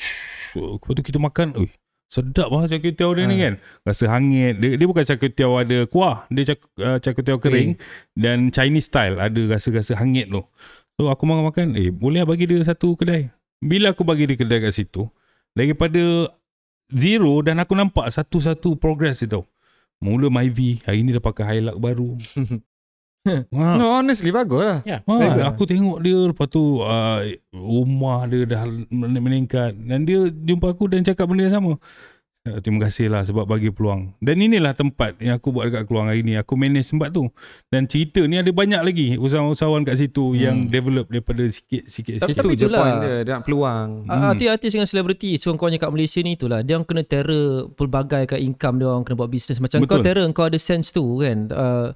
[0.57, 1.53] Lepas tu kita makan.
[1.57, 1.69] Ui,
[2.09, 3.41] sedap lah cakwe tiaw dia ni Ha.
[3.45, 3.53] kan.
[3.85, 4.57] Rasa hangit.
[4.57, 6.25] Dia, dia bukan cakwe tiaw ada kuah.
[6.33, 7.77] Dia cak, uh, cakwe tiaw kering.
[8.17, 9.21] Dan Chinese style.
[9.21, 10.41] Ada rasa-rasa hangit tu.
[10.97, 11.77] So aku makan-makan.
[11.77, 13.29] Eh boleh lah bagi dia satu kedai.
[13.61, 15.05] Bila aku bagi dia kedai kat situ.
[15.53, 16.33] Daripada
[16.89, 19.45] zero dan aku nampak satu-satu progress dia tau.
[20.01, 20.81] Mula Myvi.
[20.83, 22.17] Hari ni dah pakai highlight baru.
[23.51, 25.03] ha, No honestly bagus lah Ya.
[25.03, 25.43] very good.
[25.43, 27.19] Ha, aku tengok dia lepas tu uh,
[27.51, 31.73] rumah dia dah men- meningkat dan dia jumpa aku dan cakap benda yang sama.
[32.39, 34.15] Uh, terima kasih lah sebab bagi peluang.
[34.17, 36.33] Dan inilah tempat yang aku buat dekat Keluang hari ni.
[36.33, 37.27] Aku manage tempat tu.
[37.67, 40.39] Dan cerita ni ada banyak lagi usahawan-usahawan kat situ Hmm.
[40.39, 42.15] yang develop daripada sikit-sikit.
[42.17, 42.39] Tapi- sikit.
[42.39, 43.15] tapi Itu je point dia.
[43.21, 43.87] Dia nak peluang.
[44.07, 44.31] Hmm.
[44.31, 48.75] Artis-artis dengan selebriti Sekurang-kurangnya kat Malaysia ni itulah Dia orang kena terror Pelbagai kat income
[48.77, 49.91] dia orang Kena buat bisnes Macam Betul.
[49.91, 51.91] kau terror Kau ada sense tu kan uh,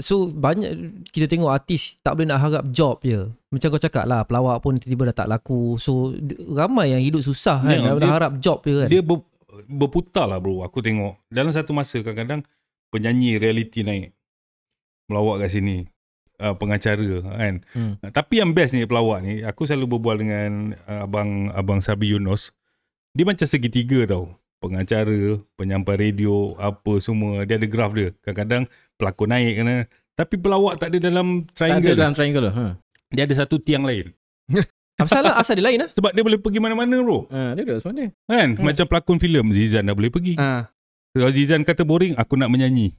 [0.00, 4.24] So banyak Kita tengok artis Tak boleh nak harap job je Macam kau cakap lah
[4.24, 6.16] Pelawak pun tiba-tiba dah tak laku So
[6.48, 9.20] ramai yang hidup susah kan Dah, dia- harap job je kan Dia ber,
[9.68, 10.64] berputar lah bro.
[10.64, 11.20] Aku tengok.
[11.28, 12.44] Dalam satu masa kadang-kadang
[12.88, 14.16] penyanyi reality naik.
[15.08, 15.88] Melawak kat sini.
[16.42, 17.54] Uh, pengacara kan.
[17.76, 17.94] Hmm.
[18.02, 19.44] Uh, tapi yang best ni pelawak ni.
[19.46, 22.50] Aku selalu berbual dengan uh, abang abang Sabi Yunus.
[23.12, 24.32] Dia macam segitiga tau.
[24.62, 27.42] Pengacara, penyampai radio, apa semua.
[27.42, 28.14] Dia ada graf dia.
[28.22, 29.74] Kadang-kadang pelakon naik kena.
[30.12, 31.96] Tapi pelawak tak ada dalam Tak ada triangle.
[31.96, 32.48] dalam triangle.
[32.48, 32.64] Ha.
[33.08, 34.12] Dia ada satu tiang lain.
[34.92, 37.24] Apa salah asal dia lain lah Sebab dia boleh pergi mana-mana bro.
[37.26, 38.12] Ha, dia duduk sebenarnya.
[38.22, 38.48] Kan?
[38.54, 38.62] Hmm.
[38.62, 40.36] Macam pelakon filem Zizan dah boleh pergi.
[40.36, 40.68] Ah,
[41.10, 42.92] Kalau Zizan kata boring, aku nak menyanyi.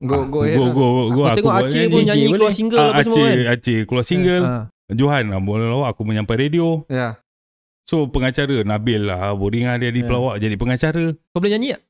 [0.00, 0.54] go go ahead.
[0.54, 0.72] go, lah.
[0.72, 3.52] go, go, Aku tengok buat Aceh pun nyanyi keluar single Ah, apa semua Aceh, kan
[3.52, 4.44] Aceh keluar single.
[4.44, 4.64] Ah.
[4.88, 6.86] Johan lah, boleh lawak aku menyampai radio.
[6.86, 7.18] Ya.
[7.82, 10.06] So pengacara Nabil lah, boring lah dia di Ya.
[10.06, 11.04] pelawak jadi pengacara.
[11.28, 11.80] Kau boleh nyanyi tak?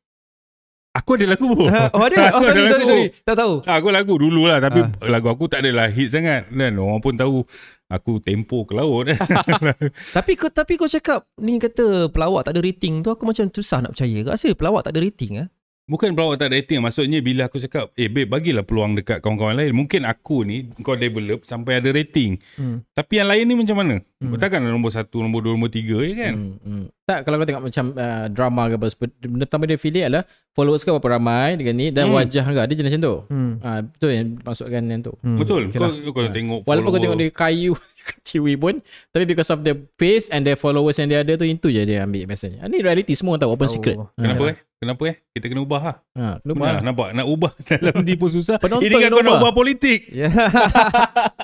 [0.93, 1.49] Aku ada lagu.
[1.97, 2.37] Oh ada?
[2.37, 5.89] Oh sorry sorry sorry Tak tahu Aku lagu dulu lah tapi lagu aku tak adalah
[5.89, 7.49] hit sangat dan orang pun tahu
[7.89, 9.09] aku tempo ke laut.
[10.17, 13.85] Tapi kau tapi kau cakap ni kata pelawak tak ada rating tu aku macam susah
[13.85, 14.37] nak percaya.
[14.37, 15.49] Rasa pelawak tak ada rating ah.
[15.93, 19.53] Bukan pelawak tak ada rating Maksudnya bila aku cakap Eh babe bagilah peluang dekat kawan-kawan
[19.55, 22.81] lain Mungkin aku ni Kau develop Sampai ada rating Hmm.
[22.91, 24.39] Tapi yang lain ni macam mana Hmm.
[24.39, 26.85] Takkan nombor satu Nombor dua Nombor tiga je kan Hmm, hmm.
[27.03, 28.87] Tak kalau kau tengok macam uh, drama ke apa
[29.21, 32.15] benda pertama dia affiliate adalah followers kau berapa ramai dengan ni dan Hmm.
[32.15, 33.15] wajah kau dia jenis macam tu.
[33.27, 33.53] Hmm.
[33.59, 35.13] Ah betul yang masukkan yang tu.
[35.19, 35.35] Hmm.
[35.35, 35.93] Betul Okay Kau, lah.
[36.07, 37.03] kau tengok Walaupun kau follower.
[37.03, 37.73] tengok dia kayu
[38.25, 41.69] ciwi pun tapi because of the face and the followers yang dia ada tu itu
[41.69, 42.59] je dia ambil biasanya.
[42.59, 43.75] Ah, ni reality semua tahu open Tahu.
[43.75, 43.97] secret.
[44.15, 44.51] Kenapa Ya.
[44.51, 46.69] eh Kenapa eh Kita kena ubah lah Ha, kena ubah.
[46.83, 48.59] nampak nak ubah dalam ni pun susah.
[48.59, 49.53] Penonton Ini kan kena kau nak ubah.
[49.53, 50.01] politik.
[50.13, 50.35] Yeah.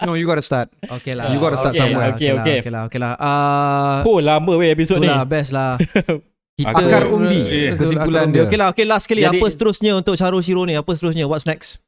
[0.03, 0.75] No, you gotta start.
[0.83, 1.31] okay lah.
[1.31, 2.11] You gotta start Okay, somewhere.
[2.13, 2.57] okay, okay.
[2.61, 3.15] Okay lah, okay lah.
[3.15, 5.07] Ah, Oh lama weh episod ni.
[5.07, 5.79] itulah best lah.
[6.59, 7.39] Kita Akar umbi.
[7.71, 8.35] Betul, kesimpulan akar umbi.
[8.35, 8.43] dia.
[8.45, 9.23] Okay lah, okay last sekali.
[9.23, 10.75] Jadi- apa seterusnya untuk Syarul Shiro ni?
[10.75, 11.25] Apa seterusnya?
[11.25, 11.79] What's next?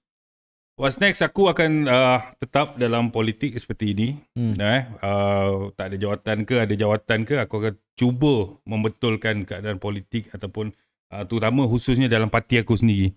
[0.81, 4.09] What's next aku akan uh, tetap dalam politik seperti ini.
[4.33, 4.57] Hmm.
[4.57, 10.33] Eh, uh, tak ada jawatan ke ada jawatan ke aku akan cuba membetulkan keadaan politik
[10.33, 10.73] ataupun
[11.13, 13.13] uh, terutama khususnya dalam parti aku sendiri.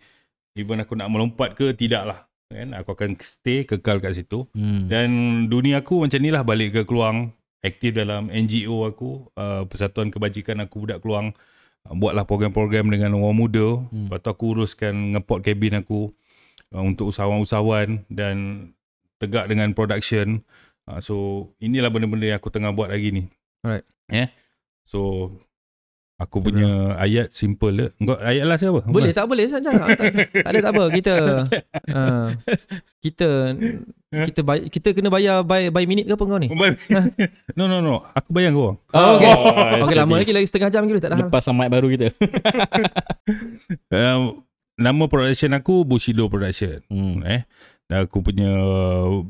[0.59, 2.27] Even aku nak melompat ke tidaklah.
[2.51, 2.75] Kan?
[2.75, 4.43] Aku akan stay kekal kat situ.
[4.51, 4.91] Hmm.
[4.91, 5.09] Dan
[5.47, 7.31] dunia aku macam ni lah balik ke Keluang.
[7.63, 9.31] Aktif dalam NGO aku.
[9.39, 11.31] Uh, Persatuan Kebajikan Aku Budak Keluang.
[11.87, 13.87] Uh, buatlah program-program dengan orang muda.
[13.87, 13.87] Hmm.
[13.87, 14.11] Hmm.
[14.11, 16.11] Lepas tu aku uruskan ngepot kabin aku.
[16.73, 18.03] Uh, untuk usahawan-usahawan.
[18.09, 18.35] Dan
[19.21, 20.41] tegak dengan production.
[20.83, 21.15] Uh, so
[21.63, 23.23] inilah benda-benda yang aku tengah buat hari ni.
[23.63, 23.87] Alright.
[24.11, 24.27] Yeah.
[24.83, 25.31] So
[26.19, 27.87] aku punya ayat simple je.
[28.03, 28.83] Engkau ayat lah siapa?
[28.87, 29.71] Boleh tak boleh saja.
[29.71, 30.83] tak, tak, ada tak apa.
[30.91, 31.13] Kita
[31.97, 32.27] uh,
[32.99, 33.29] kita
[34.13, 36.51] kita bay- kita kena bayar by by minute ke apa kau ni?
[37.57, 38.03] no no no.
[38.11, 38.75] Aku bayang kau.
[38.91, 39.33] Oh, okay.
[39.87, 41.19] Okey lama lagi lagi setengah jam lagi tak dah.
[41.27, 42.11] Lepas sama baru kita.
[43.87, 44.35] Uh,
[44.79, 46.81] nama production aku Bushido Production.
[46.89, 47.21] Hmm.
[47.25, 47.45] eh?
[47.91, 48.49] Dan aku punya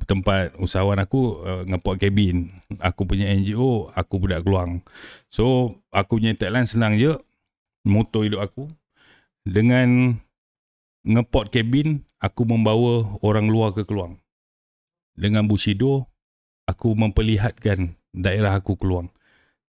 [0.05, 4.85] tempat usahawan aku uh, ngepot kabin aku punya NGO aku budak keluang
[5.33, 7.17] so aku punya tagline senang je.
[7.83, 8.71] Moto hidup aku.
[9.43, 10.15] Dengan
[11.03, 14.23] ngepot kabin aku membawa orang luar ke keluang
[15.19, 16.07] dengan Bushido
[16.63, 19.11] aku memperlihatkan daerah aku keluang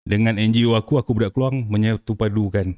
[0.01, 2.73] dengan NGO aku aku budak keluang menyatu padukan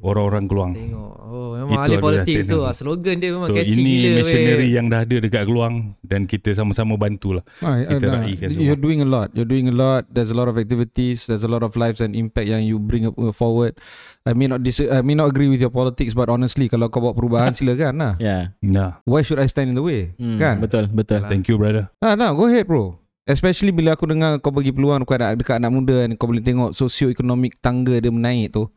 [0.00, 1.12] orang-orang keluang Tengok.
[1.24, 2.40] Oh memang Itu ahli politik tu.
[2.54, 2.62] statement.
[2.62, 2.72] ah.
[2.72, 4.10] Slogan dia memang So catchy ini gila.
[4.16, 4.72] missionary weh.
[4.72, 7.42] yang dah ada dekat Keluang dan kita sama-sama bantulah.
[7.58, 8.62] Ah, Kita raikan semua.
[8.62, 9.28] you're doing a lot.
[9.32, 10.06] You're doing a lot.
[10.06, 11.24] There's a lot of activities.
[11.24, 13.74] There's a lot of lives and impact yang you bring up uh, forward.
[14.22, 17.00] I may not dis- I may not agree with your politics, but honestly, kalau kau
[17.00, 18.14] buat perubahan silakan lah.
[18.16, 18.54] Ya.
[18.60, 20.14] Nah, Why should I stand in the way?
[20.14, 20.60] Hmm, Kan?
[20.60, 21.24] Betul, betul.
[21.24, 21.90] thank you brother.
[21.98, 23.00] Ah, nah, go ahead bro.
[23.24, 26.40] Especially bila aku dengar kau bagi peluang kau ada dekat anak muda dan kau boleh
[26.40, 28.68] tengok socio-economic tangga dia menaik tu.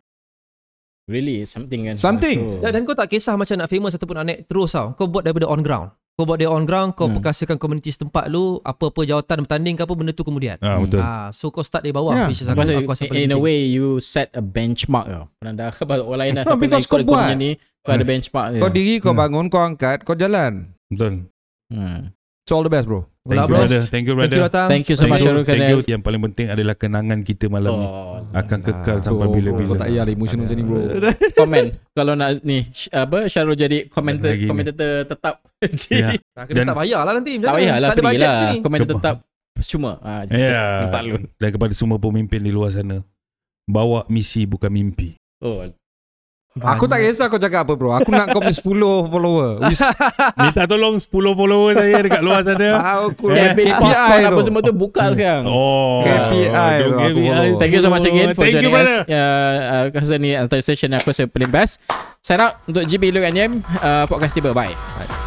[1.08, 1.96] Really something kan.
[1.96, 2.38] Something.
[2.38, 4.92] So, Dan, dan kau tak kisah macam nak famous ataupun nak naik terus tau.
[4.94, 5.96] Kau buat daripada on ground.
[6.14, 7.14] Kau buat dia on ground, kau Hmm.
[7.14, 7.22] hmm.
[7.22, 10.58] perkasakan komuniti setempat lu, apa-apa jawatan bertanding ke apa benda tu kemudian.
[10.60, 10.84] Ah Hmm.
[10.84, 11.00] betul.
[11.00, 12.28] Ah, so kau start dari bawah Yeah.
[12.28, 15.30] which is aku, Because aku rasa in, in a way you set a benchmark tau.
[15.38, 15.70] Pernah dah
[16.04, 17.22] orang lain dah No, sampai because kau ikut buat.
[17.24, 18.60] punya ni kau ada benchmark dia.
[18.60, 19.22] Kau diri, kau Hmm.
[19.22, 20.74] bangun, kau angkat, kau jalan.
[20.90, 21.30] Betul.
[21.70, 22.12] Hmm.
[22.44, 23.06] So all the best bro.
[23.24, 23.82] Thank you brother.
[23.86, 24.36] Thank you Thank brother.
[24.36, 24.68] you Ratang.
[24.68, 25.28] Thank you so much Thank you.
[25.30, 25.80] Syarul Thank you.
[25.86, 29.68] Yang paling penting adalah kenangan kita malam ni Oh, akan kekal sampai bila-bila.
[29.70, 30.80] Kau tak payah lah emotion macam ni bro.
[31.40, 32.58] komen kalau nak ni
[32.90, 34.46] apa Syarul jadi ni.
[34.46, 35.36] komentator tetap
[35.94, 36.14] Ya.
[36.32, 37.32] Tak kena Dan- tak payah lah nanti.
[37.38, 38.36] tak payah lah free lah
[38.84, 39.16] Keba- tetap
[39.66, 40.86] cuma ah Ya.
[41.36, 43.02] Dan kepada semua pemimpin di luar sana,
[43.64, 45.18] bawa misi bukan mimpi.
[45.40, 45.66] oh
[46.60, 47.94] Aku tak kisah kau cakap apa bro.
[47.94, 48.64] Aku nak kau punya 10
[49.08, 49.50] follower.
[50.40, 52.70] Minta tolong 10 follower saya dekat luar sana.
[53.04, 54.44] Aku Yeah, KPI KPI apa tu.
[54.44, 55.46] semua tu buka sekarang.
[55.46, 56.02] Oh.
[56.02, 57.46] KPI ada tu aku follow.
[57.58, 58.88] Thank you so much again for Thank you, joining us.
[58.88, 59.00] brother.
[59.08, 61.84] Uh, Kasa ni antara session yang aku rasa paling best.
[62.20, 63.52] Sign out untuk GB Look and Yem.
[63.78, 64.52] Uh, podcast tiba.
[64.52, 65.27] Bye.